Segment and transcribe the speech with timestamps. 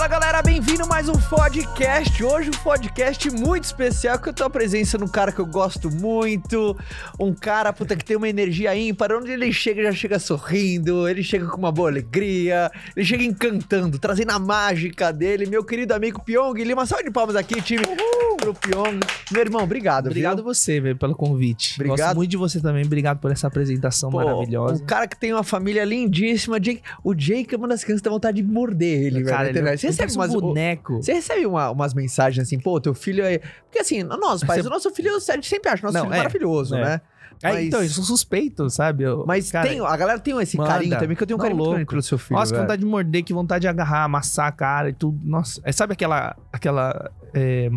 [0.00, 0.08] Fala
[0.40, 2.22] galera, bem-vindo a mais um podcast.
[2.24, 5.46] Hoje um podcast muito especial que eu tô a presença de um cara que eu
[5.46, 6.76] gosto muito,
[7.18, 11.22] um cara puta que tem uma energia ímpar, onde ele chega já chega sorrindo, ele
[11.22, 16.22] chega com uma boa alegria, ele chega encantando, trazendo a mágica dele, meu querido amigo
[16.24, 16.86] Pyong Lima.
[16.86, 18.36] Salve de palmas aqui, time, Uhul.
[18.36, 19.00] pro Pyong.
[19.30, 20.44] Meu irmão, obrigado, Obrigado viu?
[20.44, 21.74] você, velho, pelo convite.
[21.76, 21.98] Obrigado.
[21.98, 22.84] Gosto muito de você também.
[22.84, 24.82] Obrigado por essa apresentação Pô, maravilhosa.
[24.82, 26.58] Um cara que tem uma família lindíssima.
[26.58, 29.42] Jake- o Jake é uma das crianças que dá vontade de morder ele, velho, Cara,
[29.44, 29.80] ele internet.
[29.80, 31.02] Você recebe parece umas, boneco.
[31.02, 33.38] Você recebe uma- umas mensagens assim, pô, teu filho é.
[33.38, 36.14] Porque assim, nós, pais, Você- o nosso filho, a gente sempre acha, nosso Não, filho
[36.14, 36.84] é, maravilhoso, é.
[36.84, 37.00] né?
[37.42, 39.04] É, mas- então, eu sou suspeito, sabe?
[39.04, 40.70] Eu- Mas cara, tem, a galera tem esse manda.
[40.70, 41.86] carinho também, que eu tenho um carinho louco.
[41.86, 42.38] pelo seu filho.
[42.38, 45.18] Nossa, que vontade de morder, que vontade de agarrar, amassar a cara e tudo.
[45.24, 46.36] Nossa, é, sabe aquela.
[46.52, 47.70] aquela é,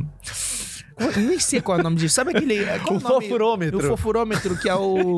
[1.12, 2.16] eu nem sei qual é o nome disso.
[2.16, 2.66] Sabe aquele.
[2.84, 3.25] Qual O é nome?
[3.25, 3.77] fofurômetro.
[3.80, 5.17] O fofurômetro, que é o.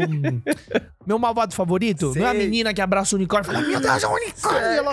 [1.06, 2.14] meu malvado favorito.
[2.16, 2.40] Não é a Sei.
[2.44, 4.62] menina que abraça o unicórnio e fala: Meu Deus, é um unicórnio!
[4.62, 4.92] E ela.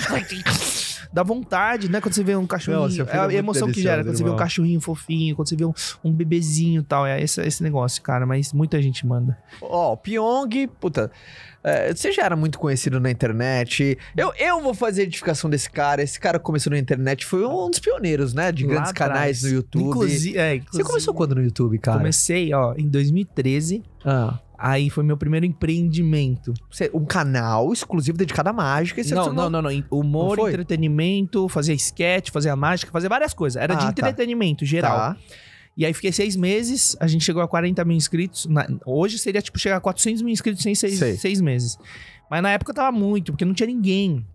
[1.13, 2.01] Dá vontade, né?
[2.01, 3.07] Quando você vê um cachorrinho.
[3.11, 4.03] É é a emoção que gera.
[4.03, 7.07] Quando você vê um cachorrinho fofinho, quando você vê um, um bebezinho e tal.
[7.07, 8.25] É esse, esse negócio, cara.
[8.25, 9.37] Mas muita gente manda.
[9.61, 11.11] Ó, o Pyong, puta.
[11.65, 13.97] É, você já era muito conhecido na internet.
[14.17, 16.03] Eu, eu vou fazer a edificação desse cara.
[16.03, 18.51] Esse cara começou na internet, foi um dos pioneiros, né?
[18.53, 19.43] De grandes canais atrás.
[19.45, 19.85] no YouTube.
[19.85, 21.99] Inclusive, é, Você inclusive- começou quando no YouTube, cara?
[21.99, 23.83] Comecei, ó, em 2013.
[24.05, 26.55] Ah, Aí foi meu primeiro empreendimento.
[26.71, 29.03] você- um canal exclusivo dedicado à mágica.
[29.03, 29.71] você Não, não, não, não.
[29.91, 33.61] Humor, Não entretenimento, fazia sketch, fazia mágica, fazia várias coisas.
[33.61, 34.09] Era de Ah, tá.
[34.09, 34.97] entretenimento geral.
[34.97, 35.17] Tá.
[35.77, 38.47] E aí fiquei seis meses, a gente chegou a 40 mil inscritos.
[38.47, 41.17] Na- hoje seria tipo chegar a 400 mil inscritos em seis, Sei.
[41.17, 41.79] seis meses.
[42.31, 44.27] Mas na época tava muito, porque não tinha ninguém.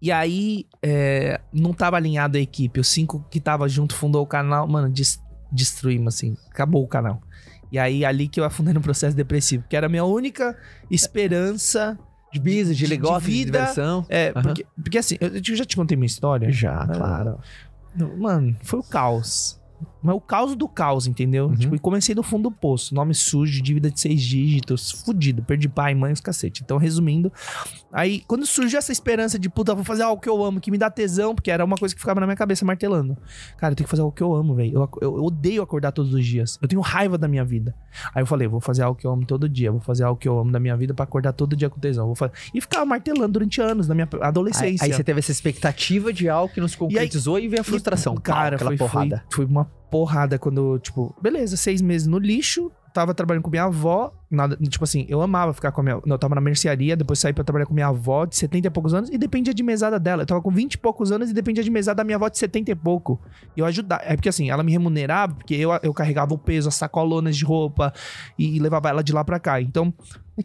[0.00, 2.80] E aí é, não tava alinhado a equipe.
[2.80, 5.20] Os cinco que tava junto fundou o canal, mano, des-
[5.52, 6.36] destruímos assim.
[6.50, 7.22] Acabou o canal.
[7.70, 10.56] E aí ali que eu afundei no processo depressivo, que era a minha única
[10.90, 11.98] esperança.
[12.32, 13.58] De business, de De- de negócio, de, vida.
[13.60, 14.04] diversão.
[14.08, 14.42] É, Aham.
[14.42, 16.50] porque, porque assim, eu, eu já te contei minha história.
[16.50, 17.38] Já, claro.
[18.18, 19.60] Mano, foi o caos.
[20.04, 21.46] Mas o caos do caos, entendeu?
[21.46, 21.54] Uhum.
[21.54, 22.94] Tipo, e comecei do fundo do poço.
[22.94, 25.42] Nome sujo, dívida de seis dígitos, fudido.
[25.42, 26.62] Perdi pai, mãe, os cacete.
[26.62, 27.32] Então, resumindo.
[27.96, 30.76] Aí, quando surgiu essa esperança de, puta, vou fazer algo que eu amo, que me
[30.76, 33.16] dá tesão, porque era uma coisa que ficava na minha cabeça martelando.
[33.56, 34.74] Cara, eu tenho que fazer algo que eu amo, velho.
[34.74, 36.58] Eu, eu- eu odeio acordar todos os dias.
[36.60, 37.72] Eu tenho raiva da minha vida.
[38.12, 39.70] Aí eu falei, vou fazer algo que eu amo todo dia.
[39.70, 42.06] Vou fazer algo que eu amo da minha vida pra acordar todo dia com tesão.
[42.06, 42.32] Vou fazer...
[42.52, 44.84] E ficava martelando durante anos, na minha Aí, adolescência.
[44.84, 48.14] aí você teve essa expectativa de algo que não se concretizou e, veio a frustração.
[48.16, 49.24] E, cara, Pau, aquela foi, porrada.
[49.30, 53.64] Foi, foi uma porrada quando, tipo, beleza, seis meses no lixo, tava trabalhando com minha
[53.64, 56.96] avó, nada, tipo assim, eu amava ficar com a minha, não, eu tava na mercearia,
[56.96, 59.64] depois saí pra trabalhar com minha avó de 70 e poucos anos e dependia de
[59.64, 60.22] mesada dela.
[60.22, 62.38] Eu tava com 20 e poucos anos e dependia de mesada da minha avó de
[62.38, 63.20] 70 e pouco.
[63.56, 66.68] E eu ajudava, é porque assim, ela me remunerava porque eu, eu carregava o peso,
[66.68, 67.92] as sacolonas de roupa
[68.38, 69.60] e, levava ela de lá pra cá.
[69.60, 69.92] Então,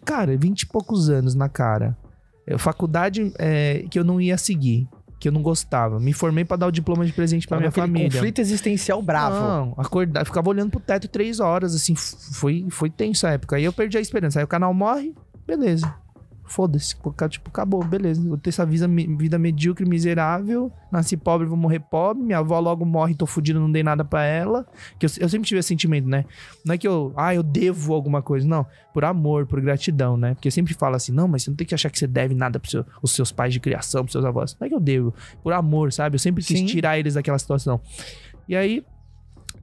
[0.03, 1.95] cara, 20 e poucos anos na cara.
[2.47, 4.88] Eu, faculdade é, que eu não ia seguir,
[5.19, 6.00] que eu não gostava.
[6.00, 8.09] Me formei pra dar o diploma de presente pra Tava minha família.
[8.09, 9.35] conflito existencial bravo.
[9.35, 13.57] Não, acordar, ficava olhando pro teto três horas, assim, foi, foi tenso a época.
[13.57, 14.40] Aí eu perdi a esperança.
[14.40, 15.13] Aí o canal morre,
[15.46, 15.94] beleza.
[16.49, 16.95] Foda-se,
[17.29, 18.27] tipo, acabou, beleza.
[18.27, 20.71] Vou ter essa vida, vida medíocre, miserável.
[20.91, 22.23] Nasci pobre, vou morrer pobre.
[22.23, 24.65] Minha avó logo morre, tô fudido, não dei nada pra ela.
[24.97, 26.25] Que eu, eu sempre tive esse sentimento, né?
[26.65, 28.47] Não é que eu, ah, eu devo alguma coisa.
[28.47, 30.33] Não, por amor, por gratidão, né?
[30.33, 32.33] Porque eu sempre falo assim, não, mas você não tem que achar que você deve
[32.33, 34.57] nada pros seu, os seus pais de criação, pros seus avós.
[34.59, 36.15] Não é que eu devo, por amor, sabe?
[36.15, 36.65] Eu sempre quis Sim.
[36.65, 37.79] tirar eles daquela situação.
[38.47, 38.83] E aí,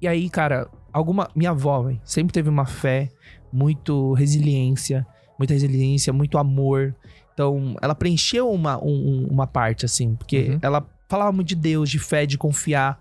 [0.00, 1.28] e aí, cara, alguma.
[1.34, 3.10] Minha avó, velho, sempre teve uma fé,
[3.52, 5.04] muito resiliência,
[5.38, 6.94] muita resiliência, muito amor.
[7.34, 10.58] Então, ela preencheu uma, um- uma parte, assim, porque Uhum.
[10.62, 12.98] ela falava muito de Deus, de fé, de confiar.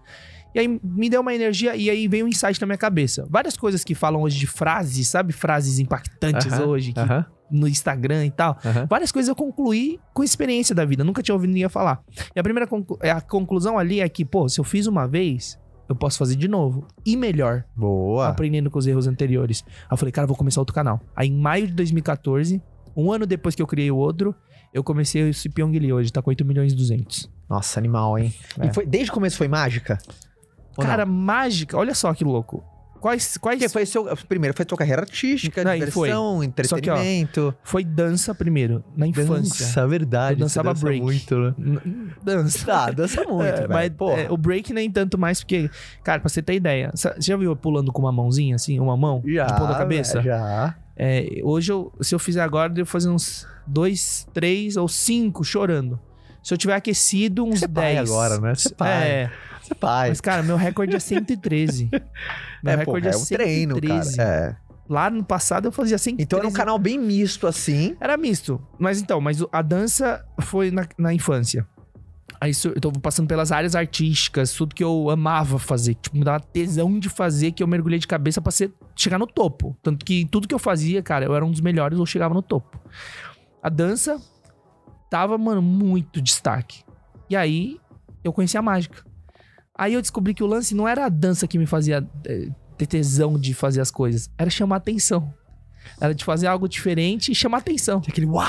[0.54, 3.26] E aí me deu uma energia e aí veio um insight na minha cabeça.
[3.30, 5.34] Várias coisas que falam hoje de frases, sabe?
[5.34, 7.00] Frases impactantes hoje, que-
[7.52, 8.58] no Instagram e tal.
[8.90, 11.04] Várias coisas eu concluí com experiência da vida.
[11.04, 12.02] Nunca tinha ouvido ninguém falar.
[12.36, 15.58] E a primeira conclu- a conclusão ali é que, pô, se eu fiz uma vez,
[15.88, 16.88] eu posso fazer de novo.
[17.06, 18.28] E melhor, Boa.
[18.28, 19.64] aprendendo com os erros anteriores.
[19.68, 21.00] Aí eu falei, cara, eu vou começar outro canal.
[21.16, 22.62] Aí em maio de 2014,
[22.96, 24.36] um ano depois que eu criei o outro,
[24.74, 27.30] eu comecei esse Pyongyi hoje, tá com 8 milhões e 200.
[27.50, 28.34] Nossa, animal, hein?
[28.60, 28.68] É.
[28.68, 29.98] E foi, desde o começo foi mágica?
[30.76, 32.64] Cara, mágica, olha só que louco.
[33.06, 36.08] Quais, quais Porque foi seu, primeiro foi tua carreira artística, Não, e foi.
[36.10, 37.54] diversão, entretenimento.
[37.64, 39.64] Foi dança primeiro, na infância.
[39.64, 40.40] Dança, verdade.
[40.42, 41.04] Eu dançava dança break.
[41.04, 41.54] muito, né?
[42.24, 42.66] Dança.
[42.66, 44.22] Tá, dança muito, É, mas Porra.
[44.22, 45.70] é, o break nem tanto mais, porque,
[46.04, 48.98] cara, pra você ter ideia, você já viu eu pulando com uma mãozinha, assim, uma
[48.98, 49.22] mão?
[49.24, 50.20] já, de ponta cabeça?
[50.24, 50.76] Já.
[50.98, 55.44] É, hoje, eu, se eu fizer agora, eu devo fazer uns dois, três ou cinco
[55.44, 56.00] chorando.
[56.42, 58.10] Se eu tiver aquecido, uns Você é pai 10.
[58.10, 58.56] agora, né?
[58.56, 59.32] Você é pai.
[59.68, 60.10] Você pai.
[60.10, 61.90] mas, cara, meu recorde é 113.
[62.64, 64.18] meu é, recorde é, é um treino, 113.
[64.18, 64.30] cara.
[64.62, 64.66] É.
[64.88, 66.24] Lá no passado eu fazia 113.
[66.24, 67.96] Então era um canal bem misto, assim.
[68.00, 68.62] Era misto.
[68.78, 71.68] Mas então, mas a dança foi na, na infância.
[72.40, 76.40] Aí eu tô passando pelas áreas artísticas, tudo que eu amava fazer, tipo, me dava
[76.40, 79.76] tesão de fazer, que eu mergulhei de cabeça pra ser, chegar no topo.
[79.82, 82.42] Tanto que tudo que eu fazia, cara, eu era um dos melhores, eu chegava no
[82.42, 82.80] topo.
[83.64, 84.22] A dança
[85.10, 86.84] tava, mano, muito destaque.
[87.30, 87.80] E aí
[88.24, 89.05] eu conheci a mágica.
[89.78, 92.86] Aí eu descobri que o lance não era a dança que me fazia eh, ter
[92.88, 95.34] tesão de fazer as coisas, era chamar atenção.
[96.02, 98.02] Era de fazer algo diferente e chamar atenção.
[98.08, 98.44] Aquele uau!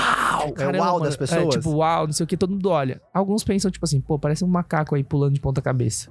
[0.57, 1.05] é o uau mano.
[1.05, 1.55] das pessoas.
[1.55, 2.99] É, tipo, uau, não sei o que, todo mundo olha.
[3.13, 6.09] Alguns pensam, tipo assim, pô, parece um macaco aí pulando de ponta cabeça.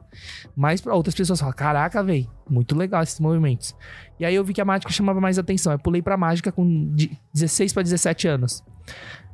[0.54, 3.74] Mas pra outras pessoas falam, caraca, véi, muito legal esses movimentos.
[4.20, 5.72] E aí eu vi que a mágica chamava mais atenção.
[5.72, 8.62] Eu pulei pra mágica com de 16 pra 17 anos.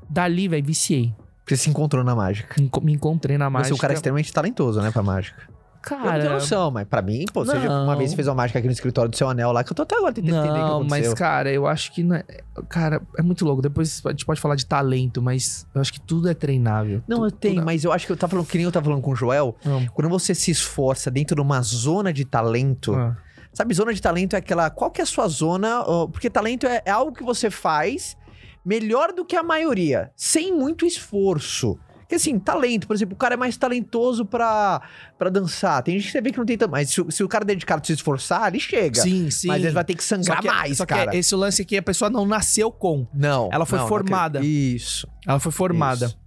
[0.08, 1.14] Dali, velho, viciei.
[1.46, 2.54] Você se encontrou na mágica.
[2.58, 3.74] Me enco- Me encontrei na Você mágica.
[3.74, 5.51] é um cara extremamente talentoso, né, pra mágica.
[5.90, 7.84] Eu não tenho Cara, noção, mas pra mim, pô, Não.
[7.84, 9.74] uma vez você fez uma mágica aqui no escritório do seu anel lá, que eu
[9.74, 11.10] tô até agora tentando entender o que Não, aconteceu.
[11.10, 12.02] mas, cara, eu acho que.
[12.02, 12.24] Não é...
[12.68, 13.60] Cara, é muito louco.
[13.62, 17.02] Depois a gente pode falar de talento, mas eu acho que tudo é treinável.
[17.08, 18.72] Não, eu Tu- tenho, tudo- mas eu acho que eu tava falando, que nem eu
[18.72, 19.86] tava falando com o Joel, Não.
[19.86, 23.16] quando você se esforça dentro de uma zona de talento, Ah.
[23.52, 25.82] sabe, zona de talento é aquela, qual que é a sua zona,
[26.12, 28.16] porque talento é, é algo que você faz
[28.64, 31.78] melhor do que a maioria, sem muito esforço.
[32.12, 34.82] Porque assim, talento, por exemplo, o cara é mais talentoso pra,
[35.18, 35.82] pra dançar.
[35.82, 37.42] Tem gente que você vê que não tem tanto, mas se, o- se o cara
[37.42, 39.00] é dedicado se esforçar, ele chega.
[39.00, 39.48] Sim, sim.
[39.48, 41.16] Mas ele vai ter que sangrar que, mais, só que cara.
[41.16, 43.06] esse lance aqui, a pessoa não nasceu com.
[43.14, 43.48] Não.
[43.50, 44.40] Ela foi não, não formada.
[44.40, 44.76] acredito.
[44.76, 45.08] Isso.
[45.26, 46.04] Ela foi formada.
[46.04, 46.18] Isso.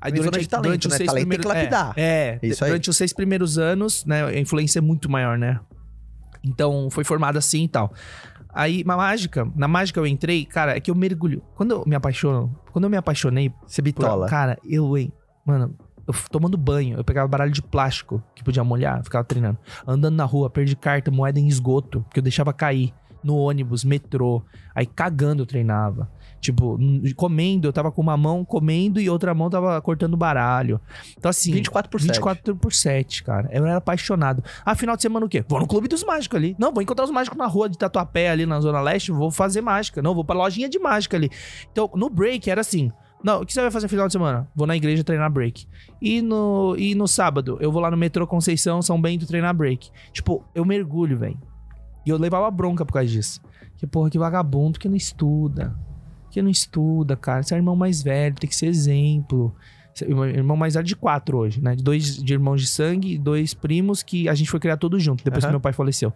[0.00, 0.98] Aí de talento, né?
[0.98, 1.92] Talento tem que lapidar.
[1.98, 2.70] É, é Isso aí.
[2.70, 4.24] durante os seis primeiros anos, né?
[4.24, 5.60] A influência é muito maior, né?
[6.42, 7.92] Então, foi formada assim e tal.
[8.52, 11.42] Aí, na mágica, na mágica eu entrei, cara, é que eu mergulho.
[11.54, 14.26] Quando eu me apaixono, quando eu me apaixonei Você por- bitola.
[14.28, 15.12] Cara, eu, hein,
[15.44, 15.74] mano,
[16.06, 19.58] eu tomando banho, eu pegava baralho de plástico que podia molhar, ficava treinando.
[19.86, 22.92] Andando na rua, perdi carta, moeda em esgoto, porque eu deixava cair
[23.22, 24.42] no ônibus, metrô.
[24.74, 26.10] Aí cagando eu treinava.
[26.40, 26.78] Tipo,
[27.16, 30.80] comendo, eu tava com uma mão comendo e outra mão tava cortando baralho.
[31.18, 31.52] Então, assim.
[31.52, 32.08] 24 por 7.
[32.08, 33.48] 24 por 7, cara.
[33.52, 34.42] Eu era apaixonado.
[34.64, 35.44] Ah, final de semana o quê?
[35.46, 36.56] Vou no clube dos mágicos ali.
[36.58, 39.60] Não, vou encontrar os mágicos na rua de Tatuapé ali na Zona Leste, vou fazer
[39.60, 40.00] mágica.
[40.00, 41.30] Não, vou pra lojinha de mágica ali.
[41.70, 42.90] Então, no break era assim.
[43.22, 44.48] Não, o que você vai fazer no final de semana?
[44.56, 45.66] Vou na igreja treinar break.
[46.00, 49.90] E no, e no sábado, eu vou lá no metrô Conceição, São Bento treinar break.
[50.10, 51.38] Tipo, eu mergulho, velho.
[52.06, 53.42] E eu levava bronca por causa disso.
[53.76, 55.76] Que porra, que vagabundo que não estuda.
[56.30, 57.42] Que não estuda, cara.
[57.42, 59.54] Você é irmão mais velho, tem que ser exemplo.
[59.94, 61.74] Você- Irmão mais velho de quatro hoje, né?
[61.74, 65.02] De dois de irmãos de sangue e dois primos que a gente foi criar todos
[65.02, 65.52] juntos, depois que Aham.
[65.54, 66.12] meu pai faleceu.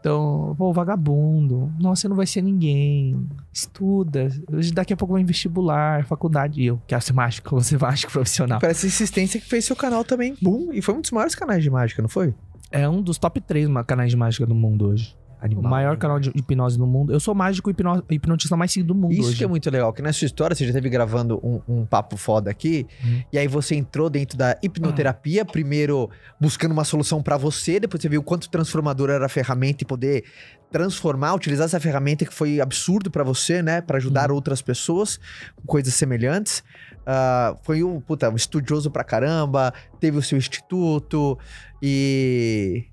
[0.00, 1.72] Então, pô, vagabundo.
[1.80, 3.26] Nossa, você não vai ser ninguém.
[3.52, 4.28] Estuda.
[4.72, 6.60] Daqui a pouco vai em vestibular, faculdade.
[6.62, 8.60] E eu quero ser mágico, vou ser mágico profissional.
[8.60, 10.36] Parece insistência que fez seu canal também.
[10.40, 10.72] Boom.
[10.72, 12.32] E foi um dos maiores canais de mágica, não foi?
[12.70, 15.14] É um dos top 3 canais de mágica do mundo hoje.
[15.40, 15.64] Animal.
[15.64, 15.96] o maior né?
[15.98, 17.12] canal de hipnose do mundo.
[17.12, 19.36] Eu sou mágico hipno- hipnotista mais seguido do mundo Isso hoje.
[19.38, 22.16] que é muito legal, que na sua história você já esteve gravando um, um papo
[22.16, 23.22] foda aqui, Hum.
[23.32, 26.08] e aí você entrou dentro da hipnoterapia, primeiro
[26.40, 29.86] buscando uma solução pra você, depois você viu o quanto transformador era a ferramenta e
[29.86, 30.24] poder
[30.72, 35.18] transformar, utilizar essa ferramenta que foi absurdo pra você, né, Pra ajudar outras pessoas
[35.54, 36.62] com coisas semelhantes.
[37.06, 41.38] Ah, foi um, puta, um estudioso pra caramba, teve o seu instituto
[41.80, 42.84] e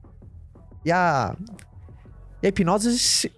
[0.86, 1.36] e a
[2.44, 3.32] e a hipnose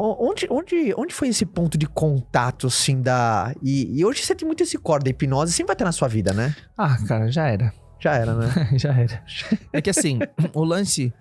[0.00, 3.52] Onde, onde, onde foi esse ponto de contato, assim, da.
[3.60, 6.06] E, e hoje você tem muito esse core da hipnose, sempre vai ter na sua
[6.06, 6.54] vida, né?
[6.76, 7.72] Ah, cara, já era.
[7.98, 8.46] Já era, né?
[8.78, 9.24] já era.
[9.72, 10.20] É que assim,
[10.54, 11.12] o lance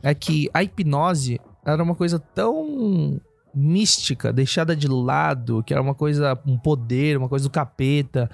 [0.00, 3.20] é que a hipnose era uma coisa tão
[3.52, 8.30] mística, deixada de lado, que era uma coisa, um poder, uma coisa do capeta,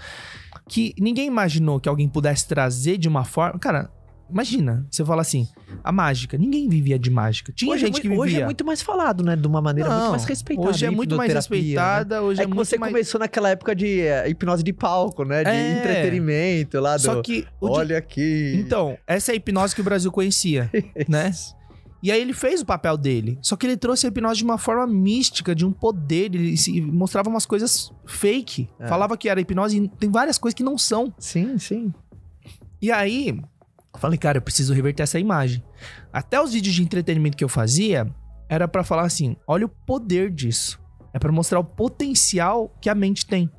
[0.69, 3.59] que ninguém imaginou que alguém pudesse trazer de uma forma.
[3.59, 3.91] Cara,
[4.31, 5.47] imagina, você fala assim,
[5.83, 7.53] a mágica, ninguém vivia de mágica.
[7.53, 8.23] Tinha hoje, é gente muito, que vivia.
[8.23, 9.37] hoje é muito mais falado, né?
[9.37, 10.69] De uma maneira muito Não, mais respeitada.
[10.69, 11.35] Hoje é muito mais né?
[11.35, 12.93] respeitada, hoje É, é, que muito você mais...
[12.93, 15.45] começou naquela época de eh, hipnose de palco, né?
[15.45, 15.79] De É.
[15.79, 17.03] entretenimento lá do.
[17.03, 18.55] Só que o de- Olha aqui.
[18.59, 20.71] Então, essa é a hipnose que o Brasil conhecia,
[21.09, 21.31] né?
[22.03, 23.39] E aí ele fez o papel dele.
[23.43, 26.27] Só que ele trouxe a hipnose de uma forma mística, de um poder.
[26.35, 28.69] Ele se- mostrava umas coisas fake.
[28.79, 28.87] É.
[28.87, 31.13] Falava que era hipnose e tem várias coisas que não são.
[31.19, 31.93] Sim, sim.
[32.81, 33.41] E aí,
[33.97, 35.63] eu falei, cara, eu preciso reverter essa imagem.
[36.13, 38.07] Até os vídeos de entretenimento que eu fazia,
[38.49, 40.79] era pra falar assim: olha o poder disso.
[41.13, 43.51] É pra mostrar o potencial que a mente tem.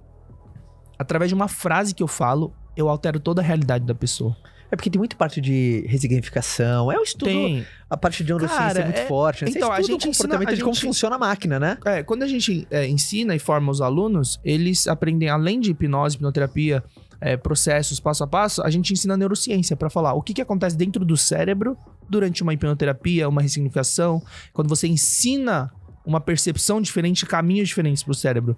[1.00, 4.36] Através de uma frase que eu falo, eu altero toda a realidade da pessoa.
[4.70, 6.92] É porque tem muito parte de resignificação.
[6.92, 7.26] É o estudo.
[7.30, 7.66] Tem.
[7.90, 9.46] A parte de neurociência é muito é- forte.
[9.46, 9.52] Né?
[9.56, 11.78] Então, a gente o ensina- comportamento a de como gente- funciona a máquina, né?
[11.86, 16.18] É, quando a gente é, ensina e forma os alunos, eles aprendem, além de hipnose,
[16.18, 16.84] hipnoterapia,
[17.20, 20.78] é, processos passo a passo, a gente ensina neurociência pra falar o que, que acontece
[20.78, 21.78] dentro do cérebro
[22.10, 24.22] durante uma hipnoterapia, uma ressignificação.
[24.54, 25.72] Quando você ensina
[26.06, 28.56] uma percepção diferente, caminhos diferentes pro cérebro.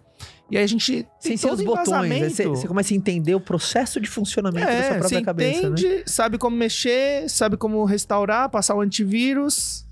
[0.52, 1.96] E aí a gente Sem tem ser todo os botões, né?
[2.18, 2.36] embasamento.
[2.36, 5.62] você, você começa a entender o processo de funcionamento da sua É, própria você cabeça,
[5.62, 5.68] né?
[5.80, 9.84] entende, sabe como mexer, sabe como restaurar, passar o antivírus.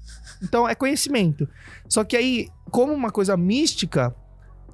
[0.44, 1.50] Então é conhecimento.
[1.90, 4.14] Só que aí, como uma coisa mística,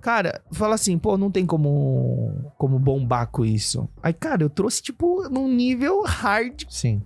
[0.03, 3.89] cara, fala assim, pô, não tem como como bombar com isso.
[4.03, 7.01] Aí, cara, eu trouxe tipo num nível hardcore Sim.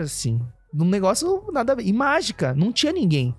[0.00, 0.40] assim,
[0.74, 1.86] num negócio nada a ver.
[1.86, 3.34] E mágica, não tinha ninguém.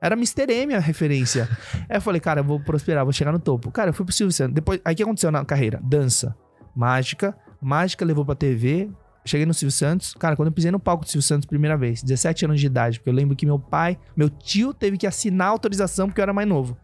[0.00, 0.52] Era Mr.
[0.52, 1.48] M a referência.
[1.90, 3.72] Aí eu falei, cara, eu vou prosperar, vou chegar no topo.
[3.72, 4.54] Cara, eu fui pro Silvio Santos.
[4.54, 5.80] Depois, aí o que aconteceu na carreira?
[5.82, 6.36] Dança,
[6.76, 8.88] mágica, mágica levou pra TV.
[9.24, 10.14] Cheguei no Silvio Santos.
[10.14, 13.00] Cara, quando eu pisei no palco do Silvio Santos primeira vez, 17 anos de idade,
[13.00, 16.32] porque eu lembro que meu pai, meu tio teve que assinar autorização porque eu era
[16.32, 16.76] mais novo.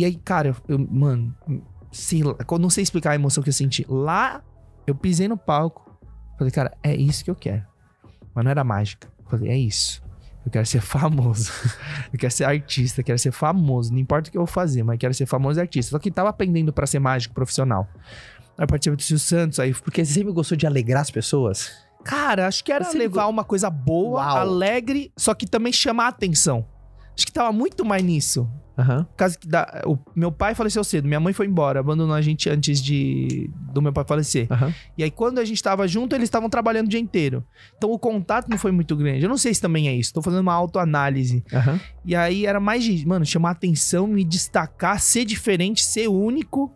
[0.00, 1.34] E aí, cara, eu, mano,
[1.92, 3.84] sei lá, eu não sei explicar a emoção que eu senti.
[3.86, 4.42] Lá,
[4.86, 5.94] eu pisei no palco.
[6.38, 7.66] Falei, cara, é isso que eu quero.
[8.34, 9.12] Mas não era mágica.
[9.28, 10.02] Falei, é isso.
[10.42, 11.52] Eu quero ser famoso.
[12.10, 13.92] eu quero ser artista, quero ser famoso.
[13.92, 15.90] Não importa o que eu vou fazer, mas quero ser famoso e artista.
[15.90, 17.86] Só que tava aprendendo pra ser mágico profissional.
[18.56, 21.72] Aí participei do Silvio Santos, aí Porque você sempre gostou de alegrar as pessoas?
[22.02, 24.36] Cara, acho que era Você levar uma coisa boa, Uau.
[24.38, 26.66] alegre, só que também chamar a atenção.
[27.14, 28.50] Acho que tava muito mais nisso.
[29.04, 32.20] Por causa que da, o meu pai faleceu cedo, minha mãe foi embora, abandonou a
[32.20, 34.46] gente antes de do meu pai falecer.
[34.50, 34.74] Aham.
[34.96, 37.44] E aí, quando a gente tava junto, eles estavam trabalhando o dia inteiro.
[37.76, 39.24] Então, o contato não foi muito grande.
[39.24, 40.12] Eu não sei se também é isso.
[40.12, 41.44] Tô fazendo uma autoanálise.
[41.52, 41.80] Aham.
[42.04, 46.72] E aí, era mais de, mano, chamar atenção, me destacar, ser diferente, ser único.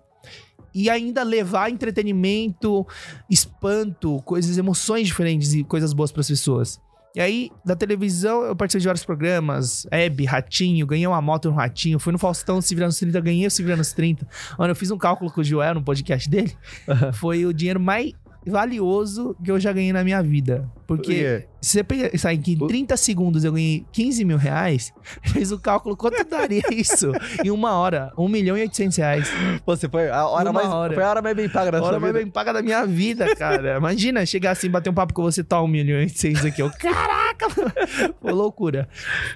[0.75, 2.85] E ainda levar entretenimento,
[3.31, 6.81] espanto, coisas, emoções diferentes e coisas boas pras pessoas.
[7.15, 9.87] E aí, da televisão, eu participei de vários programas.
[9.89, 12.01] Hebe, Ratinho, ganhei uma moto no Ratinho.
[12.01, 14.27] Fui no Faustão, se virar nos 30, ganhei o se virar nos 30.
[14.59, 16.53] Mano, eu fiz um cálculo com o Joel no podcast dele.
[16.89, 17.13] Aham.
[17.13, 18.13] Foi o dinheiro mais
[18.47, 20.69] valioso que eu já ganhei na minha vida.
[20.87, 24.93] Porque se você pensar em que em 30 segundos eu ganhei 15 mil reais,
[25.25, 27.11] fez o cálculo quanto daria isso
[27.45, 28.13] em uma hora?
[28.19, 29.29] 1 milhão e 800 reais.
[29.65, 30.95] Pô, Você foi a hora Uma mais, hora.
[30.95, 32.25] Foi a hora mais bem paga da A sua hora mais vida.
[32.25, 33.77] bem paga da minha vida, cara.
[33.79, 36.61] Imagina chegar assim, bater um papo com você, tá 1 milhão e 800 aqui.
[36.63, 38.15] Eu, caraca, mano.
[38.21, 38.89] Foi loucura.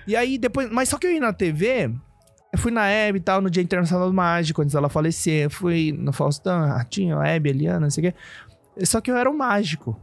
[0.06, 1.90] E aí depois, mas só que eu ia na TV,
[2.52, 5.44] eu fui na Hebe e tal, no Dia Internacional do Mágico, antes dela falecer.
[5.44, 8.18] Eu fui no Faustão, Ratinho, a Hebe, Eliana, não sei o quê.
[8.84, 9.98] Só que eu era um mágico.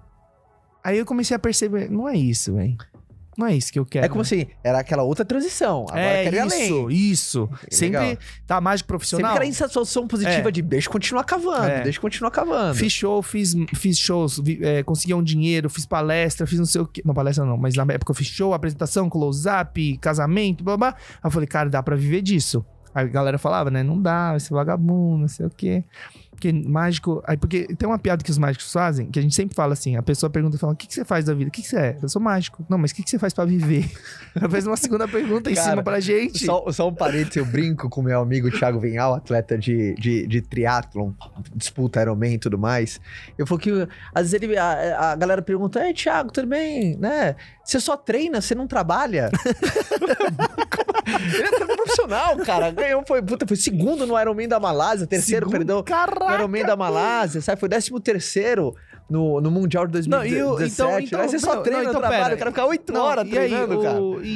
[0.84, 2.77] Aí eu comecei a perceber, não é isso, velho.
[3.38, 4.05] Não é isso que eu quero.
[4.05, 5.82] É como assim, era aquela outra transição.
[5.89, 6.55] Agora é eu quero isso,
[6.86, 6.96] além.
[6.96, 7.50] isso.
[7.70, 8.17] Sempre Legal.
[8.48, 9.32] tá mágico Sempre profissional.
[9.34, 10.51] que era insatisfação positiva É.
[10.51, 11.82] de deixa eu continuar cavando, É.
[11.84, 12.75] deixa eu continuar cavando.
[12.75, 16.79] Fiz show, fiz, fiz shows, vi- é, consegui um dinheiro, fiz palestra, fiz não sei
[16.79, 17.01] o quê.
[17.03, 20.89] Não, palestra não, mas na época eu fiz show, apresentação, close-up, casamento, blá blá.
[21.15, 22.65] Aí eu falei, cara, dá pra viver disso.
[22.94, 23.84] Aí a galera falava, né?
[23.84, 25.84] Não dá, ser vagabundo, não sei o quê.
[26.36, 27.24] Porque mágico.
[27.25, 29.96] Aí, porque tem uma piada que os mágicos fazem, que a gente sempre fala assim:
[29.96, 31.48] a pessoa pergunta, fala, o que, que você faz da vida?
[31.50, 31.98] O que, que você é?
[32.01, 32.65] Eu sou mágico.
[32.70, 33.89] Não, mas o que, que você faz pra viver?
[34.36, 36.46] Ela fez uma segunda pergunta em Cara, cima pra gente.
[36.46, 40.42] Só, só um parênteses, eu brinco com meu amigo Thiago Vinhal, atleta de, de, de
[40.42, 41.12] triatlon,
[41.56, 43.00] disputa Ironman e tudo mais.
[43.38, 43.72] Eu falo que,
[44.13, 46.98] às vezes, ele, a, a galera pergunta, Ei, Thiago, tudo bem?
[46.98, 47.36] Né?
[47.63, 49.32] Você só treina, você não trabalha?
[51.06, 52.72] ele é profissional, cara.
[52.72, 56.35] Ganhou, foi, puta, foi segundo no Ironman da Malásia, terceiro, Segundo- perdão, Caraca!
[56.36, 57.60] Ironman da Malásia, sabe?
[57.60, 58.75] Foi décimo terceiro
[59.09, 60.74] no, no Mundial de Não, e o- 2017.
[60.74, 61.27] então- então- né?
[61.27, 62.35] Você só não, treina, não, não, então, trabalha, pera.
[62.35, 64.01] o cara fica oito Não, horas e aí, treinando, cara.
[64.01, 64.27] o- E,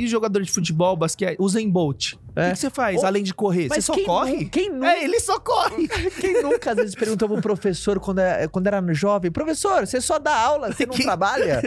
[0.00, 2.14] e- e jogador de futebol, basquete, Usain Bolt.
[2.14, 2.46] O É.
[2.48, 3.68] que, que você faz além de correr?
[3.68, 4.36] Você só quem corre?
[4.44, 5.88] nu- Quem nunca É, ele só corre.
[6.20, 10.18] Quem nunca às vezes perguntou pro professor quando, é- quando era jovem, professor, você só
[10.20, 11.60] dá aula, você não Quem- trabalha?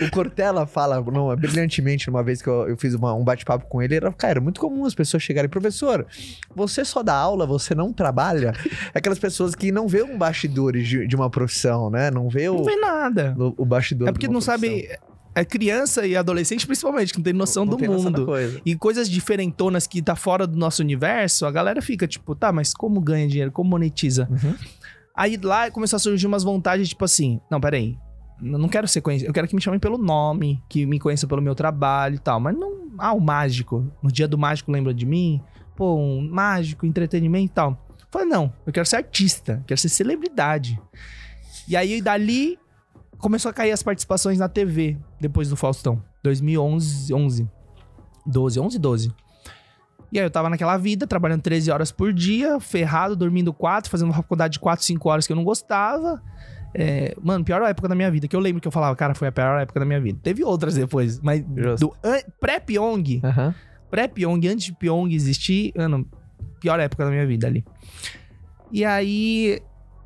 [0.00, 3.82] o Cortella fala não, brilhantemente numa vez que eu, eu fiz uma- um bate-papo com
[3.82, 6.06] ele, era, cara, era muito comum as pessoas chegarem, professor,
[6.54, 8.52] você só dá aula, você não trabalha?
[8.94, 12.10] Aquelas pessoas que não vê um bastidores de, de uma profissão, né?
[12.10, 13.34] Não vê o, Não vê nada.
[13.38, 14.54] o, o bastidor É porque não profissão.
[14.54, 14.88] sabe.
[15.36, 18.24] É criança e adolescente, principalmente, que não tem noção Não do tem noção mundo.
[18.24, 18.60] coisa.
[18.64, 22.72] E coisas diferentonas que tá fora do nosso universo, a galera fica tipo, tá, mas
[22.72, 23.50] como ganha dinheiro?
[23.50, 24.28] Como monetiza?
[24.30, 24.54] Uhum.
[25.16, 27.98] Aí lá começou a surgir umas vontades, tipo assim, não, peraí.
[28.40, 31.28] Eu não quero ser conhecido, eu quero que me chamem pelo nome, que me conheçam
[31.28, 32.38] pelo meu trabalho e tal.
[32.38, 32.84] Mas não.
[32.96, 33.90] Ah, o mágico.
[34.00, 35.40] No dia do mágico lembra de mim?
[35.76, 37.70] Pô, um mágico, entretenimento e tal.
[37.98, 40.80] Eu falei, não, eu quero ser artista, quero ser celebridade.
[41.68, 42.58] E aí, dali,
[43.18, 46.02] começou a cair as participações na TV, depois do Faustão.
[46.22, 47.48] 2011, 11.
[48.26, 49.12] 12, 11, 12.
[50.12, 54.08] E aí eu tava naquela vida, trabalhando 13 horas por dia, ferrado, dormindo 4, fazendo
[54.08, 56.22] uma faculdade de 4, 5 horas que eu não gostava.
[56.72, 59.28] É, mano, pior época da minha vida, que eu lembro que eu falava, cara, foi
[59.28, 60.18] a pior época da minha vida.
[60.22, 61.86] Teve outras depois, mas Justo.
[61.88, 61.94] do
[62.40, 63.54] pré-Pyong, Aham.
[63.90, 66.06] pré-Pyong, antes de Pyong existir, mano,
[66.60, 67.64] pior época da minha vida ali.
[68.72, 69.60] E aí,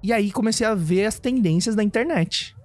[0.09, 2.57] e aí comecei a ver as tendências da internet.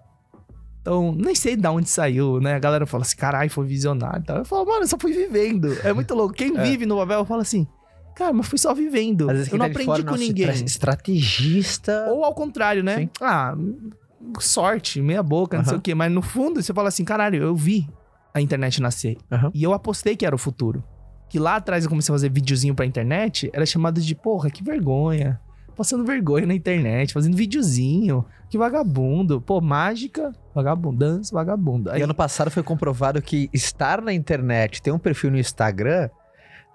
[0.82, 2.56] Então, nem sei de onde saiu, né?
[2.56, 4.38] A galera fala assim, caralho, foi visionário e tal.
[4.40, 5.78] Eu falo, mano, eu só fui vivendo.
[5.84, 6.34] É muito louco.
[6.34, 6.62] Quem É.
[6.64, 7.66] vive no Babel fala assim,
[8.16, 9.30] cara, mas fui só vivendo.
[9.30, 10.46] Às vezes eu não tá aprendi fora, com nossa, ninguém.
[10.48, 12.08] tra- Estrategista.
[12.10, 12.98] Ou ao contrário, né?
[12.98, 13.10] Sim.
[13.22, 13.56] Ah,
[14.40, 15.94] sorte, meia boca, não sei o quê.
[15.96, 17.88] Mas no fundo, você fala assim, caralho, eu vi
[18.34, 19.18] a internet nascer.
[19.54, 20.84] E eu apostei que era o futuro.
[21.30, 24.64] Que lá atrás eu comecei a fazer videozinho pra internet, era chamado de, porra, que
[24.64, 25.40] vergonha.
[25.76, 28.26] Passando vergonha na internet, fazendo videozinho.
[28.50, 29.42] Que vagabundo.
[29.42, 31.90] Pô, mágica, vagabundância, vagabundo.
[31.90, 36.10] Aí, E ano passado foi comprovado que estar na internet, ter um perfil no Instagram,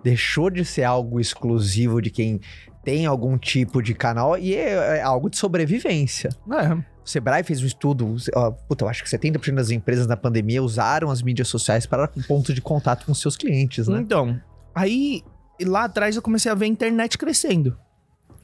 [0.02, 2.40] deixou de ser algo exclusivo de quem
[2.82, 6.30] tem algum tipo de canal e é, é algo de sobrevivência.
[6.52, 10.16] é, O Sebrae fez um estudo, ó, puta, eu acho que 70% das empresas na
[10.16, 14.00] pandemia usaram as mídias sociais para ponto de contato com seus clientes, né?
[14.00, 14.40] Então,
[14.74, 15.22] aí
[15.62, 17.76] lá atrás eu comecei a ver a internet crescendo.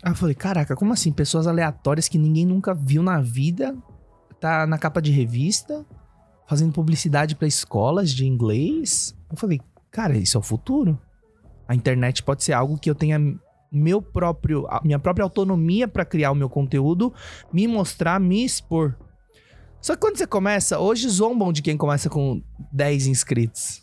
[0.05, 1.11] Aí eu falei, caraca, como assim?
[1.11, 3.75] Pessoas aleatórias que ninguém nunca viu na vida,
[4.39, 5.83] tá na capa de revista,
[6.47, 9.17] fazendo publicidade pra escolas de inglês.
[9.31, 11.01] Eu falei, cara, isso é o futuro.
[11.67, 13.19] A internet pode ser algo que eu tenha
[13.73, 17.11] meu próprio, minha própria autonomia pra criar o meu conteúdo,
[17.51, 18.95] me mostrar, me expor.
[19.81, 23.83] Só que quando você começa, hoje zombam de quem começa com 10 inscritos.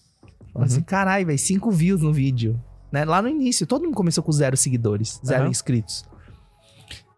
[0.54, 2.62] Fala assim, caralho, velho, 5 views no vídeo.
[2.92, 3.06] Né?
[3.06, 5.50] Lá no início, todo mundo começou com zero seguidores, zero Aham.
[5.50, 6.11] inscritos.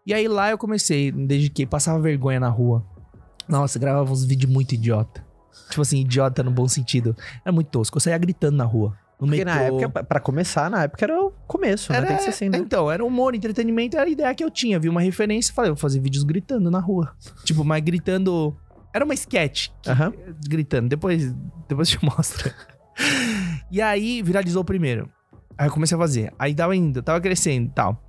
[0.06, 2.84] E aí lá eu comecei, desde que passava vergonha na rua.
[3.48, 5.24] Nossa, gravava uns vídeos muito idiota.
[5.70, 7.16] Tipo assim, idiota no bom sentido.
[7.44, 7.96] Era muito tosco.
[7.96, 8.96] Eu saía gritando na rua.
[9.20, 9.54] No Porque metrô.
[9.54, 12.02] na época, pra começar, na época era o começo, né?
[12.02, 12.58] Tem que ser assim, né?
[12.58, 14.78] Então, era humor, entretenimento, era a ideia que eu tinha.
[14.78, 17.14] Vi uma referência e falei, vou fazer vídeos gritando na rua.
[17.44, 18.56] Tipo, mas gritando.
[18.92, 19.68] Era uma sketch.
[19.82, 20.12] que- Aham.
[20.48, 20.88] Gritando.
[20.88, 21.32] Depois,
[21.68, 22.50] depois te mostro.
[23.70, 25.08] e aí, viralizou o primeiro.
[25.56, 26.32] Aí eu comecei a fazer.
[26.38, 28.02] Aí tava indo, tava crescendo e tal.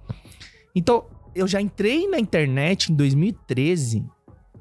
[0.75, 1.05] Então,
[1.35, 4.05] eu já entrei na internet em 2013.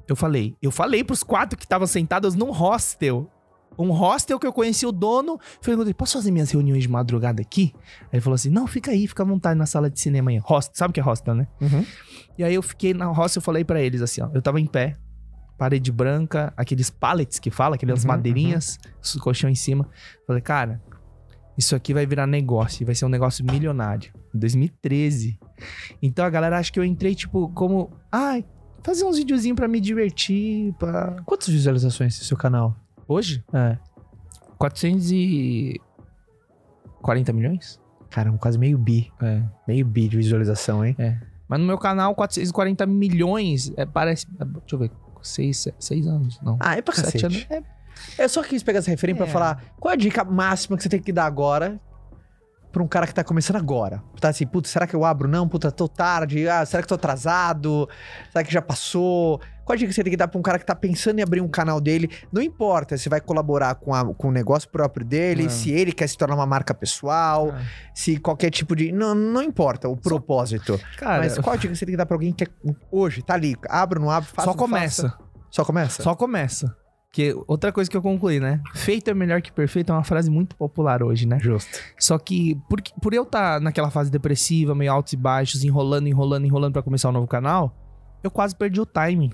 [0.07, 3.31] Eu falei, eu falei pros quatro que estavam sentados num hostel.
[3.77, 5.39] Um hostel que eu conheci o dono.
[5.61, 7.73] Perguntei, posso fazer minhas reuniões de madrugada aqui?
[8.03, 10.37] Aí ele falou assim: não, fica aí, fica à vontade na sala de cinema aí.
[10.37, 11.47] Hostel, sabe o que é hostel, né?
[11.59, 11.85] Uhum.
[12.37, 14.29] E aí eu fiquei na hostel, eu falei pra eles assim, ó.
[14.33, 14.95] Eu tava em pé,
[15.57, 19.89] parede branca, aqueles pallets que fala, aquelas Uhum, madeirinhas, os colchão em cima.
[20.25, 20.81] Falei, cara,
[21.57, 24.13] isso aqui vai virar negócio, e vai ser um negócio milionário.
[24.35, 25.39] Em 2013.
[26.01, 27.89] Então a galera acha que eu entrei, tipo, como.
[28.11, 28.43] Ai,
[28.83, 30.73] fazer uns videozinhos pra me divertir.
[30.73, 31.15] Pra...
[31.25, 32.75] Quantas visualizações tem seu canal?
[33.07, 33.43] Hoje?
[33.53, 33.77] É.
[34.57, 37.79] 440 milhões?
[38.09, 39.11] Caramba, quase meio bi.
[39.21, 39.41] É.
[39.67, 40.95] Meio bi de visualização, hein?
[41.47, 43.71] Mas no meu canal, 440 milhões.
[43.77, 44.27] É, parece.
[44.39, 44.91] é, Deixa eu ver.
[45.21, 46.39] Seis, seis anos.
[46.41, 46.57] Não.
[46.59, 47.25] Ah, é pra Sete cacete.
[47.25, 47.47] anos.
[47.49, 47.63] É,
[48.25, 49.33] Eu só quis pegar essa referência pra É.
[49.33, 51.79] falar qual é a dica máxima que você tem que dar agora
[52.75, 54.03] pra um cara que tá começando agora.
[54.19, 55.29] Tá assim, putz, será que eu abro?
[55.29, 56.45] Não, puta, tô tarde.
[56.49, 57.87] Ah, será que tô atrasado?
[58.33, 59.39] Será que já passou?
[59.63, 61.23] Qual a dica que você tem que dar pra um cara que tá pensando em
[61.23, 62.09] abrir um canal dele?
[62.33, 65.49] Não importa se vai colaborar com, a- com o negócio próprio dele, É.
[65.49, 67.61] se ele quer se tornar uma marca pessoal, Ah.
[67.93, 68.91] se qualquer tipo de.
[68.91, 70.77] Não, não importa o propósito.
[70.97, 72.51] Cara, Mas qual a dica que você tem que dar pra alguém que quer.
[72.91, 75.09] Hoje, tá ali, abre ou não abre, faça só começa.
[75.09, 75.17] faça?
[75.49, 76.03] Só começa?
[76.03, 76.75] Só começa.
[77.15, 78.59] Que outra coisa que eu concluí, né?
[78.73, 81.39] Feito é melhor que perfeito é uma frase muito popular hoje, né?
[81.39, 81.79] Justo.
[81.97, 86.43] Só que por, por eu estar naquela fase depressiva, meio altos e baixos, enrolando, enrolando,
[86.43, 87.73] enrolando pra começar um novo canal,
[88.21, 89.31] eu quase perdi o timing.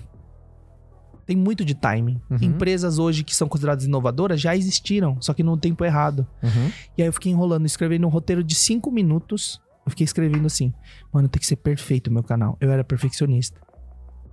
[1.26, 2.20] Tem muito de timing.
[2.30, 2.38] Uhum.
[2.40, 6.24] Empresas hoje que são consideradas inovadoras já existiram, só que no tempo errado.
[6.40, 6.70] Uhum.
[6.96, 9.60] E aí eu fiquei enrolando, escrevendo um roteiro de cinco minutos.
[9.84, 10.72] Eu fiquei escrevendo assim,
[11.12, 12.56] mano, tem que ser perfeito o meu canal.
[12.60, 13.60] Eu era perfeccionista.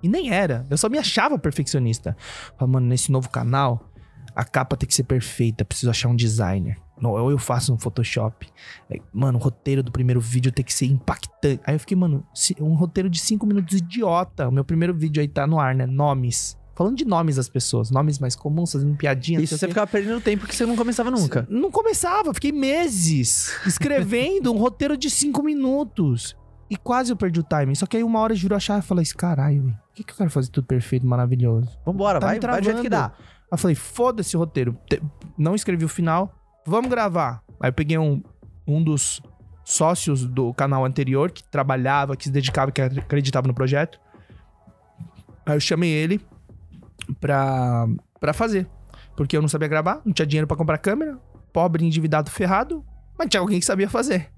[0.01, 0.65] E nem era.
[0.69, 2.15] Eu só me achava perfeccionista.
[2.57, 3.89] Falei, mano, nesse novo canal,
[4.35, 5.65] a capa tem que ser perfeita.
[5.65, 6.77] Preciso achar um designer.
[7.01, 8.47] Não, ou eu faço no Photoshop.
[9.13, 11.62] Mano, o roteiro do primeiro vídeo tem que ser impactante.
[11.65, 12.25] Aí eu fiquei, mano,
[12.59, 14.49] um roteiro de cinco minutos idiota.
[14.49, 15.85] O meu primeiro vídeo aí tá no ar, né?
[15.85, 16.57] Nomes.
[16.75, 17.91] Falando de nomes das pessoas.
[17.91, 19.39] Nomes mais comuns, fazendo piadinha.
[19.39, 21.45] não Isso você ficava perdendo tempo que você não começava nunca.
[21.49, 26.38] Não começava, fiquei meses escrevendo um roteiro de cinco minutos.
[26.69, 27.73] E quase eu perdi o timing.
[27.75, 30.03] Só que aí uma hora virou a chave e falei assim: caralho, velho, por que,
[30.03, 31.69] que eu quero fazer tudo perfeito, maravilhoso?
[31.86, 33.05] Vambora, Tá vai, vai do jeito que dá.
[33.08, 34.77] Aí eu falei: foda-se o roteiro.
[34.88, 35.01] Te-
[35.38, 36.32] Não escrevi o final,
[36.65, 37.41] vamos gravar.
[37.60, 38.21] Aí eu peguei um,
[38.67, 39.19] um dos
[39.65, 43.99] sócios do canal anterior que trabalhava, que se dedicava, que acreditava no projeto.
[45.45, 46.21] Aí eu chamei ele
[47.19, 47.88] pra,
[48.19, 48.67] pra fazer.
[49.15, 51.17] Porque eu não sabia gravar, não tinha dinheiro pra comprar câmera,
[51.51, 52.86] pobre, endividado, ferrado,
[53.17, 54.29] mas tinha alguém que sabia fazer.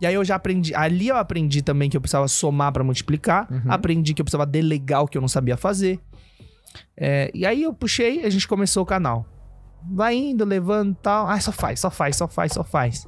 [0.00, 3.46] E aí eu já aprendi, ali eu aprendi também que eu precisava somar pra multiplicar,
[3.50, 3.70] Uhum.
[3.70, 6.00] aprendi que eu precisava delegar o que eu não sabia fazer.
[6.96, 9.26] É, e aí eu puxei, a gente começou o canal.
[9.90, 11.26] Vai indo, levando e tal.
[11.26, 13.06] Ah, só faz, só faz, só faz, só faz.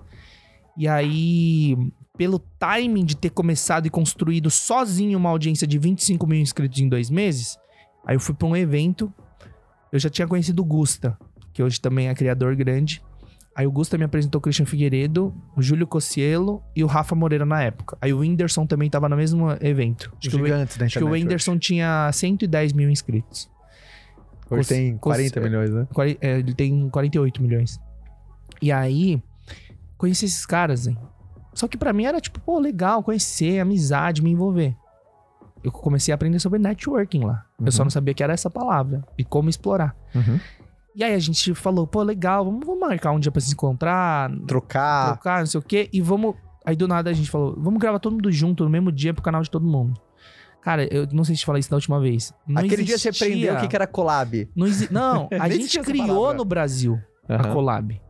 [0.77, 1.77] E aí,
[2.17, 6.89] pelo timing de ter começado e construído sozinho uma audiência de 25 mil inscritos em
[6.89, 7.59] dois meses,
[8.07, 9.13] aí eu fui pra um evento
[9.93, 11.19] eu já tinha conhecido o Gusta,
[11.53, 13.03] que hoje também é criador grande.
[13.55, 17.45] Aí o Gusta me apresentou o Christian Figueiredo, o Júlio Cossielo e o Rafa Moreira
[17.45, 17.99] na época.
[18.01, 20.11] Aí o Whindersson também tava no mesmo evento.
[20.19, 23.51] Acho que, o, Gigantes acho que o Whindersson tinha 110 mil inscritos.
[24.51, 25.87] Hoje, hoje tem 40 Cos- milhões, né?
[26.21, 27.79] É, ele tem 48 milhões.
[28.61, 29.23] E aí,
[29.99, 30.97] conheci esses caras, hein?
[31.53, 34.75] Só que pra mim era tipo, pô, legal conhecer, amizade, me envolver.
[35.63, 37.45] Eu comecei a aprender sobre networking lá.
[37.63, 37.85] Eu só Uhum.
[37.87, 39.95] não sabia que era essa palavra e como explorar.
[40.15, 40.41] Uhum.
[40.95, 44.31] E aí a gente falou, pô, legal, vamos, vamos marcar um dia pra se encontrar,
[44.47, 45.15] Trocar.
[45.15, 46.35] trocar, não sei o quê, e vamos.
[46.65, 49.23] Aí do nada a gente falou, vamos gravar todo mundo junto no mesmo dia pro
[49.23, 50.01] canal de todo mundo.
[50.61, 52.33] Cara, eu não sei se te falei isso da última vez.
[52.47, 54.49] Não Aquele dia você existia- aprendeu o que que era collab.
[54.55, 54.87] Não, exi...
[54.93, 57.53] não a gente existia criou no Brasil a Aham.
[57.53, 58.01] collab.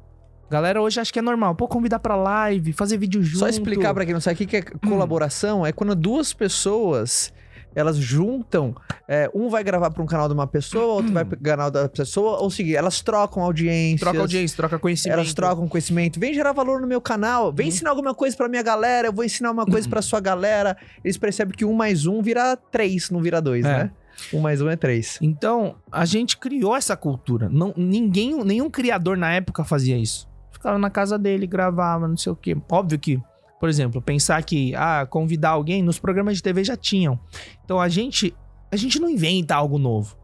[0.51, 1.55] Galera hoje acha que é normal.
[1.55, 3.39] Pô, convidar pra live, fazer vídeo junto.
[3.39, 7.33] Só explicar pra quem não sabe o que que é colaboração é quando duas pessoas
[7.75, 8.75] elas juntam,
[9.09, 11.89] é, um vai gravar pra um canal de uma pessoa, outro vai pro canal da
[11.89, 14.01] pessoa, ou seguir, elas trocam audiências.
[14.01, 15.15] Troca audiência, troca conhecimento.
[15.19, 16.21] Elas trocam conhecimento.
[16.21, 17.53] Vem gerar valor no meu canal.
[17.53, 19.09] Vem ensinar alguma coisa pra minha galera.
[19.09, 20.77] Eu vou ensinar uma coisa pra sua galera.
[21.05, 23.69] Eles percebem que um mais um vira três, não vira dois, É.
[23.85, 23.91] né?
[24.33, 25.19] Um mais um é três.
[25.23, 27.49] Então, a gente criou essa cultura.
[27.51, 30.29] Não, ninguém, nenhum criador na época fazia isso.
[30.53, 32.57] Ficava na casa dele, gravava, não sei o quê.
[32.71, 33.21] Óbvio que,
[33.63, 37.17] por exemplo, pensar que, ah, convidar alguém, nos programas de TV já tinham.
[37.65, 38.35] Então a gente,
[38.73, 40.19] a gente não inventa algo novo.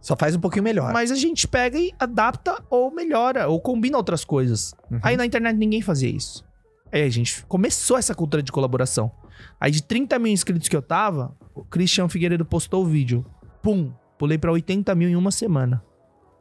[0.00, 0.92] Só faz um pouquinho melhor.
[0.92, 4.76] Mas a gente pega e adapta ou melhora, ou combina outras coisas.
[4.88, 5.00] Uhum.
[5.02, 6.44] Aí na internet ninguém fazia isso.
[6.92, 9.10] Aí a gente começou essa cultura de colaboração.
[9.58, 13.26] Aí de 30 mil inscritos que eu tava, o Christian Figueiredo postou o vídeo.
[13.60, 13.92] Pum!
[14.16, 15.82] Pulei pra 80 mil em uma semana.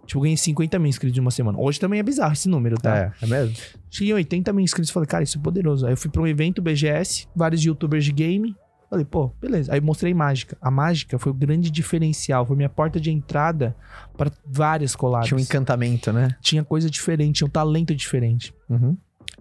[0.06, 1.58] Tipo, ganhei 50 mil inscritos em uma semana.
[1.60, 2.98] Hoje também é bizarro esse número, tá?
[2.98, 3.56] É, é mesmo?
[3.90, 5.86] Cheguei em 80 mil inscritos falei, cara, isso é poderoso.
[5.86, 8.56] Aí eu fui pra um evento BGS, vários youtubers de game.
[8.90, 9.74] Falei, pô, beleza.
[9.74, 10.58] Aí mostrei mágica.
[10.62, 13.76] A mágica foi o grande diferencial, foi minha porta de entrada
[14.16, 15.28] para várias collabs.
[15.28, 16.36] Tinha um encantamento, né?
[16.42, 18.54] Tinha coisa diferente, tinha um talento diferente.
[18.70, 18.96] Uhum.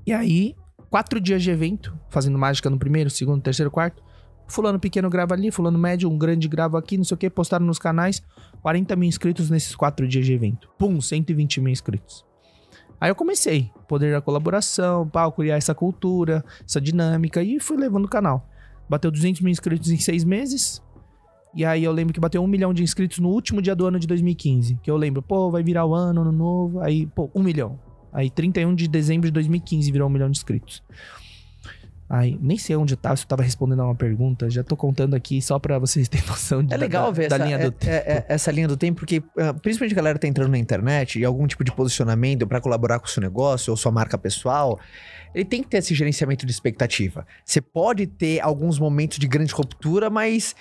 [0.06, 0.54] E aí,
[0.88, 4.02] quatro dias de evento, fazendo mágica no primeiro, segundo, terceiro, quarto.
[4.46, 7.64] Fulano pequeno grava ali, fulano médio, um grande grava aqui, não sei o que, postaram
[7.64, 8.22] nos canais.
[8.62, 10.68] 40 mil inscritos nesses quatro dias de evento.
[10.78, 12.24] Pum, 120 mil inscritos.
[13.00, 18.04] Aí eu comecei, poder da colaboração, pau, criar essa cultura, essa dinâmica, e fui levando
[18.04, 18.48] o canal.
[18.88, 20.80] Bateu 200 mil inscritos em seis meses.
[21.54, 23.98] E aí eu lembro que bateu um milhão de inscritos no último dia do ano
[23.98, 24.78] de 2015.
[24.82, 26.80] Que eu lembro, pô, vai virar o ano, ano novo.
[26.80, 27.78] Aí, pô, um milhão.
[28.12, 30.82] Aí 31 de dezembro de 2015 virou um milhão de inscritos.
[32.14, 34.50] Aí, nem sei onde eu tava, se eu tava respondendo a uma pergunta.
[34.50, 37.36] Já tô contando aqui só pra vocês terem noção de, É legal da, ver da
[37.36, 40.18] essa, linha é- do é- é- essa linha do tempo, porque ah, principalmente a galera
[40.18, 43.70] tá entrando na internet e algum tipo de posicionamento pra colaborar com o seu negócio
[43.70, 44.78] ou sua marca pessoal,
[45.34, 47.26] ele tem que ter esse gerenciamento de expectativa.
[47.46, 50.54] Você pode ter alguns momentos de grande ruptura, mas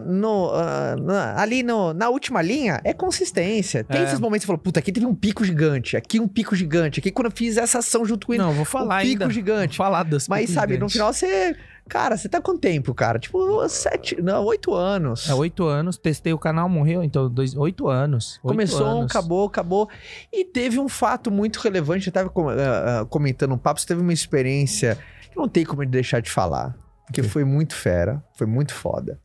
[0.00, 3.82] no, ah, na- ali no- na última linha é consistência.
[3.84, 4.04] Tem É.
[4.04, 7.00] esses momentos que você fala, puta, aqui teve um pico gigante, aqui um pico gigante,
[7.00, 9.30] aqui quando eu fiz essa ação junto com ele, Não, vou falar um pico ainda.
[9.34, 9.76] gigante.
[9.78, 11.56] Vou falar das Mas sabe, no final você.
[11.88, 13.18] Cara, você tá com tempo, cara?
[13.18, 14.22] Tipo, sete.
[14.22, 15.28] Não, oito anos.
[15.28, 18.38] É oito anos, testei o canal, morreu, então dois, oito anos.
[18.44, 19.10] Oito Começou, anos.
[19.10, 19.88] acabou, acabou.
[20.32, 22.06] E teve um fato muito relevante.
[22.06, 24.96] Eu tava ah, ah, comentando um papo, você teve uma experiência
[25.28, 26.76] que não tem como deixar de falar.
[27.04, 29.18] Porque foi muito fera, foi muito foda.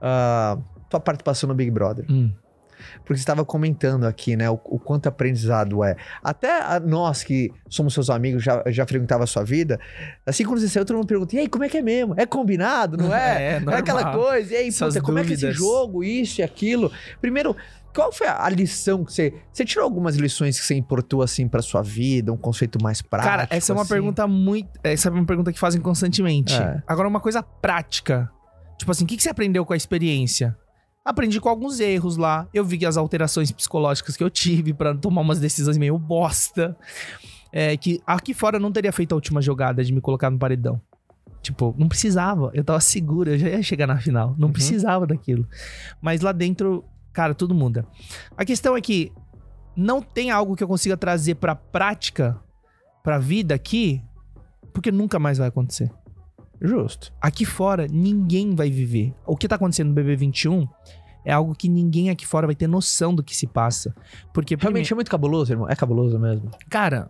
[0.00, 0.58] Ah,
[0.88, 2.04] tua participação no Big Brother.
[2.08, 2.32] Hum.
[2.98, 4.48] Porque você estava comentando aqui, né?
[4.48, 5.96] O, o quanto aprendizado é.
[6.22, 9.80] Até a- nós que somos seus amigos, já, já frequentava a sua vida.
[10.24, 12.14] Assim, quando você saiu, todo mundo pergunta: e aí, como é que é mesmo?
[12.16, 13.58] É combinado, não é?
[13.58, 14.54] É, É, aquela coisa.
[14.54, 15.56] E aí, Essas puta, como é que esse dúvidas.
[15.58, 16.90] jogo, isso e aquilo?
[17.20, 17.56] Primeiro,
[17.92, 19.34] qual foi a lição que você.
[19.52, 22.32] Você tirou algumas lições que você importou, assim, pra sua vida?
[22.32, 23.28] Um conceito mais prático?
[23.30, 23.88] Cara, essa é uma assim?
[23.92, 24.68] pergunta muito.
[24.84, 26.54] Essa é uma pergunta que fazem constantemente.
[26.54, 26.80] É.
[26.86, 28.30] Agora, uma coisa prática.
[28.78, 30.56] Tipo assim, o que, que você aprendeu com a experiência?
[31.04, 32.48] Aprendi com alguns erros lá.
[32.54, 36.76] Eu vi as alterações psicológicas que eu tive pra tomar umas decisões meio bosta.
[37.52, 40.38] É, que aqui fora eu não teria feito a última jogada de me colocar no
[40.38, 40.80] paredão.
[41.42, 42.50] Tipo, não precisava.
[42.54, 44.34] Eu tava seguro, eu já ia chegar na final.
[44.38, 44.52] Não Uhum.
[44.52, 45.46] precisava daquilo.
[46.00, 47.86] Mas lá dentro, cara, tudo muda.
[48.36, 49.10] A questão é que
[49.74, 52.38] não tem algo que eu consiga trazer pra prática,
[53.02, 54.02] pra vida aqui,
[54.74, 55.90] porque nunca mais vai acontecer.
[56.60, 57.12] Justo.
[57.20, 59.14] Aqui fora, ninguém vai viver.
[59.26, 60.68] O que tá acontecendo no BB21
[61.24, 63.94] é algo que ninguém aqui fora vai ter noção do que se passa.
[64.32, 65.68] Porque, Realmente é muito cabuloso, irmão.
[65.68, 66.40] É cabuloso mesmo.
[66.50, 67.08] primeiro- cara,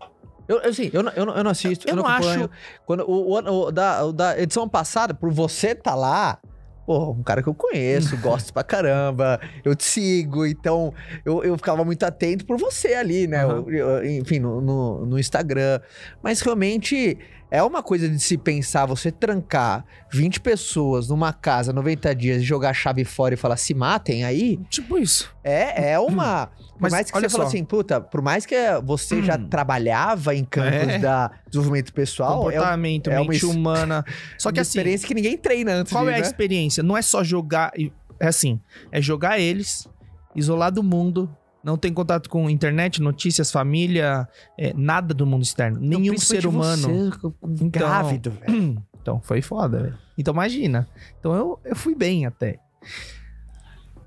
[0.48, 2.48] Eu, eu, sim, eu, não- eu, eu não assisto, eu, Eu não, não acho-
[2.86, 6.38] Quando, o, o o da, o da edição passada, por você tá lá,
[6.86, 10.90] pô, um cara que eu conheço, gosto pra caramba, eu te sigo, então
[11.22, 13.44] eu, eu ficava muito atento por você ali, né?
[13.44, 13.64] Aham.
[13.68, 15.80] Eu- eu- enfim, no, no, no Instagram.
[16.22, 17.18] Mas realmente
[17.50, 22.44] é uma coisa de se pensar, você trancar 20 pessoas numa casa 90 dias e
[22.44, 25.34] jogar a chave fora e falar se matem aí, Tipo isso.
[25.42, 26.50] é, é uma.
[26.78, 29.48] Por Mas mais que você fala assim, puta, por mais que você já Hum.
[29.48, 30.98] trabalhava em campos É.
[31.00, 34.04] da desenvolvimento pessoal, é uma Comportamento, é uma mente humana.
[34.38, 36.22] Só que assim, experiência que ninguém treina antes qual de, é a né?
[36.22, 36.80] experiência?
[36.84, 37.72] Não é só jogar.
[38.20, 38.60] É assim,
[38.92, 39.88] é jogar eles,
[40.36, 41.28] isolar do mundo.
[41.62, 45.80] Não tem contato com internet, notícias, família, é, nada do mundo externo.
[45.80, 46.82] Não, Nenhum ser humano.
[47.10, 47.26] você,
[47.64, 48.82] Então- grávido, velho.
[49.00, 49.98] Então, foi foda, velho.
[50.18, 50.86] Então, imagina.
[51.18, 52.58] Então, eu, eu fui bem até.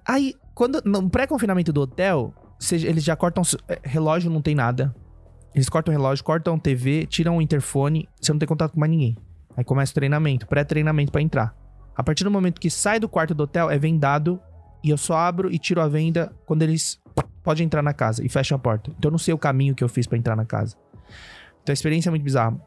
[0.07, 2.31] Aí, quando no pré-confinamento do hotel,
[2.71, 3.41] eles já cortam...
[3.67, 4.93] é, Relógio não tem nada.
[5.55, 8.07] Eles cortam o relógio, cortam TV, tiram o interfone.
[8.21, 9.17] Você não tem contato com mais ninguém.
[9.57, 11.55] Aí começa o treinamento, pré-treinamento pra entrar.
[11.95, 14.39] A partir do momento que sai do quarto do hotel, é vendado.
[14.83, 17.00] E eu só abro e tiro a venda quando eles
[17.43, 18.91] podem entrar na casa e fecham a porta.
[18.97, 20.75] Então eu não sei o caminho que eu fiz pra entrar na casa.
[21.63, 22.59] Então a experiência é muito bizarra.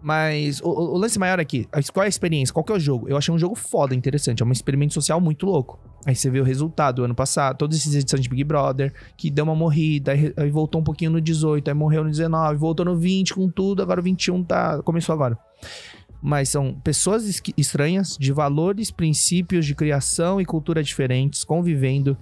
[0.00, 2.52] Mas o, o- lance maior aqui, a- qual é a experiência?
[2.52, 3.08] Qual que é o jogo?
[3.08, 4.42] Eu achei um jogo foda, interessante.
[4.42, 5.80] É um experimento social muito louco.
[6.06, 9.44] Aí você vê o resultado ano passado, todas essas edições de Big Brother, que deu
[9.44, 12.96] uma morrida, aí, aí voltou um pouquinho no 18, aí morreu no 19, voltou no
[12.96, 15.36] 20 com tudo, agora o 21 tá, começou agora.
[16.22, 22.16] Mas são pessoas estranhas, de valores, princípios de criação e cultura diferentes, convivendo.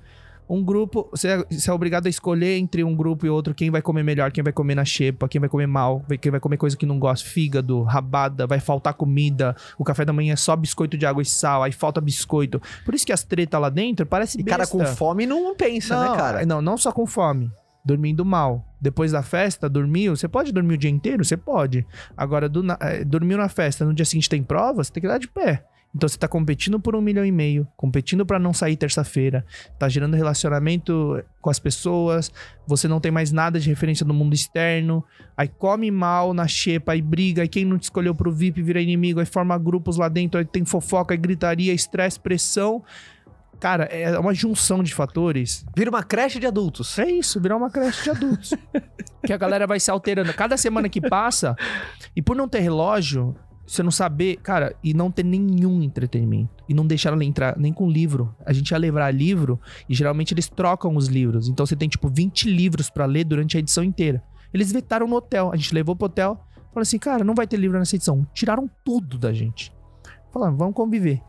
[0.48, 3.70] Um grupo, você é, você é obrigado a escolher entre um grupo e outro quem
[3.70, 6.56] vai comer melhor, quem vai comer na xepa, quem vai comer mal, quem vai comer
[6.58, 10.54] coisa que não gosta, fígado, rabada, vai faltar comida, o café da manhã é só
[10.54, 12.60] biscoito de água e sal, aí falta biscoito.
[12.84, 14.76] Por isso que as tretas lá dentro parece E cara besta.
[14.76, 16.44] com fome não pensa, não, né, cara?
[16.46, 17.50] Não, não só com fome.
[17.86, 18.64] Dormindo mal.
[18.80, 20.16] Depois da festa, dormiu.
[20.16, 21.22] Você pode dormir o dia inteiro?
[21.24, 21.86] Você pode.
[22.16, 25.06] Agora, do na- eh, dormiu na festa, no dia seguinte tem prova, você tem que
[25.08, 25.64] dar de pé.
[25.94, 29.46] Então você tá competindo por um milhão e meio, competindo pra não sair terça-feira,
[29.78, 32.32] tá gerando relacionamento com as pessoas,
[32.66, 35.04] você não tem mais nada de referência no mundo externo,
[35.36, 38.80] aí come mal na xepa, aí briga, aí quem não te escolheu pro VIP vira
[38.80, 42.82] inimigo, aí forma grupos lá dentro, aí tem fofoca, aí gritaria, estresse, pressão.
[43.60, 46.98] Cara, é uma junção de fatores Vira uma creche de adultos.
[46.98, 48.52] é isso, virar uma creche de adultos.
[49.24, 50.34] que a galera vai se alterando.
[50.34, 51.56] Cada semana que passa,
[52.14, 53.34] e por não ter relógio,
[53.66, 56.62] você não saber, cara, e não ter nenhum entretenimento.
[56.68, 58.34] E não deixar ela entrar nem com livro.
[58.44, 61.48] A gente ia levar livro e geralmente eles trocam os livros.
[61.48, 64.22] Então você tem tipo 20 livros pra ler durante a edição inteira.
[64.52, 65.50] Eles vetaram no hotel.
[65.52, 66.36] A gente levou pro hotel.
[66.68, 68.26] Falaram assim, cara, não vai ter livro nessa edição.
[68.34, 69.72] Tiraram tudo da gente.
[70.32, 71.22] Falaram, vamos conviver.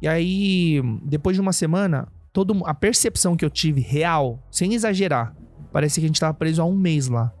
[0.00, 5.34] E aí, depois de uma semana, todo, a percepção que eu tive real, sem exagerar,
[5.72, 7.32] parece que a gente tava preso há um mês lá.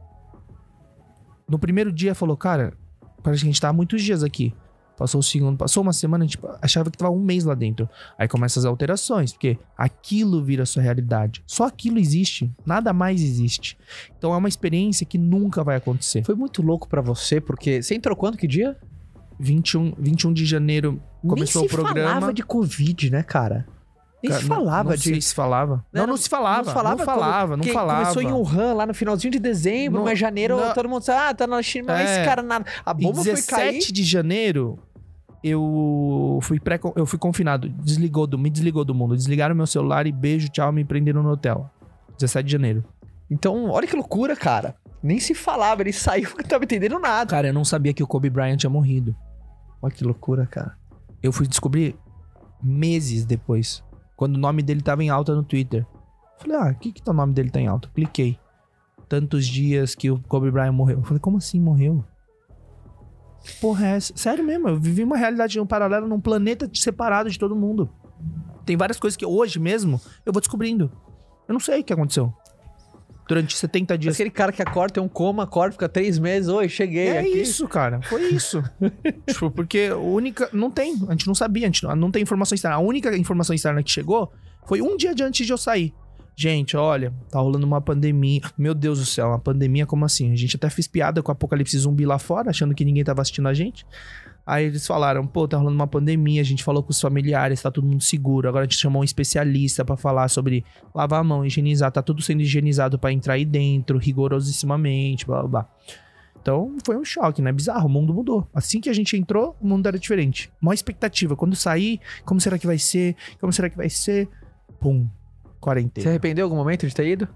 [1.48, 2.76] No primeiro dia falou, cara,
[3.24, 4.54] parece que a gente tá há muitos dias aqui.
[4.96, 7.88] Passou o segundo, passou uma semana, a gente achava que tava um mês lá dentro.
[8.16, 11.42] Aí começam as alterações, porque aquilo vira sua realidade.
[11.48, 13.76] Só aquilo existe, nada mais existe.
[14.16, 16.22] Então é uma experiência que nunca vai acontecer.
[16.22, 18.36] Foi muito louco pra você, porque você entrou quando?
[18.36, 18.76] Que dia?
[19.40, 22.14] 21, 21 de janeiro começou o programa.
[22.14, 23.66] falava de Covid, né, cara?
[24.24, 25.02] Nem Cara, se não- falava não de.
[25.02, 25.84] sei se falava.
[25.92, 26.64] Não, não, se falava.
[26.64, 27.56] Não falava, não falava.
[27.58, 28.00] Não falava.
[28.14, 31.18] Começou em Wuhan, lá no finalzinho de dezembro, Não- mas janeiro não- todo mundo sabe,
[31.30, 32.16] ah, tá na China, mas É.
[32.16, 32.64] esse cara nada.
[32.86, 33.54] A bomba foi 17
[33.88, 33.92] cair.
[33.92, 34.78] de janeiro,
[35.42, 37.68] eu fui, pré eu fui confinado.
[37.68, 39.14] Desligou do, me desligou do mundo.
[39.14, 41.70] Desligaram meu celular e beijo, tchau, me prenderam no hotel.
[42.18, 42.82] 17 de janeiro.
[43.30, 44.74] Então, olha que loucura, cara.
[45.02, 47.28] Nem se falava, ele saiu não tava entendendo nada.
[47.30, 49.14] Cara, eu não sabia que o Kobe Bryant tinha morrido.
[49.82, 50.76] Olha que loucura, cara.
[51.22, 51.94] Eu fui descobrir
[52.62, 53.84] meses depois.
[54.16, 55.86] Quando o nome dele tava em alta no Twitter.
[56.38, 57.88] Falei, ah, o que que tá o nome dele tá em alta?
[57.94, 58.38] Cliquei.
[59.08, 60.98] Tantos dias que o Kobe Bryant morreu.
[60.98, 62.04] Eu falei, como assim morreu?
[63.44, 64.16] Que porra é essa?
[64.16, 67.90] Sério mesmo, eu vivi uma realidade um paralelo num planeta separado de todo mundo.
[68.64, 70.90] Tem várias coisas que hoje mesmo eu vou descobrindo.
[71.46, 72.32] Eu não sei o que aconteceu.
[73.26, 74.14] Durante 70 dias.
[74.14, 77.40] Aquele cara que acorda, tem um coma, acorda, fica três meses, oi, cheguei É aqui.
[77.40, 78.02] isso, cara.
[78.02, 78.62] Foi isso.
[79.26, 80.48] tipo, porque a única.
[80.52, 80.94] Não tem.
[81.08, 81.64] A gente não sabia.
[81.64, 82.76] A gente não, não tem informação externa.
[82.76, 84.30] A única informação externa que chegou
[84.66, 85.94] foi um dia antes de eu sair.
[86.36, 88.40] Gente, olha, tá rolando uma pandemia.
[88.58, 90.32] Meu Deus do céu, uma pandemia como assim?
[90.32, 93.22] A gente até fez piada com o apocalipse zumbi lá fora, achando que ninguém tava
[93.22, 93.86] assistindo a gente.
[94.46, 97.70] Aí eles falaram, pô, tá rolando uma pandemia, a gente falou com os familiares, tá
[97.70, 98.48] todo mundo seguro.
[98.48, 102.20] Agora a gente chamou um especialista pra falar sobre lavar a mão, higienizar, tá tudo
[102.20, 105.68] sendo higienizado pra entrar aí dentro, rigorosissimamente, blá blá blá.
[106.40, 107.50] Então foi um choque, né?
[107.50, 108.46] Bizarro, o mundo mudou.
[108.52, 110.52] Assim que a gente entrou, o mundo era diferente.
[110.60, 111.34] Maior expectativa.
[111.34, 113.16] Quando sair, como será que vai ser?
[113.40, 114.28] Como será que vai ser?
[114.78, 115.08] Pum,
[115.58, 116.10] quarentena.
[116.10, 117.26] arrependeu em algum momento de ter ido?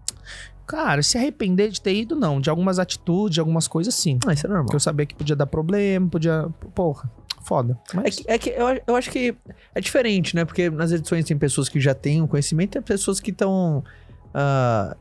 [0.69, 2.41] Cara, se arrepender de ter ido, não.
[2.41, 4.19] De algumas atitudes, de algumas coisas, sim.
[4.27, 4.67] Ah, isso é normal.
[4.67, 6.47] Porque eu sabia que podia dar problema, podia.
[6.75, 7.11] Porra,
[7.43, 7.79] foda.
[7.93, 8.17] É Mas...
[8.17, 9.35] que, é que eu, eu acho que
[9.75, 10.45] é diferente, né?
[10.45, 13.83] Porque nas edições tem pessoas que já têm o conhecimento e tem pessoas que estão.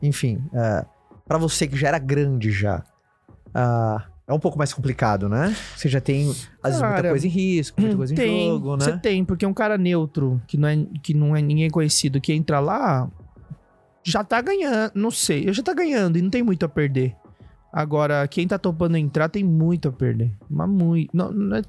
[0.02, 0.86] enfim, uh,
[1.26, 2.82] para você que já era grande já.
[3.54, 5.54] ah, É um pouco mais complicado, né?
[5.76, 6.30] Você já tem,
[6.62, 9.00] às vezes, muita coisa em risco, muita coisa tem, em jogo, Você né?
[9.02, 12.58] tem, porque um cara neutro, que não, é, que não é ninguém conhecido, que entra
[12.60, 13.08] lá,
[14.10, 14.92] já tá ganhando.
[14.94, 17.14] Não sei, já tá ganhando e não tem muito a perder.
[17.72, 20.32] Agora, quem tá topando entrar tem muito a perder.
[20.48, 21.14] Mas muito.
[21.16, 21.62] Não, não é-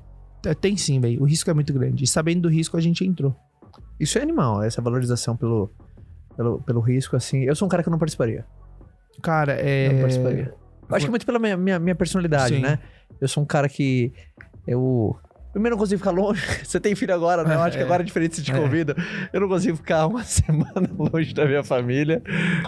[0.46, 1.22] é- tem sim, velho.
[1.22, 2.04] O risco é muito grande.
[2.04, 3.36] E sabendo do risco, a gente entrou.
[4.00, 5.70] Isso é animal, essa valorização pelo,
[6.38, 7.44] pelo, pelo risco, assim.
[7.44, 8.46] Eu sou um cara que não participaria.
[9.22, 9.92] Cara, é.
[9.92, 10.54] Não participaria.
[10.90, 12.62] Eu acho que é muito pela minha, minha, minha personalidade, Sim.
[12.62, 12.80] né?
[13.20, 14.14] Eu sou um cara que.
[14.66, 15.18] Eu.
[15.52, 16.42] Primeiro, não consigo ficar longe.
[16.64, 17.56] Você tem filho agora, né?
[17.56, 17.86] Eu acho que É.
[17.86, 18.56] agora é diferente se te É.
[18.56, 18.96] convida.
[19.34, 22.22] Eu não consigo ficar uma semana longe da minha família.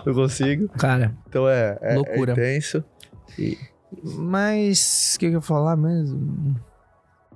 [0.06, 0.68] Não consigo.
[0.70, 2.32] Cara, Então é, é, Loucura.
[2.32, 2.84] é intenso.
[4.04, 5.14] mas.
[5.16, 6.56] O que, que eu ia falar mesmo?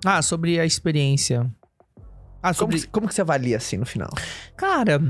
[0.04, 1.50] Ah, sobre a experiência.
[2.42, 2.80] Ah, Como, sobre.
[2.82, 4.10] que, como que você avalia assim no final?
[4.56, 5.02] Cara,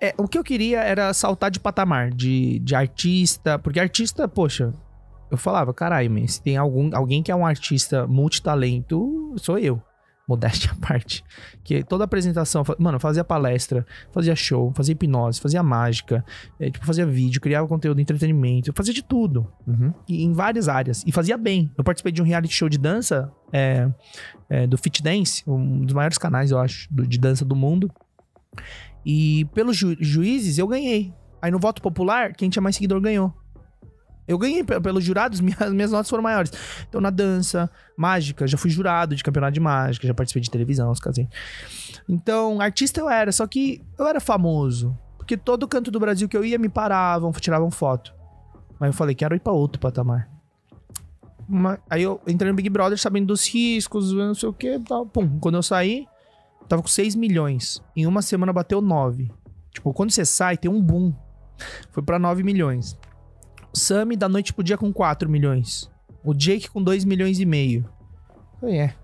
[0.00, 3.58] é, o que eu queria era saltar de patamar, de, de artista.
[3.58, 4.72] Porque artista, poxa,
[5.34, 9.80] eu falava, caralho, se tem algum, alguém que é um artista multitalento, sou eu.
[10.26, 11.22] Modéstia à parte.
[11.62, 16.24] Que toda apresentação, mano, fazia palestra, fazia show, fazia hipnose, fazia mágica,
[16.58, 19.46] é, tipo, fazia vídeo, criava conteúdo de entretenimento, eu fazia de tudo.
[20.08, 21.02] E em várias áreas.
[21.06, 21.70] E fazia bem.
[21.76, 23.86] Eu participei de um reality show de dança é,
[24.48, 27.90] é, do Fit Dance, um dos maiores canais, eu acho, do- de dança do mundo.
[29.04, 31.12] E pelos ju- juízes, eu ganhei.
[31.42, 33.34] Aí no voto popular, quem tinha mais seguidor ganhou.
[34.26, 36.52] Eu ganhei pe- pelos jurados, minhas, minhas notas foram maiores.
[36.88, 40.90] Então, na dança, mágica, já fui jurado de campeonato de mágica, já participei de televisão,
[40.90, 41.28] os casei.
[42.08, 44.96] Então, artista eu era, só que eu era famoso.
[45.18, 48.14] Porque todo canto do Brasil que eu ia me paravam, tiravam foto.
[48.78, 50.28] Mas eu falei, quero ir pra outro patamar.
[51.48, 55.06] Uma- aí eu entrei no Big Brother sabendo dos riscos, não sei o que tal.
[55.06, 56.06] Pum, quando eu saí,
[56.68, 57.82] tava com 6 milhões.
[57.94, 59.30] Em uma semana bateu 9.
[59.70, 61.12] Tipo, quando você sai, tem um boom.
[61.90, 62.98] Foi pra 9 milhões.
[63.74, 65.90] O Sammy da noite pro dia com 4 milhões.
[66.22, 67.84] O Jake com 2 milhões e meio.
[68.60, 68.94] Falei, é.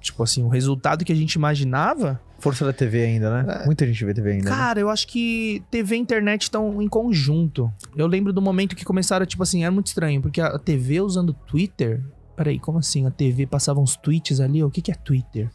[0.00, 2.20] Tipo assim, o resultado que a gente imaginava.
[2.38, 3.62] Força da TV ainda, né?
[3.64, 4.50] Muita gente vê TV ainda.
[4.50, 4.56] né?
[4.56, 7.72] Cara, eu acho que TV e internet estão em conjunto.
[7.96, 11.32] Eu lembro do momento que começaram, tipo assim, era muito estranho, porque a TV usando
[11.32, 12.02] Twitter.
[12.36, 13.06] Peraí, como assim?
[13.06, 14.62] A TV passava uns tweets ali?
[14.62, 15.50] O que, que é Twitter?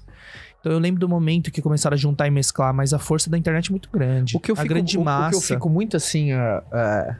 [0.60, 3.38] Então eu lembro do momento que começaram a juntar e mesclar, mas a força da
[3.38, 4.36] internet é muito grande.
[4.36, 5.30] O que eu a fico, grande o- o, massa.
[5.32, 6.32] que eu fico muito assim.
[6.32, 7.16] ah, ah,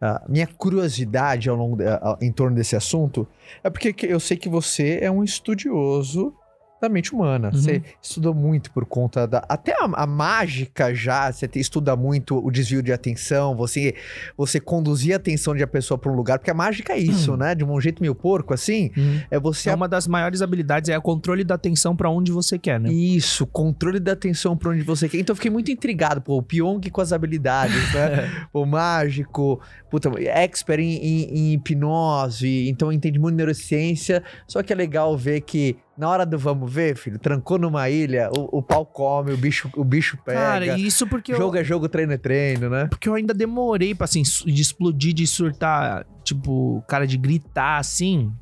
[0.00, 3.26] ah, minha curiosidade ao longo de- ah, em torno desse assunto
[3.62, 6.34] é porque que eu sei que você é um estudioso
[6.80, 7.50] da mente humana.
[7.52, 7.60] Uhum.
[7.60, 9.44] Você estudou muito por conta da.
[9.48, 13.94] Até a, a mágica já, você te- estuda muito o desvio de atenção, você,
[14.36, 17.36] você conduzir a atenção de a pessoa para um lugar, porque a mágica é isso,
[17.36, 17.54] né?
[17.54, 19.20] De um jeito meio porco assim, Hum.
[19.30, 22.58] é você É uma das maiores habilidades, é o controle da atenção pra onde você
[22.58, 22.90] quer, né?
[22.92, 25.18] Isso, controle da atenção pra onde você quer.
[25.18, 28.30] Então eu fiquei muito intrigado, pô, o Pyong com as habilidades, né?
[28.52, 29.60] o mágico,
[29.90, 34.22] puta, expert em, em- em hipnose, então entende muito neurociência.
[34.46, 38.30] Só que é legal ver que na hora do vamos ver, filho, trancou numa ilha,
[38.36, 40.38] o, o pau come, o bicho, o bicho pega.
[40.38, 42.86] Cara, isso porque eu, jogo é jogo, treino é treino, né?
[42.86, 48.32] porque eu ainda demorei pra, assim, de explodir, de surtar, tipo, cara, de gritar, assim.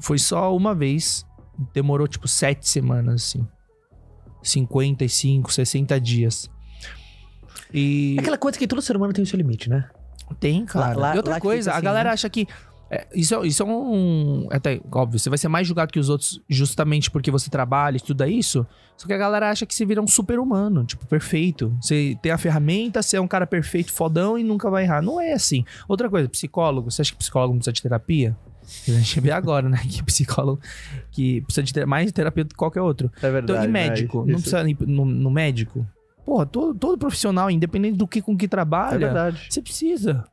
[0.00, 1.24] Foi só uma vez.
[1.72, 3.46] Demorou, tipo, sete semanas, assim.
[4.42, 6.50] 55, 60 dias.
[7.72, 9.88] E aquela coisa que todo ser humano tem o seu limite, né?
[10.38, 10.96] tem, cara.
[10.96, 12.14] lá- e outra lá coisa, a assim, galera né?
[12.14, 12.46] acha que.
[12.90, 14.48] É, isso, é- isso é um.
[14.50, 18.26] Até, óbvio, você vai ser mais julgado que os outros justamente porque você trabalha, estuda
[18.28, 18.66] isso.
[18.96, 21.74] Só que a galera acha que você vira um super-humano, tipo, perfeito.
[21.80, 25.00] Você tem a ferramenta, você é um cara perfeito, fodão e nunca vai errar.
[25.00, 25.64] Não é assim.
[25.88, 26.90] Outra coisa, psicólogo.
[26.90, 28.36] Você acha que psicólogo não precisa de terapia?
[28.88, 29.78] A gente vê agora, né?
[29.88, 30.60] Que psicólogo
[31.10, 33.10] que precisa de ter mais de terapia do que qualquer outro.
[33.22, 33.52] É verdade.
[33.52, 34.18] Então, e médico?
[34.20, 34.32] né?
[34.32, 35.86] Não Isso- precisa ir no, no médico?
[36.26, 39.46] Porra, todo, todo profissional, independente do que com que É trabalha, verdade.
[39.48, 40.24] você precisa.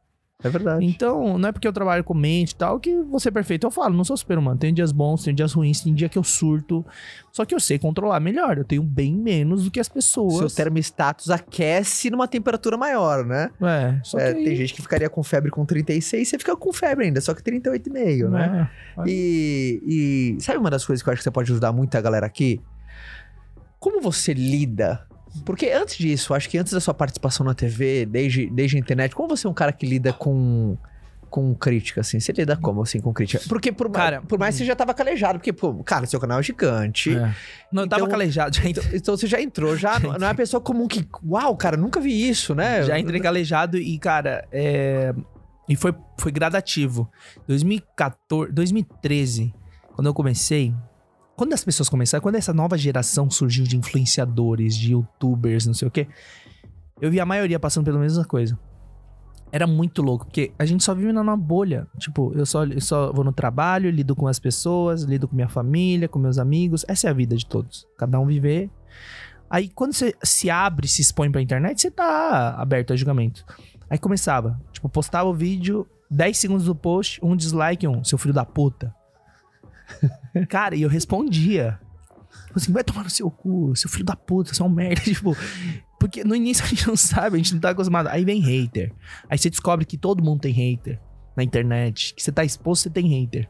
[0.43, 0.85] É verdade.
[0.85, 3.65] Então, não é porque eu trabalho com mente e tal que você é perfeito.
[3.65, 4.59] Eu falo, não sou super humano.
[4.59, 6.85] Tem dias bons, tem dias ruins, tem dia que eu surto.
[7.31, 8.55] Só que eu sei controlar melhor.
[8.55, 10.53] Eu tenho bem menos do que as Seu pessoas.
[10.53, 13.49] termostatus aquece numa temperatura maior, né?
[13.59, 14.43] É, só É, que...
[14.43, 17.41] Tem gente que ficaria com febre com 36, você fica com febre ainda, só que
[17.41, 18.69] 38,5, né?
[18.99, 19.03] É.
[19.07, 22.01] E, e sabe uma das coisas que eu acho que você pode ajudar muito a
[22.01, 22.61] galera aqui?
[23.79, 25.07] Como você lida?
[25.45, 29.15] Porque antes disso, acho que antes da sua participação na TV, desde, desde a internet,
[29.15, 30.77] como você é um cara que lida com
[31.29, 32.21] com crítica, assim?
[32.21, 33.43] Você lida como, assim, com crítica?
[33.49, 36.21] Porque por, Cara, mais, por mais que você já tava calejado, porque, pô, cara, seu
[36.21, 37.13] canal é gigante.
[37.17, 37.35] É.
[37.69, 38.55] Não, eu tava Então- calejado.
[38.55, 41.55] Já, Então, então você já entrou, já não, não é uma pessoa comum que, uau,
[41.57, 42.81] cara, nunca vi isso, né?
[42.83, 45.13] já entrei calejado e, cara, é...
[45.67, 47.11] E foi, foi gradativo.
[47.45, 49.53] 2014, 2013,
[49.93, 50.73] quando eu comecei...
[51.37, 55.87] Quando as pessoas começaram, quando essa nova geração surgiu de influenciadores, de youtubers, não sei
[55.87, 56.07] o quê,
[56.99, 58.57] eu vi a maioria passando pela mesma coisa.
[59.51, 61.85] era muito louco, porque a gente só vive numa bolha.
[61.99, 65.47] Tipo, eu só, eu só vou no trabalho, lido com as pessoas, lido com minha
[65.47, 66.83] família, com meus amigos.
[66.87, 67.87] Essa é a vida de todos.
[67.99, 68.71] Cada um viver.
[69.47, 73.45] Aí, quando você se abre, se expõe pra internet, você tá aberto a julgamento.
[73.87, 78.33] Aí começava, tipo, postava o vídeo, 10 segundos do post, um dislike, um, seu filho
[78.33, 78.93] da puta.
[80.49, 81.79] Cara, e eu respondia.
[82.47, 85.01] Tipo Assim, vai tomar no seu cu, seu filho da puta, você é um merda.
[85.05, 85.35] Tipo,
[85.99, 88.07] porque no início a gente não sabe, a gente não tá acostumado.
[88.07, 88.91] Aí vem hater.
[89.29, 90.99] Aí você descobre que todo mundo tem hater
[91.35, 92.13] na internet.
[92.15, 93.49] Que você tá exposto, você tem hater.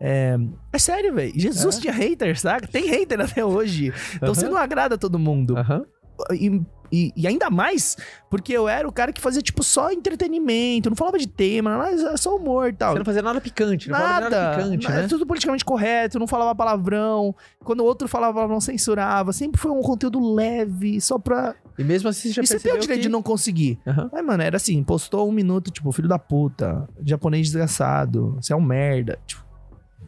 [0.00, 0.36] É,
[0.72, 1.32] é sério, velho.
[1.38, 1.80] Jesus É?
[1.80, 2.66] tinha hater, saca?
[2.68, 3.92] Tem hater até hoje.
[4.14, 4.34] Então Aham.
[4.34, 5.56] você não agrada todo mundo.
[5.58, 5.84] Aham.
[6.32, 6.60] E,
[6.90, 7.96] e- e ainda mais
[8.30, 12.02] porque eu era o cara que fazia, tipo, só entretenimento, não falava de tema, mas
[12.02, 12.92] era só humor e tal.
[12.92, 15.06] Você não fazia nada picante, não falava Nada, nada picante, na- né?
[15.08, 17.34] tudo politicamente correto, não falava palavrão.
[17.62, 19.32] Quando o outro falava palavrão, censurava.
[19.32, 21.54] Sempre foi um conteúdo leve, só pra.
[21.78, 23.06] E mesmo assim você já e você tem o direito que...
[23.06, 23.78] de não conseguir.
[23.86, 24.10] Aham.
[24.12, 28.56] Mas, mano, era assim, postou um minuto, tipo, filho da puta, japonês desgraçado, você é
[28.56, 29.18] um merda.
[29.26, 29.44] Tipo,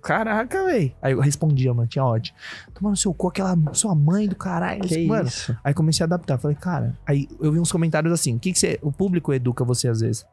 [0.03, 0.93] caraca, velho.
[1.01, 2.35] Aí eu respondia, mano, tinha ódio.
[2.75, 4.83] Tomando seu cu, aquela sua mãe do caralho.
[4.83, 5.57] Que mano, isso?
[5.63, 6.39] Aí comecei a adaptar.
[6.39, 6.99] Falei, cara.
[7.07, 8.79] Aí eu vi uns comentários assim: o que, que você.
[8.83, 10.25] O público educa você às vezes.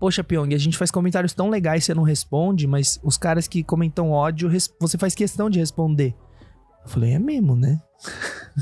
[0.00, 3.62] Poxa, Pyong, a gente faz comentários tão legais você não responde, mas os caras que
[3.62, 4.50] comentam ódio,
[4.80, 6.14] você faz questão de responder.
[6.84, 7.80] Eu falei, é mesmo, né?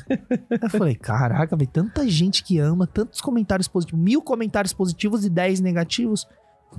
[0.62, 5.30] eu falei, caraca, velho, tanta gente que ama, tantos comentários positivos, mil comentários positivos e
[5.30, 6.28] dez negativos.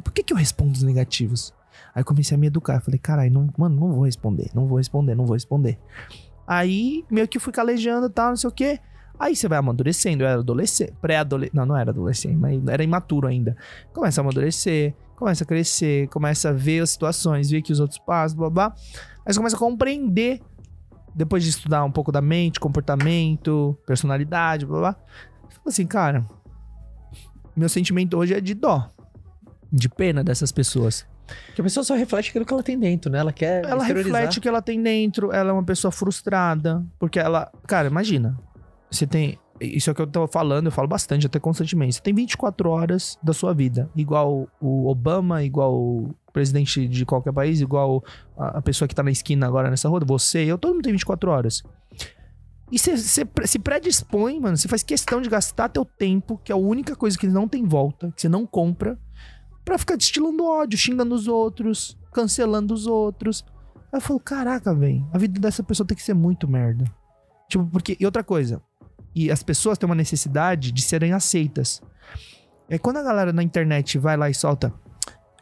[0.03, 1.53] Por que, que eu respondo os negativos?
[1.93, 2.81] Aí comecei a me educar.
[2.81, 5.77] Falei, caralho, não, mano, não vou responder, não vou responder, não vou responder.
[6.47, 8.79] Aí meio que fui calejando e tal, não sei o quê.
[9.19, 10.23] Aí você vai amadurecendo.
[10.23, 11.55] Eu era adolescente, pré-adolescente.
[11.55, 13.55] Não, não era adolescente, mas era imaturo ainda.
[13.93, 17.99] Começa a amadurecer, começa a crescer, começa a ver as situações, ver que os outros
[17.99, 18.75] passam, blá blá.
[19.23, 20.41] Aí você começa a compreender,
[21.13, 24.93] depois de estudar um pouco da mente, comportamento, personalidade, blá blá.
[24.93, 26.25] Fala assim, cara,
[27.55, 28.89] meu sentimento hoje é de dó,
[29.71, 31.05] de pena dessas pessoas.
[31.47, 33.19] Porque a pessoa só reflete aquilo que ela tem dentro, né?
[33.19, 37.19] Ela quer Ela reflete o que ela tem dentro, ela é uma pessoa frustrada, porque
[37.19, 37.51] ela.
[37.67, 38.37] Cara, imagina.
[38.89, 39.37] Você tem.
[39.59, 41.95] Isso é o que eu tô falando, eu falo bastante, até constantemente.
[41.95, 43.87] Você tem 24 horas da sua vida.
[43.95, 48.03] Igual o Obama, igual o presidente de qualquer país, igual
[48.35, 51.29] a, pessoa que tá na esquina agora nessa rua, você, eu, todo mundo tem 24
[51.29, 51.61] horas.
[52.71, 56.57] E você se predispõe, mano, você faz questão de gastar teu tempo, que é a
[56.57, 58.97] única coisa que não tem volta, que você não compra,
[59.63, 63.45] pra ficar destilando ódio, xingando os outros, cancelando os outros.
[63.91, 66.85] Aí eu falo, caraca, velho, a vida dessa pessoa tem que ser muito merda.
[67.49, 67.97] Tipo, porque.
[67.99, 68.61] E outra coisa.
[69.13, 71.81] E as pessoas têm uma necessidade de serem aceitas.
[72.69, 74.73] É quando a galera na internet vai lá e solta.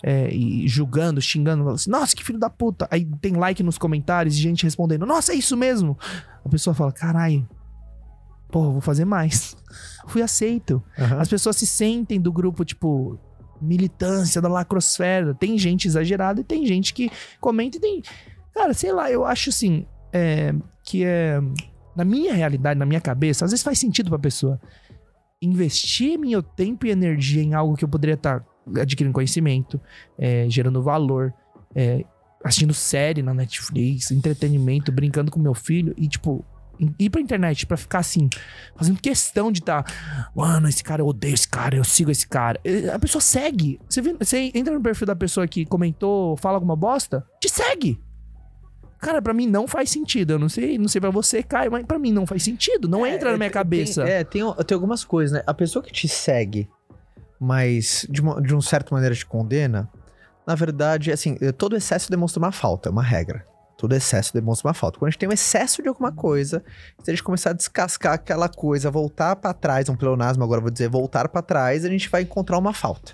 [0.02, 2.88] é, e julgando, xingando, fala assim, nossa, que filho da puta.
[2.90, 5.98] Aí tem like nos comentários e gente respondendo, nossa, é isso mesmo.
[6.44, 7.48] A pessoa fala, caralho,
[8.50, 9.56] porra, vou fazer mais.
[10.08, 10.82] Fui aceito.
[10.98, 11.20] Aham.
[11.20, 13.20] As pessoas se sentem do grupo, tipo,
[13.62, 15.34] militância da lacrosfera.
[15.34, 18.02] Tem gente exagerada e tem gente que comenta e tem.
[18.54, 19.86] Cara, sei lá, eu acho assim.
[20.12, 20.54] é,
[20.84, 21.40] que é.
[21.96, 24.60] Na minha realidade, na minha cabeça, às vezes faz sentido pra pessoa.
[25.42, 28.46] Investir meu tempo e energia em algo que eu poderia estar
[28.80, 29.80] adquirindo conhecimento,
[30.18, 31.34] é, gerando valor,
[31.76, 32.04] é,
[32.44, 36.46] assistindo série na Netflix, entretenimento, brincando com meu filho e, tipo,
[36.98, 38.30] ir pra internet pra ficar assim,
[38.76, 39.84] fazendo questão de estar
[40.36, 42.60] Mano, esse cara, eu odeio esse cara, eu sigo esse cara.
[42.94, 43.80] A pessoa segue.
[43.90, 48.00] Você, vê- você entra no perfil da pessoa que comentou, fala alguma bosta, te segue.
[49.00, 50.32] Cara, pra mim não faz sentido.
[50.32, 52.88] Eu não sei, não sei pra você, Caio, mas pra mim não faz sentido.
[52.88, 54.04] Não É, entra na minha tem- cabeça.
[54.04, 55.44] Tem, é, tem, tem algumas coisas, né?
[55.48, 56.70] A pessoa que te segue,
[57.40, 59.90] mas de uma, de uma certa maneira te condena,
[60.46, 63.46] na verdade, assim, todo excesso demonstra uma falta, é uma regra.
[63.80, 65.00] Todo excesso demonstra uma falta.
[65.00, 66.62] Quando a gente tem um excesso de alguma coisa,
[67.02, 70.70] se a gente começar a descascar aquela coisa, voltar pra trás, um pleonasmo agora vou
[70.70, 73.14] dizer, voltar pra trás, a gente vai encontrar uma falta.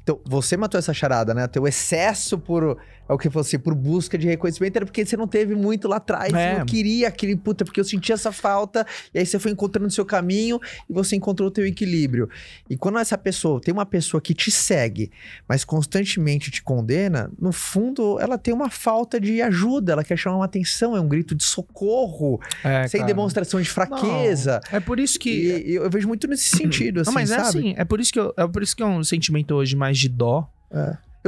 [0.00, 1.48] Então, você matou essa charada, né?
[1.48, 2.78] Teu excesso por,
[3.08, 5.96] é o que fosse, por busca de reconhecimento era porque você não teve muito lá
[5.96, 6.52] atrás, É.
[6.52, 9.88] você não queria aquele, puta, porque eu senti essa falta, e aí você foi encontrando
[9.88, 12.28] o seu caminho e você encontrou o teu equilíbrio.
[12.68, 15.10] E quando essa pessoa, tem uma pessoa que te segue,
[15.48, 20.36] mas constantemente te condena, no fundo, ela tem uma falta de ajuda, ela quer chamar
[20.36, 23.12] uma atenção, é um grito de socorro, É, sem cara.
[23.12, 24.60] demonstração de fraqueza.
[24.70, 25.30] Não, é por isso que.
[25.30, 27.48] E, e eu vejo muito nesse sentido, assim, não, mas é sabe?
[27.48, 27.74] assim.
[27.76, 30.08] É por isso que eu, é por isso que é um sentimento hoje mais de
[30.08, 30.48] dó.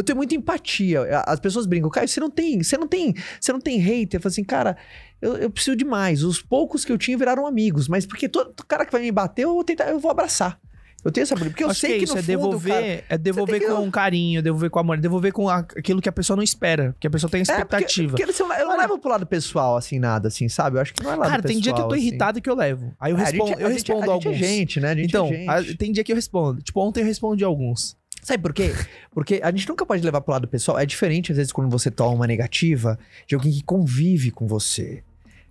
[0.01, 1.03] Eu tenho muita empatia.
[1.26, 4.18] As pessoas brincam, Caio, você não tem, você não tem, você não tem hater.
[4.18, 4.76] Eu falo assim, cara,
[5.20, 6.24] eu, eu preciso de mais.
[6.24, 9.42] Os poucos que eu tinha viraram amigos, mas porque todo, cara que vai me bater,
[9.44, 10.59] eu vou tentar, eu vou abraçar.
[11.03, 11.34] Eu tenho essa.
[11.34, 13.68] Porque eu Acho sei que, é isso, no é fundo, devolver, cara, é devolver tem
[13.68, 16.94] que- com carinho, devolver com amor, devolver com a- aquilo que a pessoa não espera,
[17.01, 18.16] que a pessoa tem É, porque, expectativa.
[18.18, 20.76] porque eu não- eu não levo pro lado pessoal, assim, nada, assim, sabe?
[20.76, 22.07] Eu acho que não é lado Cara, pessoal, tem dia que eu tô assim.
[22.07, 22.94] irritado que eu levo.
[23.01, 24.26] Aí eu É, a respondo, gente- eu a respondo a gente alguns.
[24.26, 24.90] é gente, né?
[24.90, 25.48] A gente então, é gente.
[25.48, 26.62] a- tem dia que eu respondo.
[26.62, 27.96] Tipo, ontem eu respondi alguns.
[28.22, 28.74] Sabe por quê?
[29.12, 30.78] Porque a gente nunca pode levar pro lado pessoal.
[30.78, 35.02] É diferente, às vezes, quando você toma uma negativa de alguém que convive com você.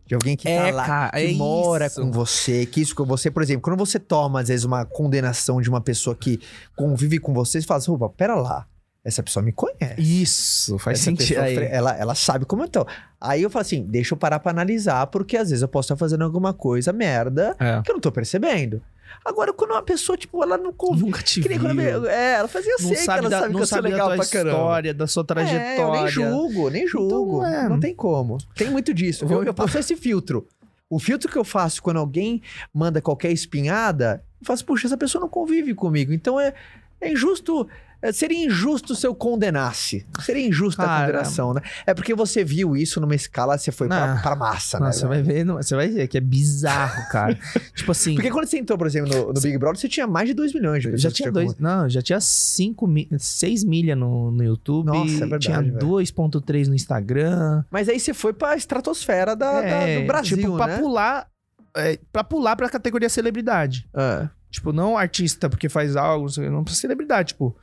[0.06, 2.02] De alguém que É, tá lá, cara, que é mora isso.
[2.02, 3.30] com você, que isso com você.
[3.30, 6.40] Por exemplo, quando você toma, às vezes, uma condenação de uma pessoa que
[6.76, 8.66] convive com você, você fala assim, opa, pera lá.
[9.04, 9.96] Essa pessoa me conhece.
[9.98, 11.28] Isso, faz Essa sentido.
[11.42, 12.86] pessoa ela, ela sabe como eu tô.
[13.20, 15.96] Aí eu falo assim, deixa eu parar pra analisar, porque às vezes eu posso estar
[15.96, 17.82] fazendo alguma coisa merda É.
[17.82, 18.82] que eu não tô percebendo.
[19.26, 21.06] Agora, quando uma pessoa, tipo, ela não convive.
[21.06, 22.08] Nunca te Que viu.
[22.08, 23.84] é, ela fazia, Não sei que sabe, ela da, sabe que não eu sou sabe
[23.84, 24.52] da legal tua pra caramba.
[24.58, 25.62] história, da sua trajetória.
[25.64, 27.38] É, eu nem julgo, nem julgo.
[27.46, 27.70] Então, é.
[27.70, 28.38] Não tem como.
[28.56, 29.26] Tem muito disso.
[29.30, 30.48] Eu, eu passo esse filtro.
[30.90, 32.42] O filtro que eu faço quando alguém
[32.74, 36.12] manda qualquer espinhada, eu faço, puxa, essa pessoa não convive comigo.
[36.14, 36.54] Então é,
[37.02, 37.68] é injusto.
[38.02, 40.06] é, seria injusto se eu condenasse.
[40.22, 41.60] Seria injusta a condenação, né?
[41.86, 44.22] É porque você viu isso numa escala, você foi pra, Ah.
[44.22, 44.86] pra massa, né?
[44.86, 47.36] Nossa, você vai ver, não- você vai ver que é bizarro, cara.
[47.76, 50.30] tipo assim, Porque quando você entrou, por exemplo, no, no Big Brother, você tinha mais
[50.30, 52.88] de 2 milhões de já tinha dois, não, já tinha 5
[53.18, 55.78] 6 milha no, no YouTube, Nossa, é verdade, tinha velho.
[55.78, 57.66] 2.3 no Instagram.
[57.70, 60.78] Mas aí você foi pra estratosfera da, da- É, do Brasil, tipo, pra né?
[60.78, 61.28] pular,
[61.76, 63.86] é, pra pular pra categoria celebridade.
[63.94, 64.30] É.
[64.52, 67.56] Tipo, não artista porque faz algo, não pra celebridade, tipo,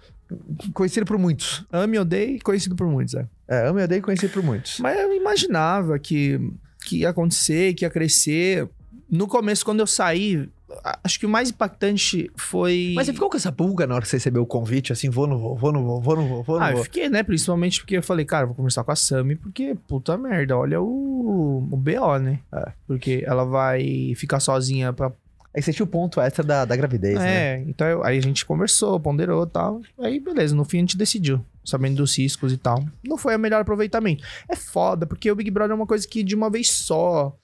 [0.74, 1.64] Conhecido por muitos.
[1.72, 3.26] ame, odeie, conhecido por muitos, é.
[3.46, 4.80] É, amo e odeio conhecido por muitos.
[4.80, 6.40] Mas eu imaginava que,
[6.84, 8.68] que ia acontecer, que ia crescer.
[9.08, 10.48] No começo, quando eu saí,
[11.04, 12.92] acho que o mais impactante foi.
[12.96, 15.28] Mas você ficou com essa pulga na hora que você recebeu o convite, assim, vou,
[15.28, 16.84] não vou, vou, não vou, vou, não vou, vou, não Ah, eu vou.
[16.84, 17.22] fiquei, né?
[17.22, 21.68] Principalmente porque eu falei, cara, vou conversar com a Sami, porque, puta merda, olha o,
[21.70, 22.40] o BO, né?
[22.52, 22.72] É.
[22.84, 25.12] Porque ela vai ficar sozinha pra.
[25.56, 27.54] Aí tinha o ponto extra da, da gravidez, né?
[27.56, 29.80] É, então eu- aí a gente conversou, ponderou e tal.
[29.98, 32.84] Aí, beleza, no fim a gente decidiu, sabendo dos riscos e tal.
[33.02, 34.22] Não foi o melhor aproveitamento.
[34.48, 37.34] É foda, porque o Big Brother é uma coisa que de uma vez só.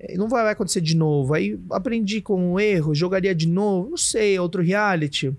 [0.00, 1.32] é, Não vai vai acontecer de novo.
[1.32, 5.32] Aí aprendi com um erro, jogaria de novo, não sei, outro reality.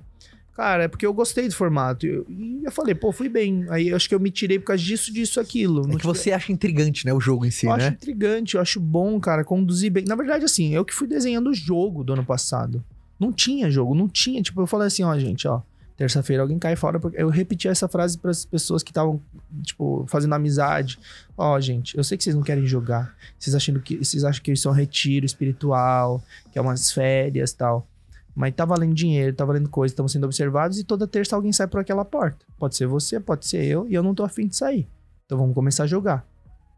[0.56, 2.06] Cara, é porque eu gostei do formato.
[2.06, 3.66] E eu, e eu falei, pô, fui bem.
[3.70, 5.90] Aí eu acho que eu me tirei por causa disso, disso, aquilo.
[5.92, 7.92] É que você acha intrigante, né, o jogo em si, eu acho né?
[7.94, 10.04] intrigante, eu acho bom, cara, conduzir bem.
[10.06, 12.84] Na verdade, assim, eu que fui desenhando o jogo do ano passado.
[13.20, 14.42] Não tinha jogo, não tinha.
[14.42, 15.62] Tipo, eu falei assim, ó, gente, ó.
[15.96, 17.00] Terça-feira alguém cai fora.
[17.00, 19.22] Porque eu repeti essa frase para as pessoas que estavam,
[19.62, 20.98] tipo, fazendo amizade.
[21.38, 23.16] Ó, gente, eu sei que vocês não querem jogar.
[23.38, 26.22] Vocês acham que, vocês acham que isso é um retiro espiritual,
[26.52, 27.88] que é umas férias e tal.
[28.36, 31.68] Mas tá valendo dinheiro, tá valendo coisa, estamos sendo observados e toda terça alguém sai
[31.68, 32.46] por aquela porta.
[32.58, 34.88] Pode ser você, pode ser eu, e eu não tô afim de sair.
[35.26, 36.26] Então vamos começar a jogar.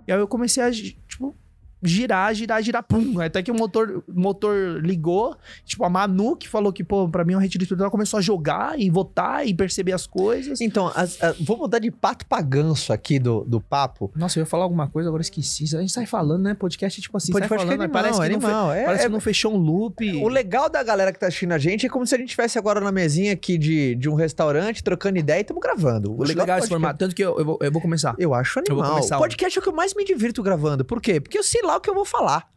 [0.07, 1.35] E aí eu comecei a, tipo,
[1.83, 3.19] girar, girar, girar, pum.
[3.19, 5.35] Até que o motor, motor ligou.
[5.65, 8.21] Tipo, a Manu, que falou que, pô, pra mim é um retiro espiritual, começou a
[8.21, 10.61] jogar e votar e perceber as coisas.
[10.61, 14.11] Então, as- a- vou mudar de pato pra ganso aqui do, do papo.
[14.15, 15.63] Nossa, eu ia falar alguma coisa, agora esqueci.
[15.75, 16.53] A gente sai falando, né?
[16.53, 18.71] Podcast, tipo assim, Pode sai falando, que é mas parece, que não, fe- animal.
[18.71, 20.11] É, parece é- que não fechou um loop.
[20.23, 22.57] O legal da galera que tá assistindo a gente é como se a gente estivesse
[22.57, 26.11] agora na mesinha aqui de, de um restaurante, trocando ideia e estamos gravando.
[26.13, 26.99] O legal do esse podcast- formato.
[26.99, 28.15] Tanto que eu, eu, vou, eu vou começar.
[28.17, 28.95] Eu acho Eu vou animal.
[28.97, 30.85] começar O podcast é o que eu mais me divirto gravando.
[30.85, 31.19] Por quê?
[31.19, 32.47] Porque eu sei lá o que eu vou falar.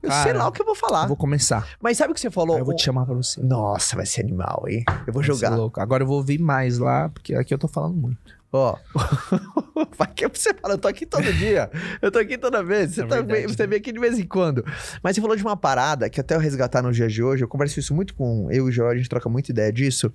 [0.00, 1.02] Eu sei Cara, lá o que eu vou falar.
[1.02, 1.66] Eu vou começar.
[1.82, 2.54] Mas sabe o que você falou?
[2.54, 3.40] Aí eu vou te chamar pra você.
[3.42, 4.84] Nossa, vai ser animal, hein?
[5.06, 5.56] Eu vou Vai jogar.
[5.56, 5.80] louco.
[5.80, 8.38] Agora eu vou ouvir mais lá, porque aqui eu tô falando muito.
[8.52, 8.76] Ó.
[9.98, 11.70] Vai que você fala, eu tô aqui todo dia.
[12.00, 12.94] Eu tô aqui toda vez.
[12.94, 14.64] Você, É tá- verdade, você vem aqui de vez em quando.
[15.02, 17.48] Mas você falou de uma parada que até eu resgatar nos dias de hoje, eu
[17.48, 20.10] converso isso muito com eu e o Joel, a gente troca muita ideia disso.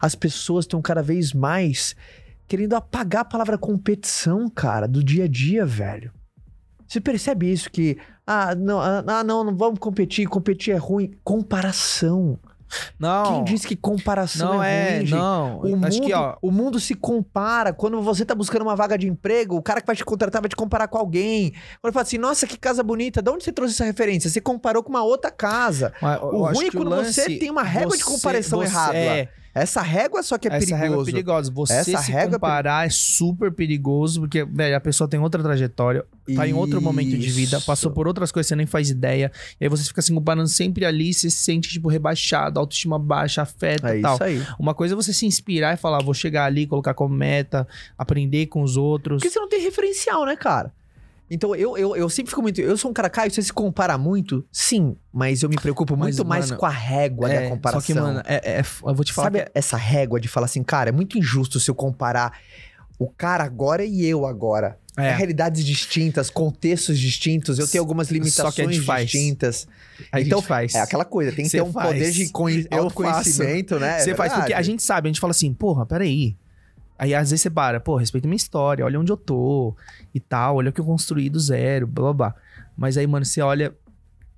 [0.00, 1.96] As pessoas estão cada vez mais
[2.46, 6.12] querendo apagar a palavra competição, cara, do dia a dia, velho.
[6.86, 11.12] Você percebe isso que ah, não, ah, ah, não, não vamos competir, competir é ruim.
[11.24, 12.38] Comparação.
[12.98, 13.24] Não.
[13.24, 15.60] Quem disse que comparação Não é, é, ruim, não.
[15.60, 16.36] O mundo, que, ó.
[16.42, 17.72] o mundo se compara.
[17.72, 20.48] Quando você tá buscando uma vaga de emprego, o cara que vai te contratar vai
[20.48, 21.52] te comparar com alguém.
[21.80, 24.28] Quando fala assim, nossa, que casa bonita, de onde você trouxe essa referência?
[24.28, 25.92] Você comparou com uma outra casa.
[26.02, 28.96] mas O ruim é quando você lance- tem uma régua de você- comparação você- errada.
[28.98, 30.82] É, Essa régua só que é essa perigoso.
[30.82, 31.50] régua é perigosa.
[31.52, 35.42] Você Essa se régua é comparar é super perigoso, porque, velho, a pessoa tem outra
[35.42, 36.04] trajetória,
[36.34, 37.66] tá em outro momento de vida, Isso.
[37.66, 40.84] passou por outras coisas você nem faz ideia, e aí você fica se comparando sempre
[40.84, 44.14] ali, você se sente, tipo, rebaixado, autoestima baixa, afeta É e tal.
[44.14, 44.42] isso aí.
[44.58, 48.46] Uma coisa é você se inspirar e falar, vou chegar ali, colocar como meta, aprender
[48.46, 49.22] com os outros.
[49.22, 50.72] Porque você não tem referencial, né, cara?
[51.30, 52.60] Então eu, eu, eu sempre fico muito.
[52.60, 54.44] Eu sou um cara, Caio, você se compara muito?
[54.52, 57.80] Sim, mas eu me preocupo Mas, muito mais mano, com a régua É, da comparação.
[57.80, 60.44] Só que, mano, é, é- eu vou te falar Sabe que essa régua de falar
[60.46, 62.32] assim, cara, é muito injusto se eu comparar
[62.98, 64.78] o cara agora e eu agora.
[64.98, 65.08] É.
[65.08, 65.14] É.
[65.14, 67.58] realidades distintas, contextos distintos.
[67.58, 69.10] Eu tenho algumas Só que a limitações gente faz.
[69.10, 69.68] distintas.
[70.10, 70.74] A então, gente faz.
[70.74, 71.88] É aquela coisa, tem que Cê ter um faz.
[71.88, 73.98] poder de conhe- Eu autoconhecimento, né?
[73.98, 76.34] Você É faz porque a gente sabe, a gente fala assim, porra, peraí.
[76.98, 79.76] Aí às vezes você para, pô, respeita minha história, olha onde eu tô
[80.14, 82.34] e tal, olha o que eu construí do zero, blá blá blá.
[82.76, 83.74] Mas aí, mano, você olha.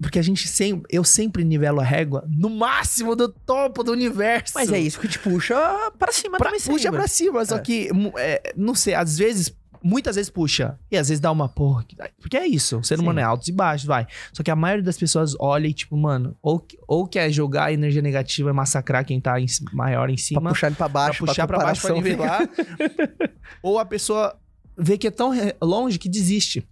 [0.01, 0.83] Porque a gente sempre.
[0.89, 4.53] Eu sempre nivelo a régua no máximo do topo do universo.
[4.55, 5.57] Mas é isso que te puxa
[5.99, 6.99] pra cima Pra, também puxa sempre.
[6.99, 7.59] pra cima, só É.
[7.61, 9.53] que, é, não sei, às vezes,
[9.83, 10.79] muitas vezes puxa.
[10.91, 11.85] E às vezes dá uma porra.
[11.85, 13.03] que- Porque é isso, o ser Sim.
[13.03, 14.07] humano é altos e baixos, vai.
[14.33, 17.73] Só que a maioria das pessoas olha e, tipo, mano, ou, ou quer jogar a
[17.73, 20.49] energia negativa e massacrar quem tá em maior em Pra cima.
[20.51, 22.49] puxar ele pra baixo, pra puxar pra baixo pra nivelar.
[23.63, 24.37] ou a pessoa
[24.77, 26.67] vê que é tão re- longe que desiste.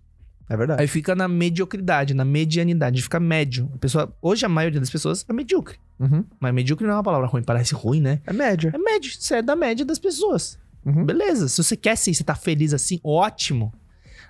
[0.48, 0.80] É verdade.
[0.80, 3.68] Aí fica na mediocridade, na medianidade, fica médio.
[3.74, 5.76] A pessoa, hoje a maioria das pessoas é medíocre.
[5.98, 6.24] Uhum.
[6.38, 8.20] Mas medíocre não é uma palavra ruim, parece ruim, né?
[8.24, 8.70] É média.
[8.72, 10.56] É médio, você é da média das pessoas.
[10.86, 11.04] Uhum.
[11.04, 13.72] Beleza, se você quer ser, você tá feliz assim, ótimo.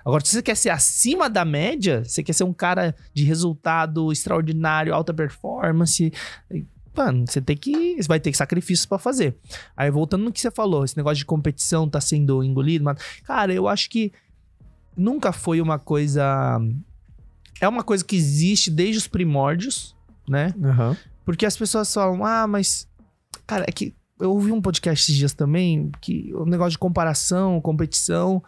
[0.03, 4.11] Agora, se você quer ser acima da média, você quer ser um cara de resultado
[4.11, 6.11] extraordinário, alta performance,
[6.95, 7.95] mano, você tem que.
[8.01, 9.37] Você vai ter sacrifícios pra fazer.
[9.75, 13.53] Aí, voltando no que você falou, esse negócio de competição tá sendo engolido, mas, cara,
[13.53, 14.11] eu acho que
[14.95, 16.59] nunca foi uma coisa.
[17.61, 19.95] É uma coisa que existe desde os primórdios,
[20.27, 20.53] né?
[20.57, 20.95] Uhum.
[21.23, 22.87] Porque as pessoas falam, ah, mas.
[23.45, 27.61] Cara, é que eu ouvi um podcast esses dias também, que o negócio de comparação,
[27.61, 28.41] competição,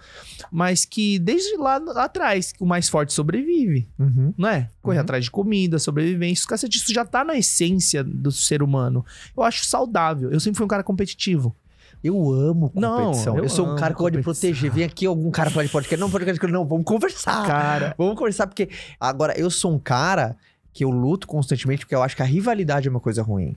[0.51, 4.33] mas que desde lá, lá atrás, o mais forte sobrevive, Uhum.
[4.37, 4.69] não é?
[4.81, 5.01] Correr Uhum.
[5.03, 9.05] atrás de comida, sobrevivência, cacete, isso já tá na essência do ser humano.
[9.37, 10.31] Eu acho saudável.
[10.31, 11.55] Eu sempre fui um cara competitivo.
[12.03, 13.37] Eu amo Não, competição.
[13.37, 14.71] eu, eu sou um cara que gosta de proteger.
[14.71, 15.99] Vem aqui algum cara falar de podcast.
[15.99, 17.45] Não, podcast, não, vamos conversar.
[17.45, 20.37] Cara, Vamos conversar, porque agora eu sou um cara
[20.71, 23.55] que eu luto constantemente porque eu acho que a rivalidade é uma coisa ruim.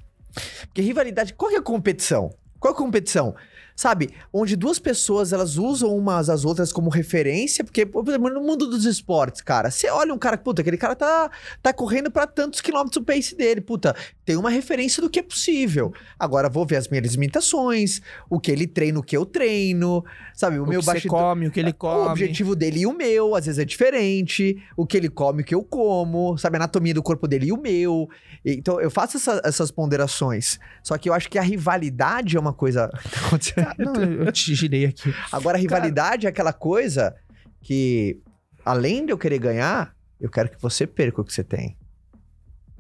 [0.67, 2.31] Porque rivalidade, qual que é a competição?
[2.59, 3.35] Qual é a competição?
[3.83, 8.41] Sabe, onde duas pessoas elas usam umas às outras como referência, porque, por exemplo, no
[8.41, 11.29] mundo dos esportes, cara, você olha um cara, puta, aquele cara tá,
[11.61, 15.23] tá correndo pra tantos quilômetros o pace dele, puta, tem uma referência do que é
[15.25, 15.93] possível.
[16.17, 20.61] Agora vou ver as minhas limitações, o que ele treina, o que eu treino, sabe,
[20.61, 21.19] o, o meu que bastidor.
[21.19, 22.03] come, o que ele come.
[22.07, 24.63] O objetivo dele e o meu, às vezes é diferente.
[24.77, 26.57] O que ele come, o que eu como, sabe?
[26.57, 28.09] A anatomia do corpo dele e o meu.
[28.45, 30.61] Então, eu faço essa- essas ponderações.
[30.85, 32.89] Só que eu acho que a rivalidade é uma coisa.
[33.13, 33.72] Tá acontecendo?
[33.77, 35.15] Cara, não, eu te girei aqui.
[35.31, 37.15] Agora, a rivalidade é aquela coisa
[37.61, 38.19] que,
[38.65, 41.77] além de eu querer ganhar, eu quero que você perca o que você tem.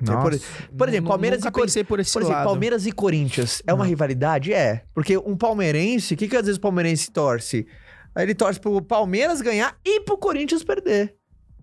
[0.04, 0.32] por-
[0.76, 2.44] por exemplo, Palmeiras e Cor- pensei por Por exemplo, lado.
[2.44, 3.88] Palmeiras e Corinthians é uma Não.
[3.88, 4.52] rivalidade?
[4.52, 4.82] É.
[4.92, 7.66] Porque um palmeirense, o que, que às vezes o palmeirense torce?
[8.14, 11.14] Aí ele torce pro Palmeiras ganhar e pro Corinthians perder.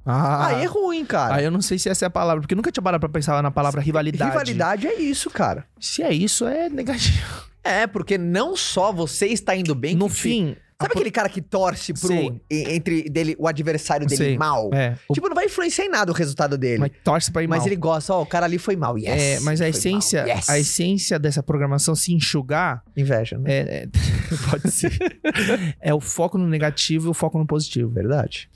[0.06, 1.36] Ah, Aí é ruim, cara.
[1.36, 3.10] Aí eu não sei se essa é a palavra, porque eu nunca tinha parado pra
[3.10, 4.32] pensar na palavra rivalidade.
[4.32, 5.66] Rivalidade é isso, cara.
[5.80, 7.44] Se é isso, é negativo.
[7.70, 9.96] É, porque não só você está indo bem.
[9.96, 10.56] no que te- fim.
[10.82, 12.08] Sabe aquele cara que torce pro.
[12.08, 12.42] Sei.
[12.50, 14.38] e- Entre dele, o adversário dele Sei.
[14.38, 14.70] mal?
[14.74, 14.96] É.
[15.10, 16.80] o- Tipo, não vai influenciar em nada o resultado dele.
[16.80, 17.68] mas torce pra ir Mas mal.
[17.68, 18.98] ele gosta, ó, o cara ali foi mal.
[18.98, 19.22] Yes.
[19.22, 20.50] é, mas a essência, yes.
[20.50, 23.52] a essência dessa programação se enxugar Inveja, né?
[23.52, 23.88] é, é-
[24.50, 24.98] pode ser.
[25.82, 27.90] é o foco no negativo e o foco no positivo.
[27.90, 28.50] Verdade.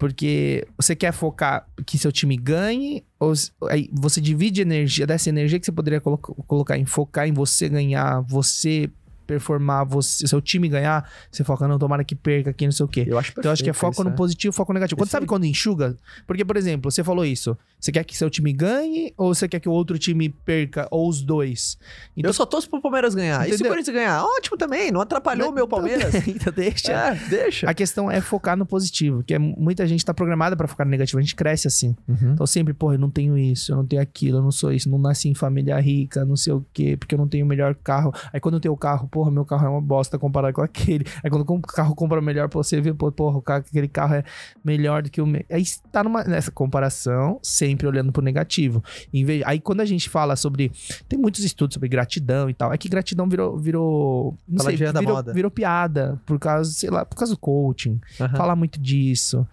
[0.00, 3.34] Porque você quer focar que seu time ganhe, ou
[3.68, 7.68] aí você divide energia, dessa energia que você poderia colo- colocar em focar em você
[7.68, 8.88] ganhar, você
[9.30, 12.88] performar, você, seu time ganhar, você foca, não, tomara que perca aqui, não sei o
[12.88, 13.04] quê.
[13.06, 14.16] Eu acho Então, eu acho que é perfeito foco no né?
[14.16, 14.98] positivo, foco no negativo.
[14.98, 15.28] Quando, sabe Perfeito.
[15.28, 15.96] quando enxuga?
[16.26, 17.56] Porque, por exemplo, você falou isso.
[17.78, 20.88] Você quer que seu time ganhe ou você quer que o outro time perca?
[20.90, 21.78] Ou os dois?
[22.16, 23.42] Então, Eu só torço pro Palmeiras ganhar.
[23.42, 23.72] E se o Entendeu?
[23.72, 24.24] Corinthians ganhar?
[24.24, 24.90] Ótimo também.
[24.90, 26.12] Não atrapalhou o meu Palmeiras.
[26.26, 26.92] então deixa.
[26.92, 27.70] É, deixa.
[27.70, 31.18] A questão é focar no positivo, porque muita gente tá programada pra focar no negativo.
[31.18, 31.96] A gente cresce assim.
[32.08, 32.32] Uhum.
[32.32, 34.90] Então sempre, porra, eu não tenho isso, eu não tenho aquilo, eu não sou isso,
[34.90, 37.74] não nasci em família rica, não sei o quê, porque eu não tenho o melhor
[37.74, 38.12] carro.
[38.32, 41.04] Aí quando eu tenho o carro, porra, meu carro é uma bosta comparado com aquele.
[41.22, 44.14] Aí quando o carro compra o melhor, pô, você vê, porra, o carro, aquele carro
[44.14, 44.24] é
[44.64, 45.44] melhor do que o meu.
[45.50, 45.62] Aí
[45.92, 48.82] tá numa, nessa comparação, sempre olhando pro negativo.
[49.12, 50.72] Em vez- aí quando a gente fala sobre.
[51.08, 52.72] Tem muitos estudos sobre gratidão e tal.
[52.72, 53.58] É que gratidão virou.
[53.58, 55.32] virou não sei, Paladinha da virou, moda.
[55.32, 58.36] virou piada por causa, sei lá, por causa do coaching Aham.
[58.36, 59.46] falar muito disso.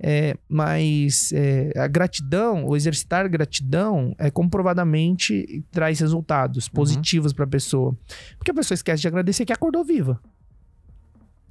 [0.00, 7.96] É, mas é, a gratidão, o exercitar gratidão, é comprovadamente traz resultados positivos pra pessoa.
[8.36, 10.20] Porque a pessoa esquece de agradecer que acordou viva.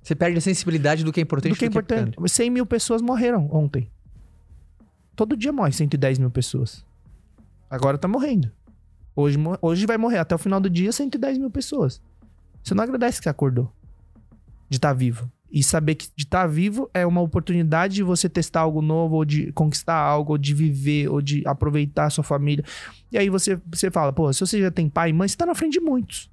[0.02, 1.52] Você perde a sensibilidade do que é importante.
[1.52, 2.18] do que é importante.
[2.26, 3.92] 100 mil pessoas morreram ontem.
[5.16, 6.86] Todo dia morre 110 mil pessoas.
[7.70, 8.50] Agora tá morrendo.
[9.14, 12.02] Hoje, hoje vai morrer até o final do dia 110 mil pessoas.
[12.64, 13.74] Você não agradece que você acordou.
[14.70, 15.30] De estar vivo.
[15.52, 19.26] E saber que de estar vivo é uma oportunidade de você testar algo novo, ou
[19.26, 22.66] de conquistar algo, ou de viver, ou de aproveitar a sua família.
[23.12, 25.46] E aí você, você fala, pô, se você já tem pai e mãe, você tá
[25.46, 26.30] na frente de muitos.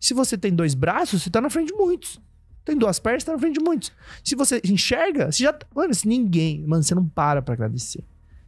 [0.00, 2.20] Se você tem dois braços, você tá na frente de muitos.
[2.64, 3.92] Tem duas pernas, tá na frente de muitos.
[4.24, 5.54] Se você enxerga, você já.
[5.74, 6.64] Mano, se ninguém.
[6.66, 8.04] Mano, você não para pra agradecer.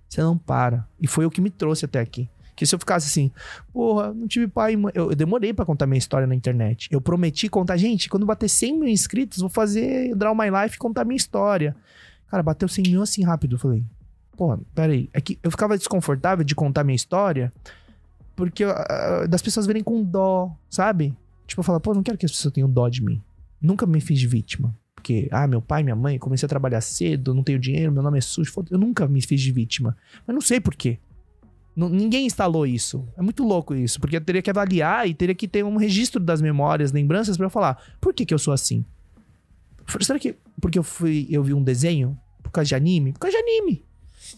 [0.08, 0.88] Você não para.
[1.00, 2.28] E foi o que me trouxe até aqui.
[2.56, 3.30] Que se eu ficasse assim,
[3.72, 4.92] porra, não tive pai e mãe.
[4.94, 6.88] Eu, eu demorei pra contar minha história na internet.
[6.90, 10.78] Eu prometi contar, gente, quando bater 100 mil inscritos, vou fazer Draw My Life e
[10.78, 11.74] contar minha história.
[12.28, 13.56] Cara, bateu 100 mil assim rápido.
[13.56, 13.82] Eu falei,
[14.36, 15.08] porra, peraí.
[15.12, 17.52] É que eu ficava desconfortável de contar minha história
[18.36, 21.14] porque uh, das pessoas verem com dó, sabe?
[21.46, 23.22] Tipo, eu falo, pô, não quero que as pessoas tenham dó de mim.
[23.60, 24.74] Nunca me fiz vítima.
[24.94, 28.18] Porque, ah, meu pai, minha mãe, comecei a trabalhar cedo, não tenho dinheiro, meu nome
[28.18, 28.52] é sujo.
[28.70, 29.96] Eu nunca me fiz de vítima.
[30.26, 30.98] Mas não sei por quê.
[31.76, 33.06] Ninguém instalou isso.
[33.16, 34.00] É muito louco isso.
[34.00, 37.46] Porque eu teria que avaliar e teria que ter um registro das memórias, lembranças para
[37.46, 37.82] eu falar.
[38.00, 38.84] Por que, que eu sou assim?
[40.00, 42.18] Será que porque eu fui eu vi um desenho?
[42.42, 43.12] Por causa de anime?
[43.12, 43.84] Por causa de anime.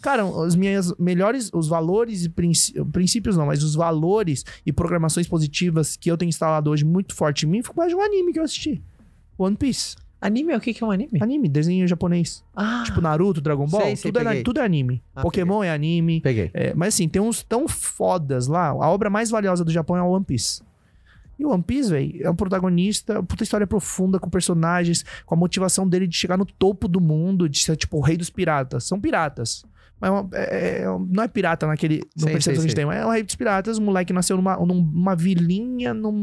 [0.01, 5.95] Cara, os minhas melhores, os valores e princípios não, mas os valores e programações positivas
[5.95, 8.39] que eu tenho instalado hoje muito forte em mim, foi mais de um anime que
[8.39, 8.83] eu assisti.
[9.37, 9.95] One Piece.
[10.19, 11.19] Anime é o que, que é um anime?
[11.21, 12.43] Anime, desenho japonês.
[12.55, 14.43] Ah, Tipo Naruto, Dragon Ball, Sei, sei, tudo, é, peguei.
[14.43, 15.03] tudo é anime.
[15.15, 16.21] Ah, Pokémon é anime.
[16.21, 16.49] peguei.
[16.53, 18.69] É, mas assim, tem uns tão fodas lá.
[18.69, 20.61] A obra mais valiosa do Japão é o One Piece.
[21.37, 25.37] E o One Piece, velho, é um protagonista, puta história profunda com personagens, com a
[25.37, 28.85] motivação dele de chegar no topo do mundo, de ser tipo o rei dos piratas.
[28.85, 29.63] São piratas.
[29.99, 31.99] Mas é uma- é- é- não é pirata naquele.
[32.15, 33.77] Percepção sei, que a gente tem, mas é o rei dos piratas.
[33.77, 36.13] O moleque nasceu numa, numa vilinha, num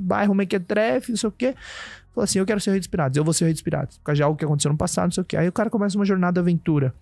[0.00, 1.54] bairro mequetrefe, não sei o quê.
[2.16, 3.60] Falou assim: eu quero ser o rei dos piratas, eu vou ser o rei dos
[3.62, 3.98] piratas.
[3.98, 5.36] Por causa de algo que aconteceu no passado, não sei o quê.
[5.36, 6.94] Aí o cara começa uma jornada aventura.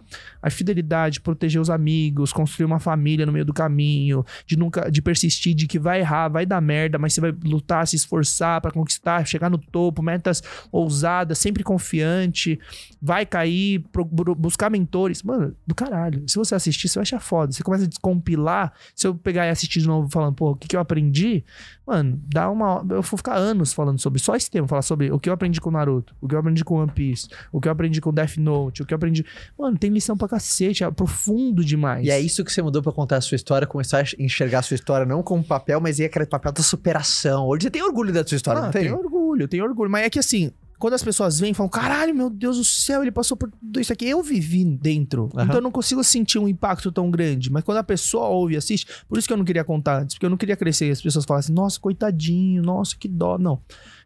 [0.42, 5.00] A fidelidade, proteger os amigos, construir uma família no meio do caminho, de nunca, de
[5.00, 8.72] persistir, de que vai errar, vai dar merda, mas você vai lutar, se esforçar pra
[8.72, 10.42] conquistar, chegar no topo, metas
[10.72, 12.58] ousadas, sempre confiante,
[13.00, 15.22] vai cair, pro- bu- buscar mentores.
[15.22, 16.24] Mano, do caralho.
[16.26, 17.52] Se você assistir, você vai achar foda.
[17.52, 18.72] Você começa a descompilar.
[18.96, 21.44] Se eu pegar e assistir de novo falando, pô, o que, que eu aprendi?
[21.86, 22.78] Mano, dá uma.
[22.90, 25.60] Eu vou ficar anos falando sobre só esse tema, falar sobre o que eu aprendi
[25.60, 28.36] com Naruto, o que eu aprendi com One Piece, o que eu aprendi com Death
[28.36, 29.24] Note, o que eu aprendi.
[29.58, 32.06] Mano, tem lição pra cacete, é profundo demais.
[32.06, 34.62] E é isso que você mudou pra contar a sua história, começar a enxergar a
[34.62, 37.46] sua história não como papel, mas é aquele papel da superação.
[37.46, 38.82] Hoje você tem orgulho da sua história, Ah, não tem?
[38.84, 39.90] tenho orgulho, tenho orgulho.
[39.90, 43.00] Mas é que assim, quando as pessoas vêm e falam, caralho, meu Deus do céu,
[43.02, 44.06] ele passou por tudo isso aqui.
[44.06, 45.30] Eu vivi dentro.
[45.34, 45.44] Aham.
[45.44, 47.50] Então eu não consigo sentir um impacto tão grande.
[47.50, 50.14] Mas quando a pessoa ouve e assiste, por isso que eu não queria contar antes,
[50.16, 53.38] porque eu não queria crescer e as pessoas falassem, nossa, coitadinho, nossa, que dó.
[53.38, 53.60] Não.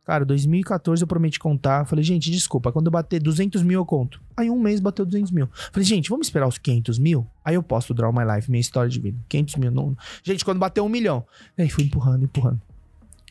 [0.08, 1.84] Cara, 2014 eu prometi contar.
[1.84, 4.18] Falei, gente, desculpa, quando eu bater 200 mil eu conto.
[4.34, 5.50] Aí um mês bateu 200 mil.
[5.70, 7.26] Falei, gente, vamos esperar os 500 mil?
[7.44, 9.18] Aí eu posto Draw My Life, minha história de vida.
[9.28, 9.70] 500 mil.
[9.70, 9.94] Não...
[10.22, 11.26] Gente, quando bateu um milhão.
[11.58, 12.58] Aí fui empurrando, empurrando.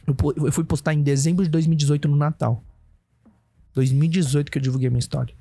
[0.06, 2.64] Eu fui postar em dezembro de 2018 no Natal.
[3.74, 5.34] 2018 que eu divulguei minha história.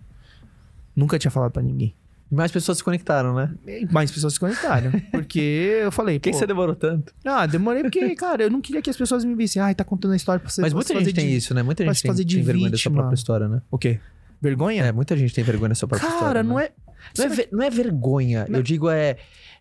[0.96, 1.94] Nunca tinha falado pra ninguém.
[2.30, 3.54] Mais pessoas se conectaram, né?
[3.90, 4.90] Mais pessoas se conectaram.
[5.12, 7.14] Porque eu falei, Por que, pô, que você demorou tanto?
[7.24, 9.62] Ah, demorei porque, cara, eu não queria que as pessoas me vissem.
[9.62, 11.62] Ai, tá contando a história pra você Mas muita gente tem de- isso, né?
[11.62, 13.62] Muita gente tem, fazer de tem vergonha da sua própria história, né?
[13.70, 14.00] O quê?
[14.40, 14.84] Vergonha?
[14.84, 16.26] É, muita gente tem vergonha da sua própria história.
[16.26, 16.48] Cara, né?
[16.48, 16.70] não é.
[17.16, 18.58] Não é, ve- não é vergonha, Não.
[18.58, 19.16] eu digo é,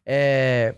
[0.06, 0.76] é,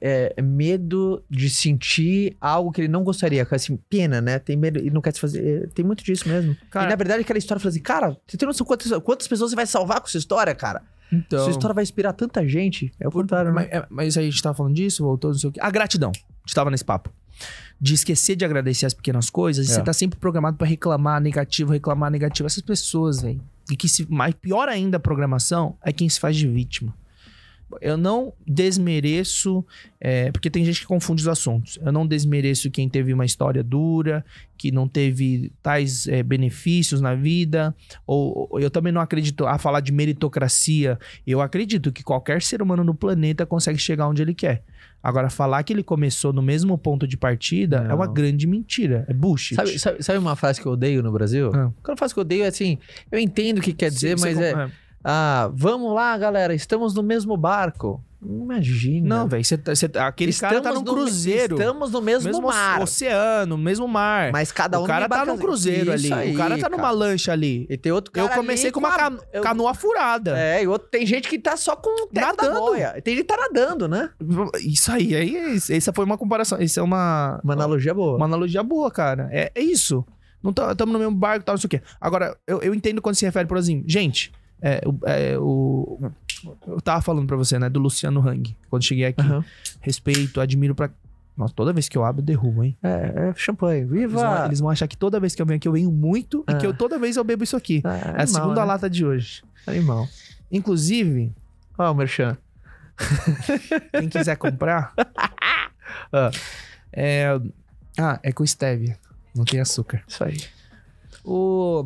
[0.00, 4.38] é- é medo de sentir algo que ele não gostaria, assim, pena, né?
[4.38, 5.64] Tem medo e não quer se fazer.
[5.64, 6.56] é, Tem muito disso mesmo.
[6.70, 9.50] Cara, e na verdade, aquela história fala assim, cara, você tem noção quantas, quantas pessoas
[9.50, 10.82] você vai salvar com essa história, cara?
[11.12, 11.40] Então.
[11.40, 12.92] Sua história vai inspirar tanta gente.
[13.00, 13.68] É o contrário, né?
[13.70, 15.60] Mas, é, mas aí a gente tava falando disso, voltou, não sei o quê.
[15.62, 16.10] A gratidão.
[16.10, 17.10] A gente tava nesse papo.
[17.80, 19.68] De esquecer de agradecer as pequenas coisas.
[19.68, 19.74] E É.
[19.74, 22.46] você tá sempre programado pra reclamar negativo, reclamar negativo.
[22.46, 23.40] Essas pessoas, velho.
[23.70, 24.06] E que se.
[24.08, 26.94] Mas pior ainda a programação é quem se faz de vítima.
[27.80, 29.64] Eu não desmereço,
[30.00, 31.78] é, porque tem gente que confunde os assuntos.
[31.84, 34.24] Eu não desmereço quem teve uma história dura,
[34.56, 37.74] que não teve tais é, benefícios na vida.
[38.06, 40.98] Ou, ou eu também não acredito a falar de meritocracia.
[41.26, 44.62] Eu acredito que qualquer ser humano no planeta consegue chegar onde ele quer.
[45.02, 48.14] Agora, falar que ele começou no mesmo ponto de partida é uma Não.
[48.14, 49.04] grande mentira.
[49.08, 49.54] É bullshit.
[49.54, 51.50] Sabe, sabe- sabe uma frase que eu odeio no Brasil?
[51.50, 52.78] Quando eu faço que eu odeio, é assim,
[53.12, 54.85] eu entendo o que quer dizer, Você- mas você- é.
[55.08, 58.02] Ah, vamos lá, galera, estamos no mesmo barco.
[58.20, 59.18] Imagina.
[59.20, 59.44] Não, velho.
[59.62, 61.54] tá- tá- Aquele cara tá num no- cruzeiro.
[61.54, 62.82] Estamos no mesmo, mesmo mar.
[62.82, 64.32] oceano, mesmo mar.
[64.32, 66.12] Mas cada um o cara numa tá num cruzeiro ali.
[66.12, 66.90] aí, o cara tá numa cara.
[66.90, 67.66] lancha ali.
[67.70, 70.36] E tem outro cara Eu comecei com uma a- cano- eu- canoa furada.
[70.36, 72.58] É, e outro tem gente que tá só com o Nadando.
[72.58, 73.00] boia.
[73.00, 74.10] Tem gente que tá nadando, né?
[74.60, 75.72] Isso aí, aí é isso.
[75.72, 76.60] essa foi uma comparação.
[76.60, 78.16] Isso é uma, Uma analogia boa.
[78.16, 79.28] uma analogia boa, cara.
[79.30, 80.04] É, é isso.
[80.42, 81.82] Não estamos no mesmo barco e tal, não sei o quê.
[82.00, 86.10] Agora, eu, eu entendo quando se refere, por exemplo, gente, é, o, é, o-
[86.66, 89.20] Eu tava falando pra você, né, do Luciano Hang, quando cheguei aqui.
[89.20, 89.44] Aham.
[89.80, 90.90] Respeito, admiro pra.
[91.36, 92.76] Nossa, toda vez que eu abro, eu derrubo, hein?
[92.82, 93.80] É, é champanhe.
[93.82, 94.20] Eles Viva!
[94.20, 96.52] vão, eles vão achar que toda vez que eu venho aqui, eu venho muito Ah.
[96.52, 97.82] e que eu toda vez eu bebo isso aqui.
[97.84, 98.66] Ah, É a animal, segunda né?
[98.66, 99.42] lata de hoje.
[99.66, 100.08] Animal.
[100.50, 101.32] Inclusive,
[101.78, 102.38] Ó, o Merchan.
[103.92, 104.92] quem quiser comprar.
[106.12, 106.30] Ah.
[106.92, 107.26] é...
[107.98, 108.96] Ah, é com stevia.
[109.34, 110.02] Não tem açúcar.
[110.06, 110.36] Isso aí.
[111.24, 111.84] O...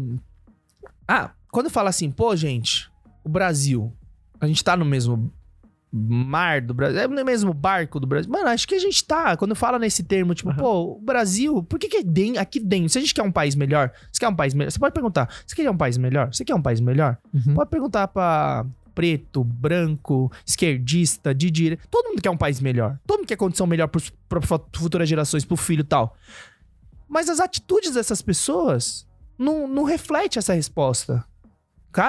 [1.09, 2.91] Ah, quando fala assim, pô, gente,
[3.25, 3.93] o Brasil,
[4.41, 5.33] a gente tá no mesmo
[5.93, 8.31] mar do Brasil, é no mesmo barco do Brasil.
[8.31, 10.59] Mano, acho que a gente tá, quando fala nesse termo, tipo, Aham.
[10.59, 12.89] pô, o Brasil, por que que é den- aqui dentro?
[12.91, 14.71] Se a gente quer um país melhor, você quer um país melhor?
[14.71, 16.33] Você pode perguntar, você quer um país melhor?
[16.33, 17.19] Você quer um país melhor?
[17.35, 17.55] Uhum.
[17.55, 21.83] Pode perguntar pra preto, branco, esquerdista, de direita.
[21.91, 22.99] Todo mundo quer um país melhor.
[23.07, 24.41] Todo mundo quer condição melhor para
[24.77, 26.15] futuras gerações, pro filho e tal.
[27.09, 29.07] Mas as atitudes dessas pessoas
[29.39, 31.25] não, não refletem essa resposta.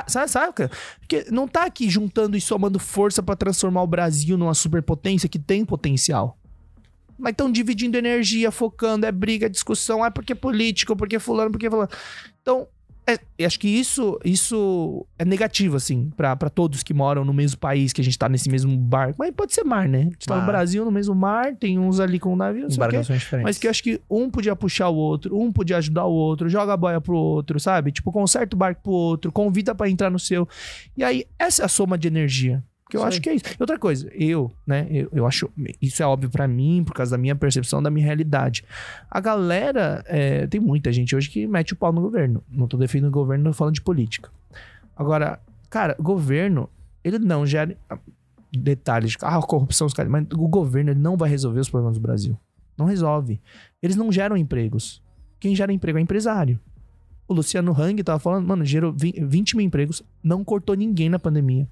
[0.08, 0.54] Sabe, sabe?
[1.00, 5.40] Porque não tá aqui juntando e somando força pra transformar o Brasil numa superpotência que
[5.40, 6.38] tem potencial.
[7.18, 11.20] Mas estão dividindo energia, focando, é briga, é discussão, é porque é político, porque é
[11.20, 11.90] fulano, porque é fulano.
[12.42, 12.68] Então,
[13.08, 17.58] é, acho que isso, isso é negativo, assim, pra pra todos que moram no mesmo
[17.58, 19.16] país, que a gente tá nesse mesmo barco.
[19.18, 20.00] Mas pode ser mar, né?
[20.00, 20.46] A gente tá no.
[20.46, 22.76] Brasil, no mesmo mar, tem uns ali com um navio, não.
[22.76, 23.44] Embarcações diferentes.
[23.44, 26.50] Mas que eu acho que um podia puxar o outro, um podia ajudar o outro,
[26.50, 27.92] joga a boia pro outro, sabe?
[27.92, 30.48] Tipo, conserta o barco pro outro, convida pra entrar no seu.
[30.96, 32.64] E aí, essa é a soma de energia.
[32.92, 33.46] Que eu Isso acho que é isso.
[33.46, 35.50] E outra coisa, eu, né, eu, eu acho.
[35.82, 38.66] Isso é óbvio pra mim, por causa da minha percepção, da minha realidade.
[39.10, 40.04] A galera.
[40.08, 42.44] é, tem muita gente hoje que mete o pau no governo.
[42.52, 44.30] Não tô defendendo o governo, tô falando de política.
[44.94, 45.40] Agora,
[45.70, 46.70] cara, o governo,
[47.02, 47.78] ele não gera.
[48.52, 50.12] Detalhes, ah, corrupção, os caras.
[50.12, 52.38] Mas o governo ele não vai resolver os problemas do Brasil.
[52.78, 53.40] Não resolve.
[53.82, 55.02] Eles não geram empregos.
[55.40, 56.60] Quem gera emprego é empresário.
[57.26, 61.18] O Luciano Hang tava falando, mano, gerou vi- 20 mil empregos, não cortou ninguém na
[61.18, 61.66] pandemia.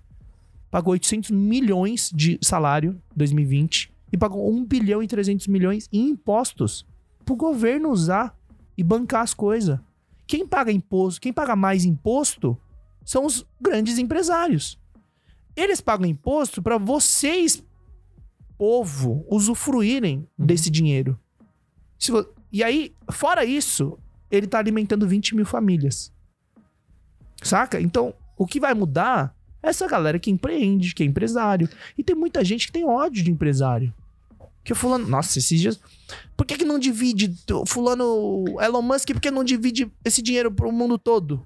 [0.72, 6.10] Pagou 800 milhões de salário em 2020 e pagou 1 bilhão e 300 milhões em
[6.10, 6.86] impostos
[7.26, 8.36] pro governo usar
[8.78, 9.80] e bancar as coisas.
[10.28, 12.58] Quem paga imposto, quem paga mais imposto
[13.04, 14.80] são os grandes empresários.
[15.56, 17.64] Eles pagam imposto para vocês,
[18.58, 21.20] povo, usufruírem desse dinheiro.
[22.08, 23.98] Vo- E aí, fora isso,
[24.32, 26.12] ele tá alimentando 20 mil famílias.
[27.42, 27.80] Saca?
[27.82, 31.70] Então, o que vai mudar essa galera que empreende, que é empresário.
[31.98, 33.94] E tem muita gente que tem ódio de empresário.
[34.64, 35.08] Que fulano.
[35.08, 35.80] Nossa, esses dias.
[36.36, 37.34] Por que, que não divide?
[37.66, 38.46] Fulano.
[38.62, 41.38] Elon Musk, por que não divide esse dinheiro pro mundo todo?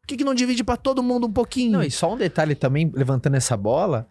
[0.00, 1.72] Por que, que não divide pra todo mundo um pouquinho?
[1.72, 4.08] Não, e só um detalhe também, levantando essa bola,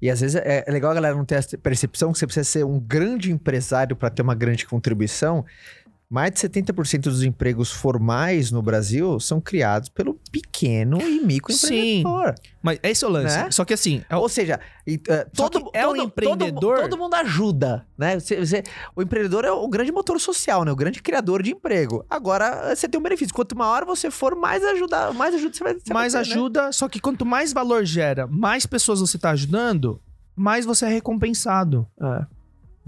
[0.00, 2.44] e às vezes é, é legal a galera não ter essa percepção que você precisa
[2.44, 5.44] ser um grande empresário para ter uma grande contribuição.
[6.10, 12.34] Mais de 70% dos empregos formais no Brasil são criados pelo pequeno e microempreendedor.
[12.62, 13.36] Mas esse é o lance.
[13.36, 13.50] Né?
[13.50, 17.12] Só que assim, é o- Ou seja, eh, todo, é todo- empreendedor- Todo, todo mundo
[17.14, 18.18] ajuda, né?
[18.18, 18.62] Você- você-
[18.96, 20.72] o empreendedor é o grande motor social, né?
[20.72, 22.02] O grande criador de emprego.
[22.08, 23.34] Agora, você tem um benefício.
[23.34, 26.22] Quanto maior você for, mais ajuda, mais ajuda você vai você vai mais ter, né?
[26.24, 30.00] ajuda, só que quanto mais valor gera, mais pessoas você tá ajudando,
[30.34, 31.86] mais você é recompensado.
[32.00, 32.37] É.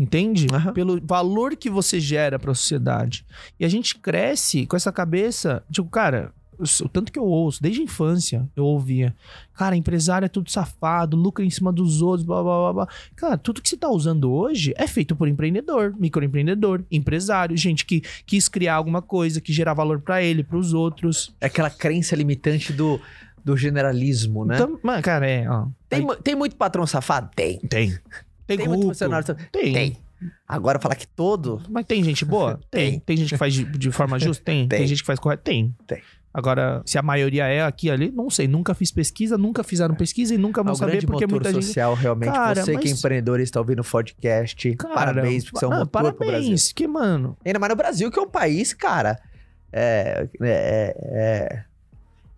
[0.00, 0.46] Entende?
[0.50, 0.72] Aham.
[0.72, 3.26] Pelo valor que você gera pra sociedade.
[3.58, 6.32] E a gente cresce com essa cabeça, tipo, cara,
[6.82, 9.14] o tanto que eu ouço, desde a infância, eu ouvia.
[9.54, 12.88] Cara, empresário é tudo safado, lucra em cima dos outros, blá blá blá blá.
[13.14, 18.00] Cara, tudo que você tá usando hoje é feito por empreendedor, microempreendedor, empresário, gente que
[18.24, 21.34] quis criar alguma coisa, que gerar valor pra ele, pros outros.
[21.42, 22.98] É aquela crença limitante do,
[23.44, 24.54] do generalismo, né?
[24.56, 25.66] Então, cara, é, ó.
[25.90, 27.30] tem, Aí- tem muito patrão safado?
[27.36, 27.58] Tem.
[27.60, 27.98] tem.
[28.56, 29.34] Tem, Tem muito funcionário?
[29.52, 29.72] Tem.
[29.72, 29.96] Tem.
[30.46, 31.62] Agora falar que todo.
[31.68, 32.58] Mas tem gente boa?
[32.70, 32.90] Tem.
[32.92, 33.00] Tem.
[33.00, 34.42] Tem gente que faz de, de forma justa?
[34.44, 34.66] Tem.
[34.68, 34.78] tem.
[34.80, 34.86] Tem.
[34.88, 35.42] gente que faz correto?
[35.44, 35.74] Tem.
[35.86, 36.02] Tem.
[36.32, 38.46] Agora, se a maioria é aqui ali, não sei.
[38.46, 41.64] Nunca fiz pesquisa, nunca fizeram pesquisa e nunca vão É saber porque motor muita gente.
[41.64, 42.30] social, realmente.
[42.32, 44.74] Cara, você que é mas- empreendedor e está ouvindo o podcast.
[44.76, 46.32] Cara, parabéns, porque você é um ah, motor pro Brasil.
[46.32, 47.36] Parabéns, que, mano.
[47.44, 49.18] Ainda mais no Brasil, que é um país, cara.
[49.72, 51.64] É, é- é-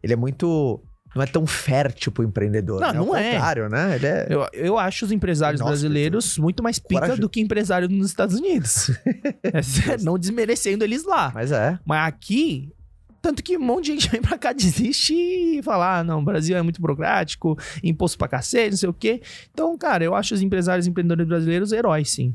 [0.03, 0.81] ele é muito.
[1.15, 2.81] Não é tão fértil pro empreendedor.
[2.81, 2.99] Não, né?
[2.99, 3.33] não é.
[3.33, 3.97] contrário, né?
[3.97, 4.27] Ele é.
[4.31, 7.21] Eu, eu acho os empresários Nossa, brasileiros muito mais pica Corajoso.
[7.21, 8.91] do que empresários nos Estados Unidos.
[9.45, 11.31] É não desmerecendo eles lá.
[11.35, 11.79] Mas é.
[11.85, 12.73] Mas aqui,
[13.21, 16.25] tanto que um monte de gente vem pra cá, desiste e fala: ah, não, o
[16.25, 19.21] Brasil é muito burocrático, imposto pra cacete, não sei o quê.
[19.53, 22.35] Então, cara, eu acho os empresários e empreendedores brasileiros heróis, sim.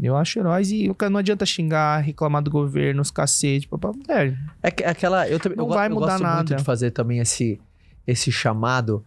[0.00, 3.90] Eu acho heróis e não adianta xingar, reclamar do governo, os cacete, papá.
[4.08, 4.32] É,
[4.62, 5.28] É que- aquela.
[5.28, 5.56] Eu também.
[5.58, 6.56] Não eu, vai eu mudar gosto muito nada.
[6.56, 7.60] de fazer também esse,
[8.08, 9.04] esse chamado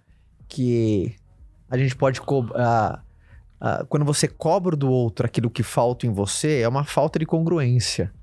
[0.48, 1.16] que
[1.68, 3.04] a gente pode cobrar.
[3.90, 8.14] quando você cobra do outro aquilo que falta em você, é uma falta de congruência.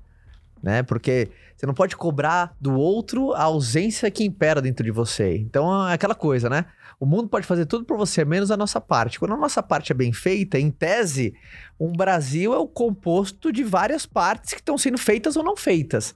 [0.63, 0.81] Né?
[0.83, 5.37] Porque você não pode cobrar do outro a ausência que impera dentro de você.
[5.37, 6.65] Então é aquela coisa, né?
[6.97, 9.19] O mundo pode fazer tudo por você, menos a nossa parte.
[9.19, 11.33] Quando a nossa parte é bem feita, em tese,
[11.79, 16.13] um Brasil é o composto de várias partes que estão sendo feitas ou não feitas.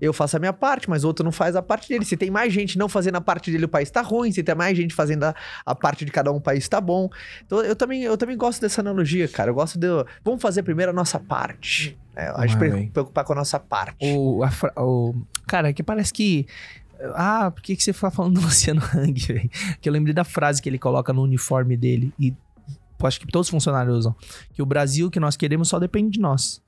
[0.00, 2.04] Eu faço a minha parte, mas o outro não faz a parte dele.
[2.04, 4.30] Se tem mais gente não fazendo a parte dele, o país tá ruim.
[4.30, 5.34] Se tem mais gente fazendo a,
[5.66, 7.10] a parte de cada um, o país tá bom.
[7.44, 9.50] Então eu também, eu também gosto dessa analogia, cara.
[9.50, 9.86] Eu gosto de.
[10.24, 11.98] Vamos fazer primeiro a nossa parte.
[12.14, 12.88] É, a gente bem.
[12.88, 13.96] preocupar com a nossa parte.
[14.04, 15.14] o, a o-
[15.46, 16.46] Cara, é que parece que
[17.14, 19.50] Ah, por que, que você tá falando do Luciano Hang, velho?
[19.80, 22.12] Que eu lembrei da frase que ele coloca no uniforme dele.
[22.18, 22.34] E
[23.02, 24.16] acho que todos os funcionários usam.
[24.52, 26.60] Que o Brasil que nós queremos só depende de nós.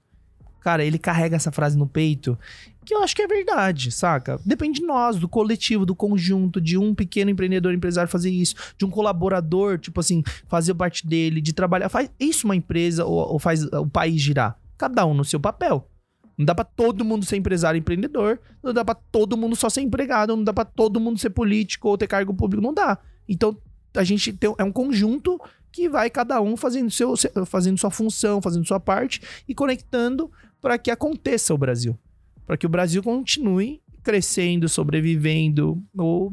[0.60, 2.38] Cara, ele carrega essa frase no peito,
[2.84, 4.40] que eu acho que é verdade, saca?
[4.44, 8.84] Depende de nós, do coletivo, do conjunto, de um pequeno empreendedor, empresário fazer isso, de
[8.84, 11.88] um colaborador, tipo assim, fazer parte dele, de trabalhar.
[11.88, 14.58] Faz isso uma empresa ou, ou faz o país girar.
[14.76, 15.88] Cada um no seu papel.
[16.36, 19.68] Não dá pra todo mundo ser empresário e empreendedor, não dá pra todo mundo só
[19.68, 22.98] ser empregado, não dá pra todo mundo ser político ou ter cargo público, não dá.
[23.28, 23.56] Então,
[23.94, 25.38] a gente tem, é um conjunto
[25.70, 27.14] que vai cada um fazendo, seu,
[27.46, 30.30] fazendo sua função, fazendo sua parte e conectando
[30.60, 31.98] para que aconteça o Brasil.
[32.46, 36.32] Para que o Brasil continue crescendo, sobrevivendo ou,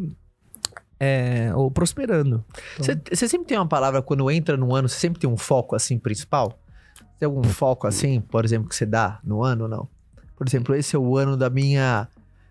[0.99, 2.43] é, ou prosperando.
[2.77, 5.75] Você Então- sempre tem uma palavra, quando entra no ano, você sempre tem um foco
[5.75, 6.59] assim principal?
[7.19, 9.87] Tem algum foco assim, por exemplo, que você dá no ano ou não?
[10.35, 12.07] Por exemplo, esse é o ano da minha.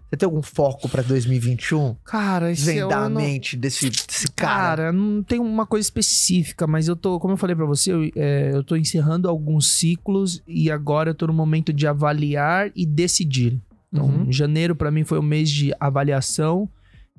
[0.09, 1.97] Você tem algum foco pra 2021?
[2.05, 3.19] Cara, esse Desvendar ano...
[3.19, 4.77] a mente desse, desse cara.
[4.85, 8.11] Cara, não tem uma coisa específica, mas eu tô, como eu falei pra você, eu,
[8.15, 12.87] é, eu tô encerrando alguns ciclos e agora eu tô no momento de avaliar e
[12.87, 13.61] decidir.
[13.93, 14.33] Então, Uhum.
[14.33, 16.69] janeiro pra mim foi o mês de avaliação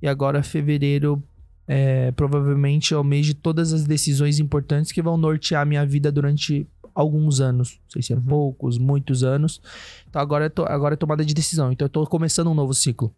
[0.01, 1.21] e agora fevereiro
[1.67, 5.85] é, provavelmente é o mês de todas as decisões importantes que vão nortear a minha
[5.85, 6.65] vida durante
[6.97, 7.79] alguns anos.
[7.83, 9.61] Não sei se é poucos, muitos anos.
[10.09, 11.71] Então agora, eu tô, agora é tomada de decisão.
[11.71, 13.13] Então eu tô começando um novo ciclo.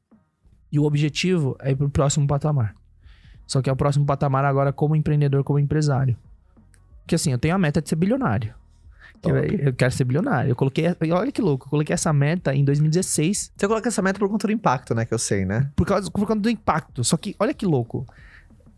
[0.71, 2.75] E o objetivo é ir pro próximo patamar.
[3.47, 6.15] Só que é o próximo patamar agora como empreendedor, como empresário.
[7.01, 8.53] Porque assim, eu tenho a meta de ser bilionário.
[9.21, 9.35] Top.
[9.35, 10.51] eu quero ser bilionário.
[10.51, 10.85] Eu coloquei.
[11.11, 14.47] Olha que louco, eu coloquei essa meta em 2016 Você coloca essa meta por conta
[14.47, 15.05] do impacto, né?
[15.05, 15.71] Que eu sei, né?
[15.75, 17.03] por causa, por causa do impacto.
[17.03, 18.05] Só que, olha que louco.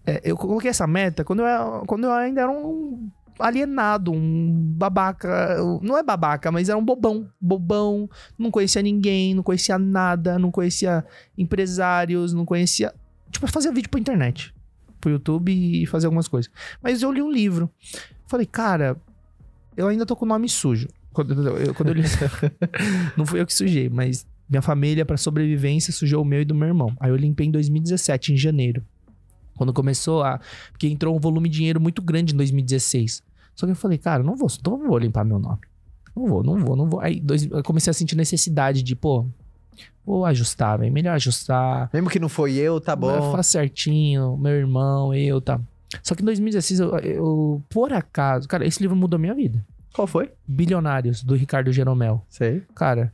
[0.06, 3.10] É, eu coloquei essa meta quando eu, quando eu ainda era um
[3.42, 5.58] alienado, um babaca.
[5.82, 7.28] Não é babaca, mas era um bobão.
[7.39, 11.06] Bobão, não conhecia ninguém, não conhecia nada, não conhecia
[11.38, 12.94] empresários, não conhecia.
[13.30, 14.54] Tipo, fazia vídeo pra internet,
[15.00, 16.52] pro YouTube e fazia algumas coisas.
[16.82, 17.70] Mas eu li um livro.
[18.28, 18.98] Falei, cara,
[19.76, 20.88] eu ainda tô com o nome sujo.
[21.14, 22.04] Quando eu, quando eu li.
[23.18, 26.54] não fui eu que sujei, mas minha família, pra sobrevivência, sujou o meu e do
[26.54, 26.96] meu irmão.
[27.00, 28.84] Aí eu limpei em 2017, em janeiro.
[29.56, 30.39] Quando começou a.
[30.72, 33.24] Porque entrou um volume de dinheiro muito grande em 2016.
[33.56, 35.60] Só que eu falei, cara, não vou, não vou limpar meu nome.
[36.16, 36.99] Não vou, não vou, não vou.
[36.99, 39.26] Aí dois- eu comecei a sentir necessidade de, pô,
[40.06, 40.91] vou ajustar, velho.
[40.91, 41.89] Melhor ajustar.
[41.93, 43.32] Mesmo que não foi eu, tá bom.
[43.32, 45.60] Faz certinho, meu irmão, eu, tá.
[46.04, 49.64] Só que em 2016, eu, eu, por acaso, cara, esse livro mudou minha vida.
[49.93, 50.32] Qual foi?
[50.47, 52.26] Bilionários, do Ricardo Jeromel.
[52.30, 52.64] Sei.
[52.74, 53.14] Cara,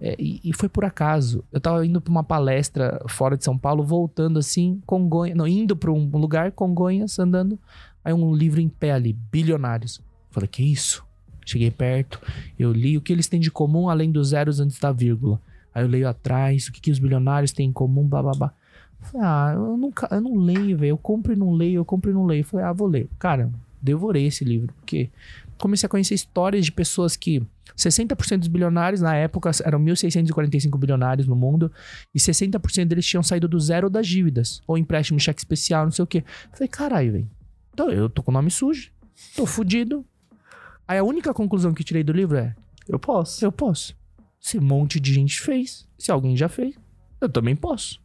[0.00, 1.44] é, e, e foi por acaso.
[1.52, 5.36] Eu tava indo pra uma palestra fora de São Paulo, voltando assim, Congonhas.
[5.36, 7.58] Não, indo pra um lugar, Congonhas, andando.
[8.04, 10.00] Aí um livro em pé ali, Bilionários.
[10.30, 11.04] Falei, que isso?
[11.46, 12.20] Cheguei perto,
[12.58, 15.40] eu li o que eles têm de comum além dos zeros antes da vírgula.
[15.74, 18.52] Aí eu leio atrás, o que, que os bilionários têm em comum, bababá.
[19.00, 20.90] Falei, ah, eu, nunca, eu não leio, velho.
[20.90, 22.44] Eu compro e não leio, eu compro e não leio.
[22.44, 23.08] Falei, ah, vou ler.
[23.18, 23.50] Cara,
[23.82, 25.10] devorei esse livro, porque
[25.58, 27.42] comecei a conhecer histórias de pessoas que
[27.76, 31.70] 60% dos bilionários na época eram 1.645 bilionários no mundo
[32.14, 36.02] e 60% deles tinham saído do zero das dívidas ou empréstimo, cheque especial, não sei
[36.02, 36.24] o quê.
[36.52, 37.30] Falei, caralho, velho.
[37.74, 38.92] Então eu tô com o nome sujo,
[39.34, 40.06] tô fudido.
[40.86, 42.54] Aí a única conclusão que tirei do livro é:
[42.88, 43.44] Eu posso.
[43.44, 43.96] eu posso.
[44.40, 46.76] Se um monte de gente fez, se alguém já fez,
[47.20, 48.00] eu também posso.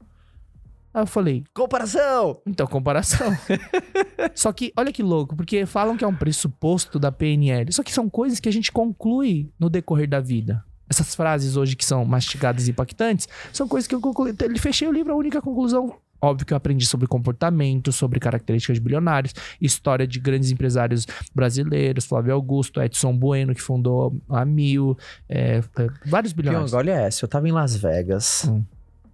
[0.92, 2.42] Aí eu falei, Comparação!
[2.48, 3.32] então, comparação.
[4.34, 7.72] Só que, olha que louco, porque falam que é um pressuposto da PNL.
[7.72, 10.66] Só que são coisas que a gente conclui no decorrer da vida.
[10.90, 14.34] Essas frases hoje que são mastigadas e impactantes são coisas que eu concluí.
[14.42, 15.96] Ele fechei o livro, a única conclusão.
[16.22, 22.06] Óbvio que eu aprendi sobre comportamento, sobre características de bilionários, história de grandes empresários brasileiros,
[22.06, 24.98] Flávio Augusto, Edson Bueno, que fundou a Mil,
[25.30, 26.74] é, é, vários bilionários.
[26.74, 27.24] Olha essa.
[27.26, 28.64] Eu tava em Las Vegas, Hum.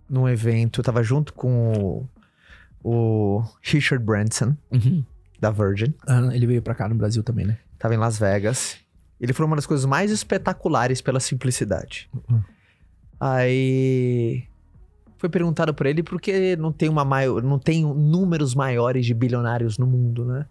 [0.09, 2.07] num evento, eu tava junto com
[2.83, 2.89] o,
[3.37, 5.03] o Richard Branson, Uhum.
[5.39, 5.93] da Virgin.
[6.07, 7.57] Ah, ele veio pra cá no Brasil também, né?
[7.77, 8.77] Tava em Las Vegas.
[9.21, 12.09] Ele foi uma das coisas mais espetaculares pela simplicidade.
[12.29, 12.41] Uhum.
[13.19, 14.43] Aí
[15.17, 19.13] foi perguntado pra ele por que não tem uma maior, não tem números maiores de
[19.13, 20.45] bilionários no mundo, né?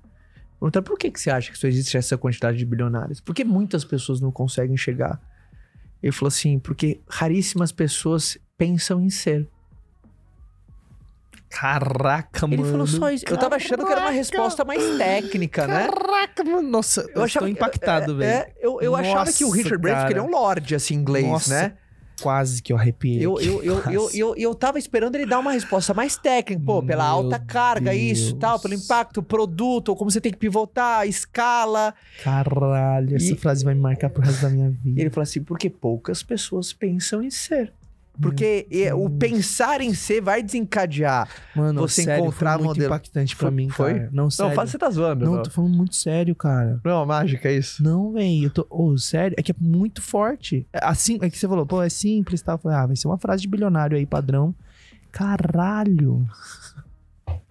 [0.58, 3.20] Perguntaram por que, que você acha que só existe essa quantidade de bilionários?
[3.20, 5.20] Por que muitas pessoas não conseguem chegar?
[6.02, 9.48] Ele falou assim, porque raríssimas pessoas pensam em ser.
[11.48, 12.70] Caraca, Ele mano.
[12.70, 13.24] falou só isso.
[13.28, 15.86] Eu tava achando que era uma resposta mais técnica, né?
[15.88, 16.68] Caraca, mano.
[16.68, 18.32] Nossa, eu, achava- estou impactado, é, velho.
[18.32, 20.94] É, eu, eu achava que o Nossa, Richard Branson, porque ele é um lorde, assim,
[20.94, 21.76] inglês, Nossa, né?
[22.22, 23.18] Quase que eu arrepiei.
[23.24, 26.82] Eu, eu, eu, eu, eu, eu tava esperando ele dar uma resposta mais técnica, pô,
[26.82, 28.38] pela Meu alta carga, isso, Deus.
[28.40, 31.92] tal, pelo impacto, produto, como você tem que pivotar, escala.
[32.22, 35.00] Caralho, essa E- frase vai me marcar pro resto da minha E vida.
[35.00, 37.72] ele falou assim, porque poucas pessoas pensam em ser.
[38.20, 41.28] Porque o pensar em ser vai desencadear.
[41.54, 43.94] Mano, Você sério, encontrar foi muito modelo- impactante pra Foi- mim, foi?
[43.94, 44.10] cara.
[44.12, 44.48] Não, sério.
[44.50, 45.24] Não, fala você tá zoando.
[45.24, 46.80] Não, Não, tô falando muito sério, cara.
[46.84, 47.82] não é uma mágica isso?
[47.82, 48.66] Não, velho, eu tô.
[48.70, 50.66] Ô, sério, é que é muito forte.
[50.72, 52.54] É Assim, é que você falou, pô, é simples tal.
[52.54, 54.54] Eu falei, ah, vai ser uma frase de bilionário aí, padrão.
[55.10, 56.26] Caralho.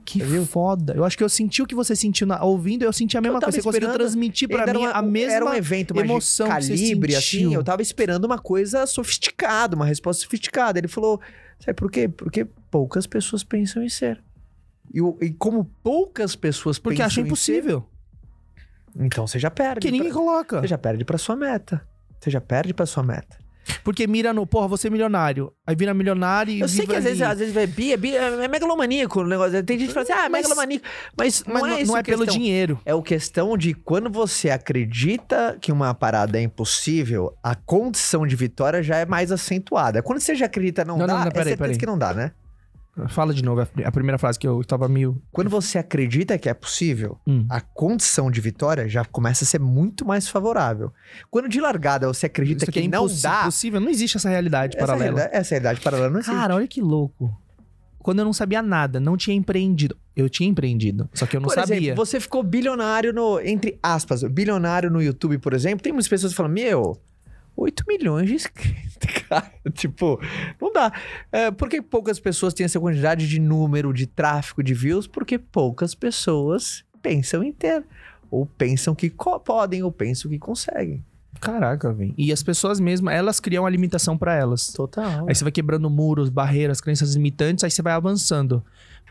[0.05, 0.45] Que Viu?
[0.45, 0.93] foda.
[0.95, 3.39] Eu acho que eu senti o que você sentiu na- ouvindo, eu senti a mesma
[3.39, 3.57] coisa.
[3.57, 5.33] Você conseguiu transmitir pra mim a mesma.
[5.33, 7.53] Era um evento emoção calibre, assim.
[7.53, 10.77] Eu tava esperando uma coisa sofisticada, uma resposta sofisticada.
[10.79, 11.21] Ele falou,
[11.59, 12.07] sabe por quê?
[12.09, 14.21] Porque poucas pessoas pensam em ser.
[14.93, 17.87] E, e como poucas pessoas Porque pensam acha em impossível.
[18.95, 19.79] ser, então você já perde.
[19.87, 20.61] Que ninguém pra- coloca.
[20.61, 21.81] Você já perde pra sua meta.
[22.19, 23.37] Você já perde pra sua meta.
[23.83, 25.51] Porque mira no, porra, você é milionário.
[25.65, 26.59] Aí vira milionário e.
[26.61, 29.63] Eu sei que às vezes, às vezes é, bi, é, bi, é megalomaníaco o negócio.
[29.63, 30.85] Tem gente que fala assim, ah, é Mas- megalomaníaco.
[31.17, 32.79] Mas, Mas não é, isso não é pelo dinheiro.
[32.85, 38.35] É o questão de quando você acredita que uma parada é impossível, a condição de
[38.35, 40.01] vitória já é mais acentuada.
[40.01, 41.77] Quando você já acredita não, Não, dá, não, não, é peraí, certeza peraí.
[41.77, 42.31] que não dá, né?
[43.09, 45.19] Fala de novo a a primeira frase que eu tava meio.
[45.31, 47.45] Quando você acredita que é possível, Hum.
[47.49, 50.93] a condição de vitória já começa a ser muito mais favorável.
[51.31, 53.79] Quando de largada você acredita Isso que é não dá, possível.
[53.79, 55.15] Não existe essa realidade essa paralela.
[55.17, 56.35] realidade, essa realidade paralela não existe.
[56.35, 57.35] Cara, olha que louco.
[57.97, 59.97] Quando eu não sabia nada, não tinha empreendido.
[60.15, 61.75] Eu tinha empreendido, só que eu não por sabia.
[61.77, 65.81] exemplo, você ficou bilionário no, entre aspas, bilionário no YouTube, por exemplo.
[65.81, 66.95] Tem muitas pessoas que falam, meu,
[67.55, 68.97] 8 milhões de inscritos,
[69.29, 69.51] cara.
[69.73, 70.19] tipo,
[70.59, 70.91] não dá.
[71.31, 75.07] É, por que poucas pessoas têm essa quantidade de número, de tráfego, de views?
[75.07, 77.85] Porque poucas pessoas pensam em ter.
[78.31, 79.13] Ou pensam que
[79.45, 81.03] podem, ou pensam que conseguem.
[81.39, 82.13] Caraca, velho.
[82.17, 84.67] E as pessoas mesmo, elas criam a limitação pra elas.
[84.71, 85.27] Total.
[85.27, 88.63] Aí você vai quebrando muros, barreiras, crenças limitantes, aí você vai avançando.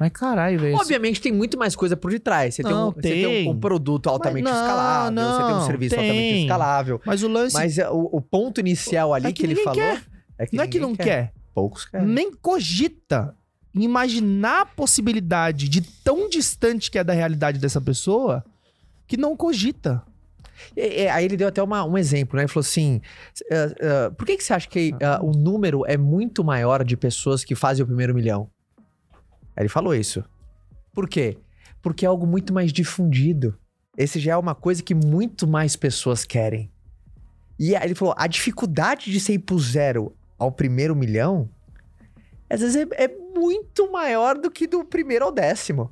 [0.03, 0.75] Mas caralho, velho.
[0.77, 2.55] Obviamente tem muito mais coisa por detrás.
[2.57, 3.49] Você, Não, tem, um, você tem tem.
[3.49, 6.05] um, um produto altamente não, escalável, você tem um não, serviço tem.
[6.11, 7.01] altamente escalável.
[7.07, 9.75] Mas o lance Mas é, o, o ponto inicial ali É que, que ele falou
[9.79, 10.03] quer.
[10.39, 11.33] é que não é que não quer.
[11.55, 12.07] Poucos querem.
[12.07, 13.35] nem cogita
[13.75, 18.45] imaginar a possibilidade de tão distante que é da realidade dessa pessoa
[19.07, 20.03] que não cogita.
[20.77, 22.43] É, é, aí ele deu até uma- um exemplo, né?
[22.43, 23.01] Ele falou assim:
[23.51, 26.97] é, é, por que, que você acha que é, o número é muito maior de
[26.97, 28.49] pessoas que fazem o primeiro milhão?
[29.57, 30.25] Ele falou isso.
[30.93, 31.39] Por quê?
[31.81, 33.59] Porque é algo muito mais difundido.
[33.97, 36.71] Esse já é uma coisa que muito mais pessoas querem.
[37.59, 41.49] E ele falou: a dificuldade de você ir pro zero ao primeiro milhão,
[42.49, 45.91] às vezes é, é muito maior do que do primeiro ao décimo.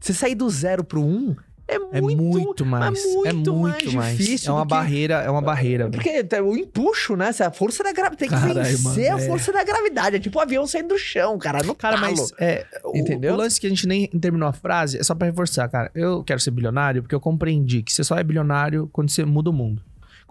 [0.00, 1.36] Você sair do zero pro um
[1.68, 3.04] é muito, É muito mais.
[3.04, 4.18] muito é muito mais mais.
[4.18, 5.88] difícil É uma que- barreira, é uma barreira.
[5.88, 6.02] velho.
[6.02, 7.28] Porque o empuxo, né?
[7.28, 8.18] Essa força da gravidade.
[8.18, 9.26] Tem que Caralho, vencer mano, a é.
[9.26, 10.16] força da gravidade.
[10.16, 11.62] É tipo o avião saindo do chão, cara.
[11.62, 12.16] No Cara, talo.
[12.16, 13.34] mas é, o, Entendeu?
[13.34, 15.90] o lance que a gente nem terminou a frase é só pra reforçar, cara.
[15.94, 19.50] Eu quero ser bilionário porque eu compreendi que você só é bilionário quando você muda
[19.50, 19.82] o mundo.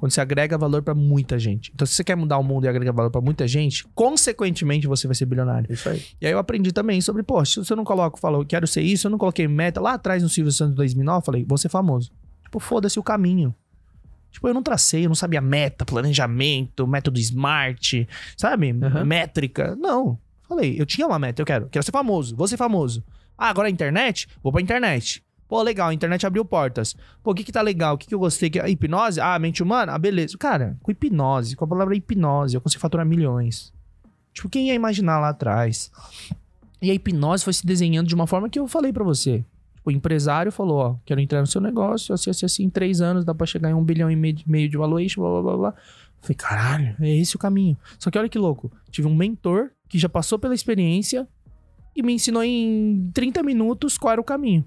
[0.02, 1.72] Quando você agrega valor pra muita gente.
[1.76, 5.06] Então, se você quer mudar o mundo e agregar valor pra muita gente, consequentemente você
[5.06, 5.72] vai ser bilionário.
[5.72, 6.04] Isso aí.
[6.20, 9.06] E aí eu aprendi também sobre, pô, se eu não coloco, falo, quero ser isso,
[9.06, 9.80] eu não coloquei meta.
[9.80, 12.12] Lá atrás no Silvio Santos 2009, eu falei, vou ser famoso.
[12.44, 13.54] Tipo, foda-se o caminho.
[14.32, 18.72] Tipo, eu não tracei, eu não sabia meta, planejamento, método smart, sabe?
[18.82, 19.06] Aham.
[19.06, 19.76] Métrica.
[19.76, 20.18] Não.
[20.50, 21.70] Falei, eu tinha uma meta, eu quero.
[21.70, 23.04] Quero ser famoso, vou ser famoso.
[23.38, 24.28] Ah, agora a internet?
[24.42, 25.24] Vou pra internet.
[25.52, 26.96] Pô, legal, a internet abriu portas.
[27.22, 27.96] Pô, o que que tá legal?
[27.96, 28.50] O que que eu gostei?
[28.50, 29.20] Que- a hipnose?
[29.20, 29.92] Ah, mente humana?
[29.92, 30.38] Ah, beleza.
[30.38, 33.74] Cara, com hipnose, com a palavra hipnose, eu consigo faturar milhões.
[34.34, 35.92] Tipo, quem ia imaginar lá atrás?
[36.82, 39.44] E a hipnose foi se desenhando de uma forma que eu falei pra você.
[39.76, 43.02] Tipo, o empresário falou, ó, quero entrar no seu negócio, assim, assim, assim, em três
[43.02, 45.74] anos dá pra chegar em um bilhão e meio de- valuation, blá, blá, blá, blá.
[46.22, 47.78] Falei, caralho, é esse o caminho.
[48.00, 48.72] Só que olha que louco.
[48.90, 51.28] Tive um mentor que já passou pela experiência
[51.94, 54.64] e me ensinou em 30 minutos qual era o caminho.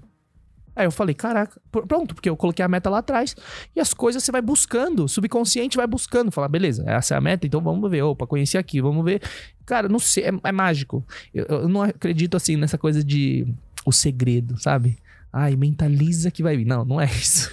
[0.75, 3.35] Aí eu falei, caraca, pr- pronto, porque eu coloquei a meta lá atrás
[3.75, 6.31] e as coisas você vai buscando, subconsciente vai buscando.
[6.31, 8.01] Falar, beleza, essa é a meta, então vamos ver.
[8.03, 9.21] Opa, conheci aqui, vamos ver.
[9.65, 11.05] Cara, não sei, é, é mágico.
[11.33, 13.47] Eu, eu não acredito assim nessa coisa de
[13.85, 14.97] o segredo, sabe?
[15.31, 16.65] Ai, mentaliza que vai vir.
[16.65, 17.49] Não, não é isso.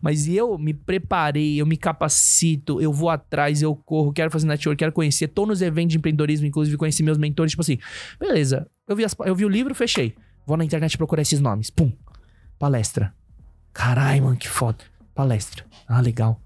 [0.00, 4.78] Mas eu me preparei, eu me capacito, eu vou atrás, eu corro, quero fazer network,
[4.78, 5.28] quero conhecer.
[5.28, 7.78] Tô nos eventos de empreendedorismo, inclusive conheci meus mentores, tipo assim,
[8.18, 10.14] beleza, eu vi, as- eu vi o livro, fechei.
[10.46, 11.70] Vou na internet procurar esses nomes.
[11.70, 11.92] Pum.
[12.60, 13.14] Palestra.
[13.72, 14.84] Carai, mano, que foda.
[15.14, 15.64] Palestra.
[15.88, 16.38] Ah, legal.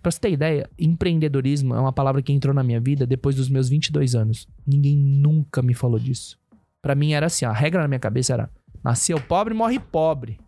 [0.00, 3.48] Pra você ter ideia, empreendedorismo é uma palavra que entrou na minha vida depois dos
[3.48, 4.46] meus 22 anos.
[4.64, 6.38] Ninguém nunca me falou disso.
[6.80, 8.50] Pra mim era assim, a regra na minha cabeça era:
[8.84, 10.38] nasceu pobre, morre pobre.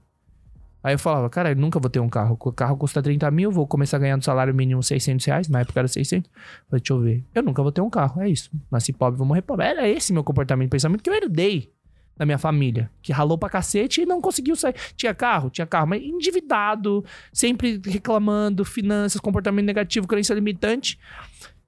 [0.85, 2.39] Aí eu falava, cara, eu nunca vou ter um carro.
[2.39, 5.49] O carro custa 30 mil, vou começar a ganhar no salário mínimo 600 reais.
[5.49, 6.31] Na época era 600.
[6.71, 7.25] Falei, deixa eu ver.
[7.35, 8.53] Eu nunca vou ter um carro, é isso.
[8.71, 9.67] Nasci pobre, vou morrer pobre.
[9.67, 11.73] Era esse meu comportamento, pensamento que eu herdei
[12.19, 12.91] da minha família.
[13.01, 14.75] Que ralou pra cacete e não conseguiu sair.
[14.97, 15.49] Tinha carro?
[15.49, 17.05] Tinha carro, mas endividado.
[17.33, 20.99] Sempre reclamando, finanças, comportamento negativo, crença limitante.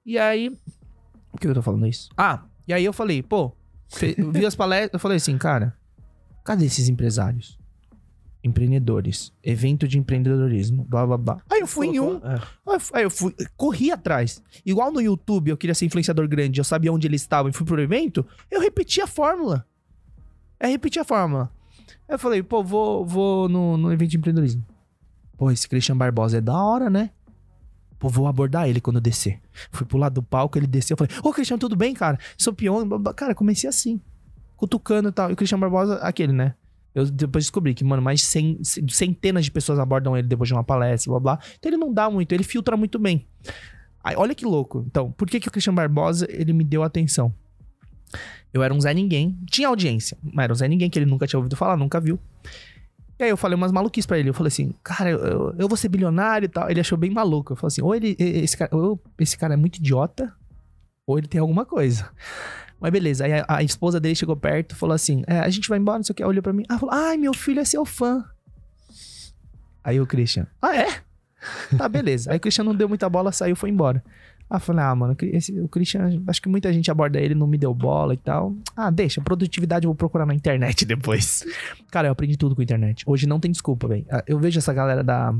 [0.05, 0.51] E aí,
[1.39, 2.09] que eu tô falando isso?
[2.17, 3.51] Ah, e aí eu falei, pô,
[4.31, 5.75] vi as palestras, eu falei assim, cara,
[6.43, 7.57] cadê esses empresários?
[8.43, 11.37] Empreendedores, evento de empreendedorismo, blá blá blá.
[11.51, 12.41] Aí eu fui em um, É.
[12.93, 14.41] Aí eu fui- corri atrás.
[14.65, 17.67] Igual no YouTube, eu queria ser influenciador grande, eu sabia onde eles estavam e fui
[17.67, 19.63] pro evento, eu repeti a fórmula.
[20.61, 21.51] É repetir a fórmula.
[22.07, 24.63] Eu falei, pô, vou, vou no, no evento de empreendedorismo.
[25.35, 27.09] Pô, esse Christian Barbosa é da hora, né?
[27.97, 29.41] Pô, vou abordar ele quando eu descer.
[29.71, 32.19] Fui pro lado do palco, ele desceu, eu falei, ô Christian, tudo bem, cara?
[32.37, 32.87] Sou peão.
[33.15, 33.99] Cara, comecei assim,
[34.55, 35.31] cutucando e tal.
[35.31, 36.53] E o Christian Barbosa, aquele, né?
[36.93, 40.63] Eu depois descobri que, mano, mais de centenas de pessoas abordam ele depois de uma
[40.63, 41.39] palestra, blá blá.
[41.57, 43.25] Então ele não dá muito, ele filtra muito bem.
[44.03, 44.83] Aí, olha que louco.
[44.85, 47.33] Então, por que, que o Christian Barbosa, ele me deu atenção?
[48.53, 51.25] Eu era um Zé Ninguém, tinha audiência, mas era um Zé Ninguém que ele nunca
[51.25, 52.19] tinha ouvido falar, nunca viu.
[53.17, 54.29] E aí eu falei umas maluquices pra ele.
[54.29, 56.69] Eu falei assim, cara, eu, eu, vou ser bilionário e tal.
[56.69, 57.53] Ele achou bem maluco.
[57.53, 60.33] Eu falei assim, ou ele, esse cara, ou esse cara é muito idiota,
[61.05, 62.09] ou ele tem alguma coisa.
[62.79, 65.77] Mas beleza, aí a, a esposa dele chegou perto falou assim: é, a gente vai
[65.77, 66.23] embora, não sei o que.
[66.23, 66.63] Olhou pra mim.
[66.67, 68.25] Ah, falou: ai, meu filho é seu fã.
[69.83, 70.87] Aí o Christian: ah, é?
[71.77, 72.31] Tá, beleza.
[72.31, 74.03] Aí o Christian não deu muita bola, saiu foi embora.
[74.53, 77.47] Ah, eu falei: ah, mano, esse, o Christian, acho que muita gente aborda ele, não
[77.47, 78.53] me deu bola e tal.
[78.75, 81.45] Ah, deixa, produtividade eu vou procurar na internet depois.
[81.89, 83.03] Cara, eu aprendi tudo com a internet.
[83.07, 84.05] Hoje não tem desculpa, velho.
[84.11, 85.33] Ah, Eu vejo essa galera da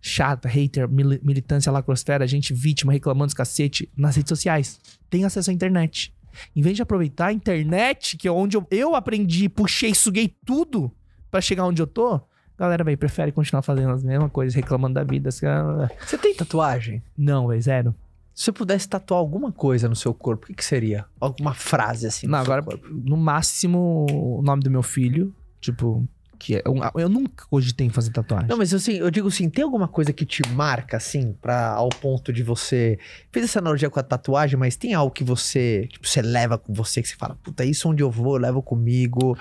[0.00, 4.78] chata, hater, mili- militância lacrosfera, gente vítima, reclamando dos cacete nas redes sociais.
[5.10, 6.12] Tem acesso à internet.
[6.54, 10.92] Em vez de aproveitar a internet, que é onde eu, eu aprendi, puxei, suguei tudo
[11.30, 12.20] pra chegar onde eu tô,
[12.58, 15.30] galera, velho, prefere continuar fazendo as mesmas coisas, reclamando da vida.
[15.30, 17.02] assim, ah, Você tem tatuagem?
[17.16, 17.94] Não, velho, zero.
[18.36, 21.06] Se você pudesse tatuar alguma coisa no seu corpo, o que, que seria?
[21.18, 22.26] Alguma frase assim?
[22.26, 22.86] Não, agora, corpo?
[22.90, 26.06] no máximo, o nome do meu filho, tipo,
[26.38, 26.62] que é.
[26.68, 28.46] um- eu nunca cogitei em fazer tatuagem.
[28.46, 31.88] Não, mas assim, eu digo assim, tem alguma coisa que te marca, assim, pra, ao
[31.88, 32.98] ponto de você.
[33.32, 36.74] Fez essa analogia com a tatuagem, mas tem algo que você, tipo, você leva com
[36.74, 39.34] você, que você fala, puta, isso onde eu vou, eu levo comigo.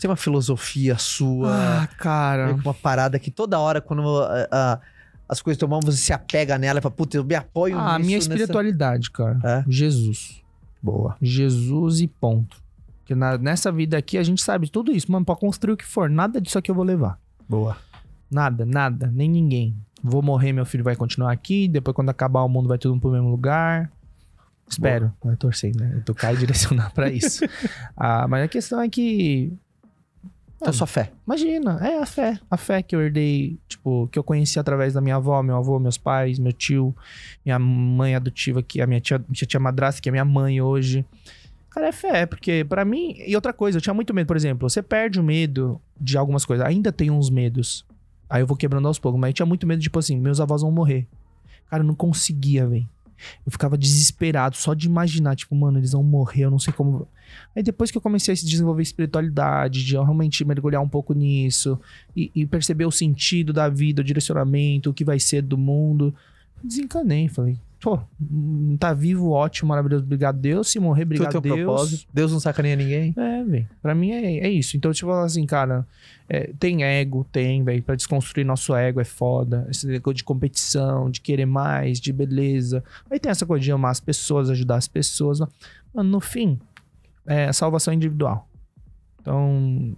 [0.00, 2.54] Tem uma filosofia sua, Ah, cara.
[2.54, 4.80] uma parada que toda hora, quando ah, ah,
[5.28, 7.98] as coisas tomam, você se apega nela e fala, puta, eu me apoio Ah, a
[7.98, 9.38] minha nessa- espiritualidade, cara.
[9.44, 9.64] É?
[9.68, 10.42] Jesus.
[10.82, 11.16] Boa.
[11.20, 12.62] Jesus e ponto.
[13.00, 15.84] Porque na- nessa vida aqui a gente sabe tudo isso, mano, pra construir o que
[15.84, 16.08] for.
[16.10, 17.18] Nada disso aqui eu vou levar.
[17.48, 17.76] Boa.
[18.30, 19.76] Nada, nada, nem ninguém.
[20.02, 21.66] Vou morrer, meu filho vai continuar aqui.
[21.68, 23.90] Depois, quando acabar o mundo, vai todo mundo pro mesmo lugar.
[24.68, 25.12] Espero.
[25.24, 25.92] Vai torcer, né?
[25.94, 27.44] Eu tocar e direcionar pra isso.
[27.96, 29.52] ah, mas a questão é que.
[30.56, 31.12] Então, sua fé.
[31.26, 32.40] Imagina, é a fé.
[32.50, 35.78] A fé que eu herdei, tipo, que eu conheci através da minha avó, meu avô,
[35.78, 36.96] meus pais, meu tio,
[37.44, 40.60] minha mãe adotiva, que é a minha tia, minha tia madrasta, que é minha mãe
[40.60, 41.04] hoje.
[41.70, 43.14] Cara, é fé, porque pra mim.
[43.26, 46.44] E outra coisa, eu tinha muito medo, por exemplo, você perde o medo de algumas
[46.44, 46.66] coisas.
[46.66, 47.84] Ainda tenho uns medos.
[48.30, 50.62] Aí eu vou quebrando aos poucos, mas eu tinha muito medo, tipo assim, meus avós
[50.62, 51.06] vão morrer.
[51.68, 52.88] Cara, eu não conseguia, velho.
[53.44, 57.06] Eu ficava desesperado só de imaginar, tipo, mano, eles vão morrer, eu não sei como.
[57.54, 61.78] Aí depois que eu comecei a se desenvolver espiritualidade, de realmente mergulhar um pouco nisso
[62.16, 66.14] e, e perceber o sentido da vida, o direcionamento, o que vai ser do mundo,
[66.62, 67.28] desencanei.
[67.28, 70.68] Falei, pô, hum, tá vivo, ótimo, maravilhoso, obrigado Deus.
[70.68, 71.56] Se morrer, obrigado Deus.
[71.56, 72.08] propósito.
[72.12, 73.14] Deus não sacaneia ninguém.
[73.16, 73.68] É, velho.
[73.80, 74.76] Pra mim é, é isso.
[74.76, 75.86] Então, tipo assim, cara,
[76.28, 77.82] é, tem ego, tem, velho.
[77.82, 79.66] Pra desconstruir nosso ego é foda.
[79.70, 82.82] Esse negócio de competição, de querer mais, de beleza.
[83.10, 85.40] Aí tem essa coisa de amar as pessoas, ajudar as pessoas.
[85.94, 86.58] Mano, no fim,
[87.26, 88.48] é salvação individual.
[89.20, 89.96] Então,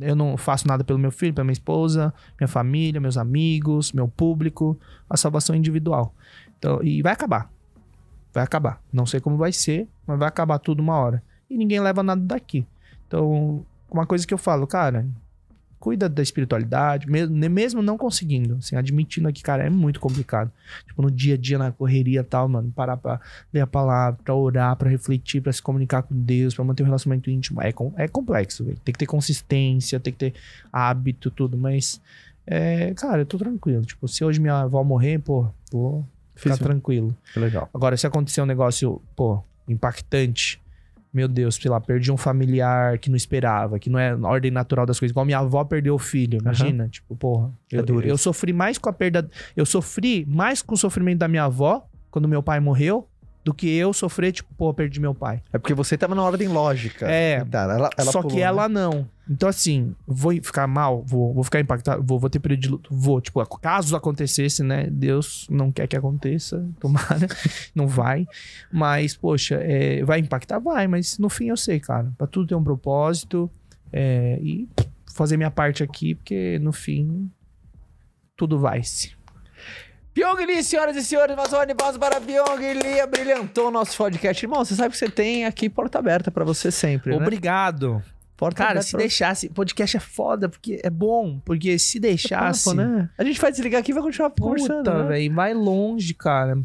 [0.00, 4.08] eu não faço nada pelo meu filho, pela minha esposa, minha família, meus amigos, meu
[4.08, 4.78] público.
[5.08, 6.14] A salvação individual.
[6.58, 7.50] Então, e vai acabar.
[8.32, 8.80] Vai acabar.
[8.92, 11.22] Não sei como vai ser, mas vai acabar tudo uma hora.
[11.48, 12.66] E ninguém leva nada daqui.
[13.06, 15.06] Então, uma coisa que eu falo, cara,
[15.80, 20.52] cuida da espiritualidade, mesmo, não conseguindo, assim, admitindo aqui, cara, é muito complicado.
[20.86, 23.18] Tipo, no dia a dia, na correria e tal, mano, parar pra
[23.52, 26.86] ler a palavra, pra orar, pra refletir, pra se comunicar com Deus, pra manter um
[26.86, 28.78] relacionamento íntimo, é, é complexo, velho.
[28.84, 30.34] Tem que ter consistência, tem que ter
[30.70, 31.98] hábito, tudo, mas,
[32.46, 33.82] é, cara, eu tô tranquilo.
[33.82, 37.16] Tipo, se hoje minha avó morrer, pô, vou ficar Fiz- tranquilo.
[37.32, 37.70] Que legal.
[37.72, 40.60] Agora, se acontecer um negócio, pô, impactante,
[41.12, 44.50] meu Deus, sei lá, perdi um familiar que não esperava, que não é na ordem
[44.50, 45.12] natural das coisas.
[45.12, 46.88] Igual minha avó perdeu o filho, imagina.
[46.88, 47.50] Tipo, porra.
[47.72, 49.28] É Eu, eu sofri mais com a perda.
[49.56, 53.08] Eu sofri mais com o sofrimento da minha avó quando meu pai morreu
[53.44, 55.42] do que eu sofrer, tipo, pô, perdi meu pai.
[55.52, 57.10] É porque você tava na ordem lógica.
[57.10, 57.44] É.
[57.44, 58.46] Tá, ela, ela Só pulou, que né?
[58.46, 59.08] ela não.
[59.30, 62.90] Então, assim, vou ficar mal, vou, vou ficar impactado, vou, vou ter período de luto,
[62.92, 63.20] vou.
[63.20, 64.88] Tipo, caso acontecesse, né?
[64.90, 67.28] Deus não quer que aconteça, tomara,
[67.72, 68.26] não vai.
[68.72, 70.58] Mas, poxa, é, vai impactar?
[70.58, 72.12] Vai, mas no fim eu sei, cara.
[72.18, 73.48] Pra tudo ter um propósito
[73.92, 74.68] é, e
[75.14, 77.30] fazer minha parte aqui, porque no fim
[78.36, 79.12] tudo vai-se.
[80.12, 84.44] Pyong Lee, senhoras e senhores, mais um animal para Pyong Lee, brilhantou o nosso podcast.
[84.44, 87.24] Irmão, você sabe que você tem aqui porta aberta pra você sempre, né?
[88.40, 89.50] Porta Cara, se pra deixasse.
[89.50, 91.38] Podcast é foda, porque é bom.
[91.44, 92.64] Porque se deixasse.
[92.64, 93.10] Papo, né?
[93.18, 95.08] A gente vai desligar aqui e vai continuar conversando, Puta, né?
[95.10, 95.34] velho.
[95.34, 96.58] Vai longe, cara.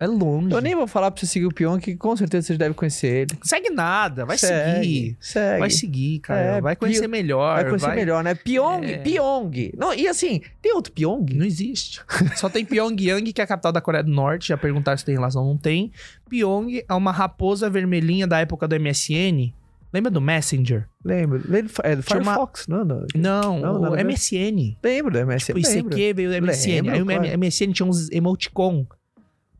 [0.00, 0.52] É longe.
[0.52, 3.06] Eu nem vou falar pra você seguir o Pyong, que com certeza você deve conhecer
[3.06, 3.38] ele.
[3.42, 4.24] Segue nada.
[4.26, 5.16] Vai Segue, seguir.
[5.20, 5.58] Segue.
[5.60, 6.40] Vai seguir, cara.
[6.40, 7.54] É, vai conhecer Pio- melhor.
[7.54, 8.34] Vai conhecer melhor, né?
[8.34, 8.98] Pyong, É.
[8.98, 9.72] Pyong.
[9.78, 11.26] Não, e assim, tem outro Pyong?
[11.34, 12.00] Não existe.
[12.34, 14.48] Só tem Pyongyang, que é a capital da Coreia do Norte.
[14.48, 15.92] Já perguntaram se tem relação, não tem.
[16.28, 19.52] Pyong é uma raposa vermelhinha da época do MSN.
[19.94, 20.88] Lembra do Messenger?
[21.04, 21.40] Lembro.
[21.84, 23.06] É do Firefox, não, não.
[23.14, 24.04] Não, Não, a o.
[24.04, 24.76] MSN.
[24.82, 25.54] Lembro do MSN.
[25.54, 25.96] Tipo, lembro.
[25.98, 26.68] ICQ veio do MSN.
[26.82, 27.38] Lembro, Aí o claro.
[27.38, 28.84] MSN tinha uns emoticon.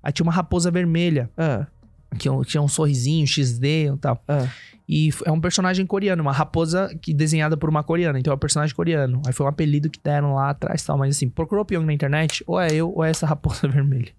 [0.03, 1.31] Aí tinha uma raposa vermelha.
[1.39, 1.67] Ah,
[2.19, 4.21] Que tinha um sorrisinho, XD e tal.
[4.27, 4.49] ah.
[4.87, 8.19] E é um personagem coreano, uma raposa que desenhada por uma coreana.
[8.19, 9.23] Então é um personagem coreano.
[9.27, 10.99] Aí foi um apelido que deram lá atrás e tal.
[10.99, 14.13] Mas assim, procurou Pyong na internet, ou é eu ou é essa raposa vermelha.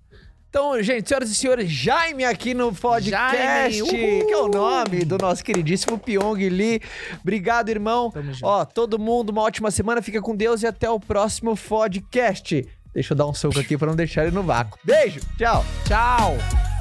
[0.56, 5.44] Então, gente, senhoras e senhores, Jaime aqui no podcast, que é o nome do nosso
[5.44, 6.82] queridíssimo Pyong Lee.
[7.22, 8.10] Obrigado, irmão.
[8.10, 8.46] Tamo junto.
[8.46, 12.66] Ó, todo mundo, uma ótima semana, fica com Deus e até o próximo podcast.
[12.94, 14.80] Deixa eu dar um soco aqui pra não deixar ele no vácuo.
[14.82, 15.66] Beijo, tchau.
[15.86, 16.75] Tchau!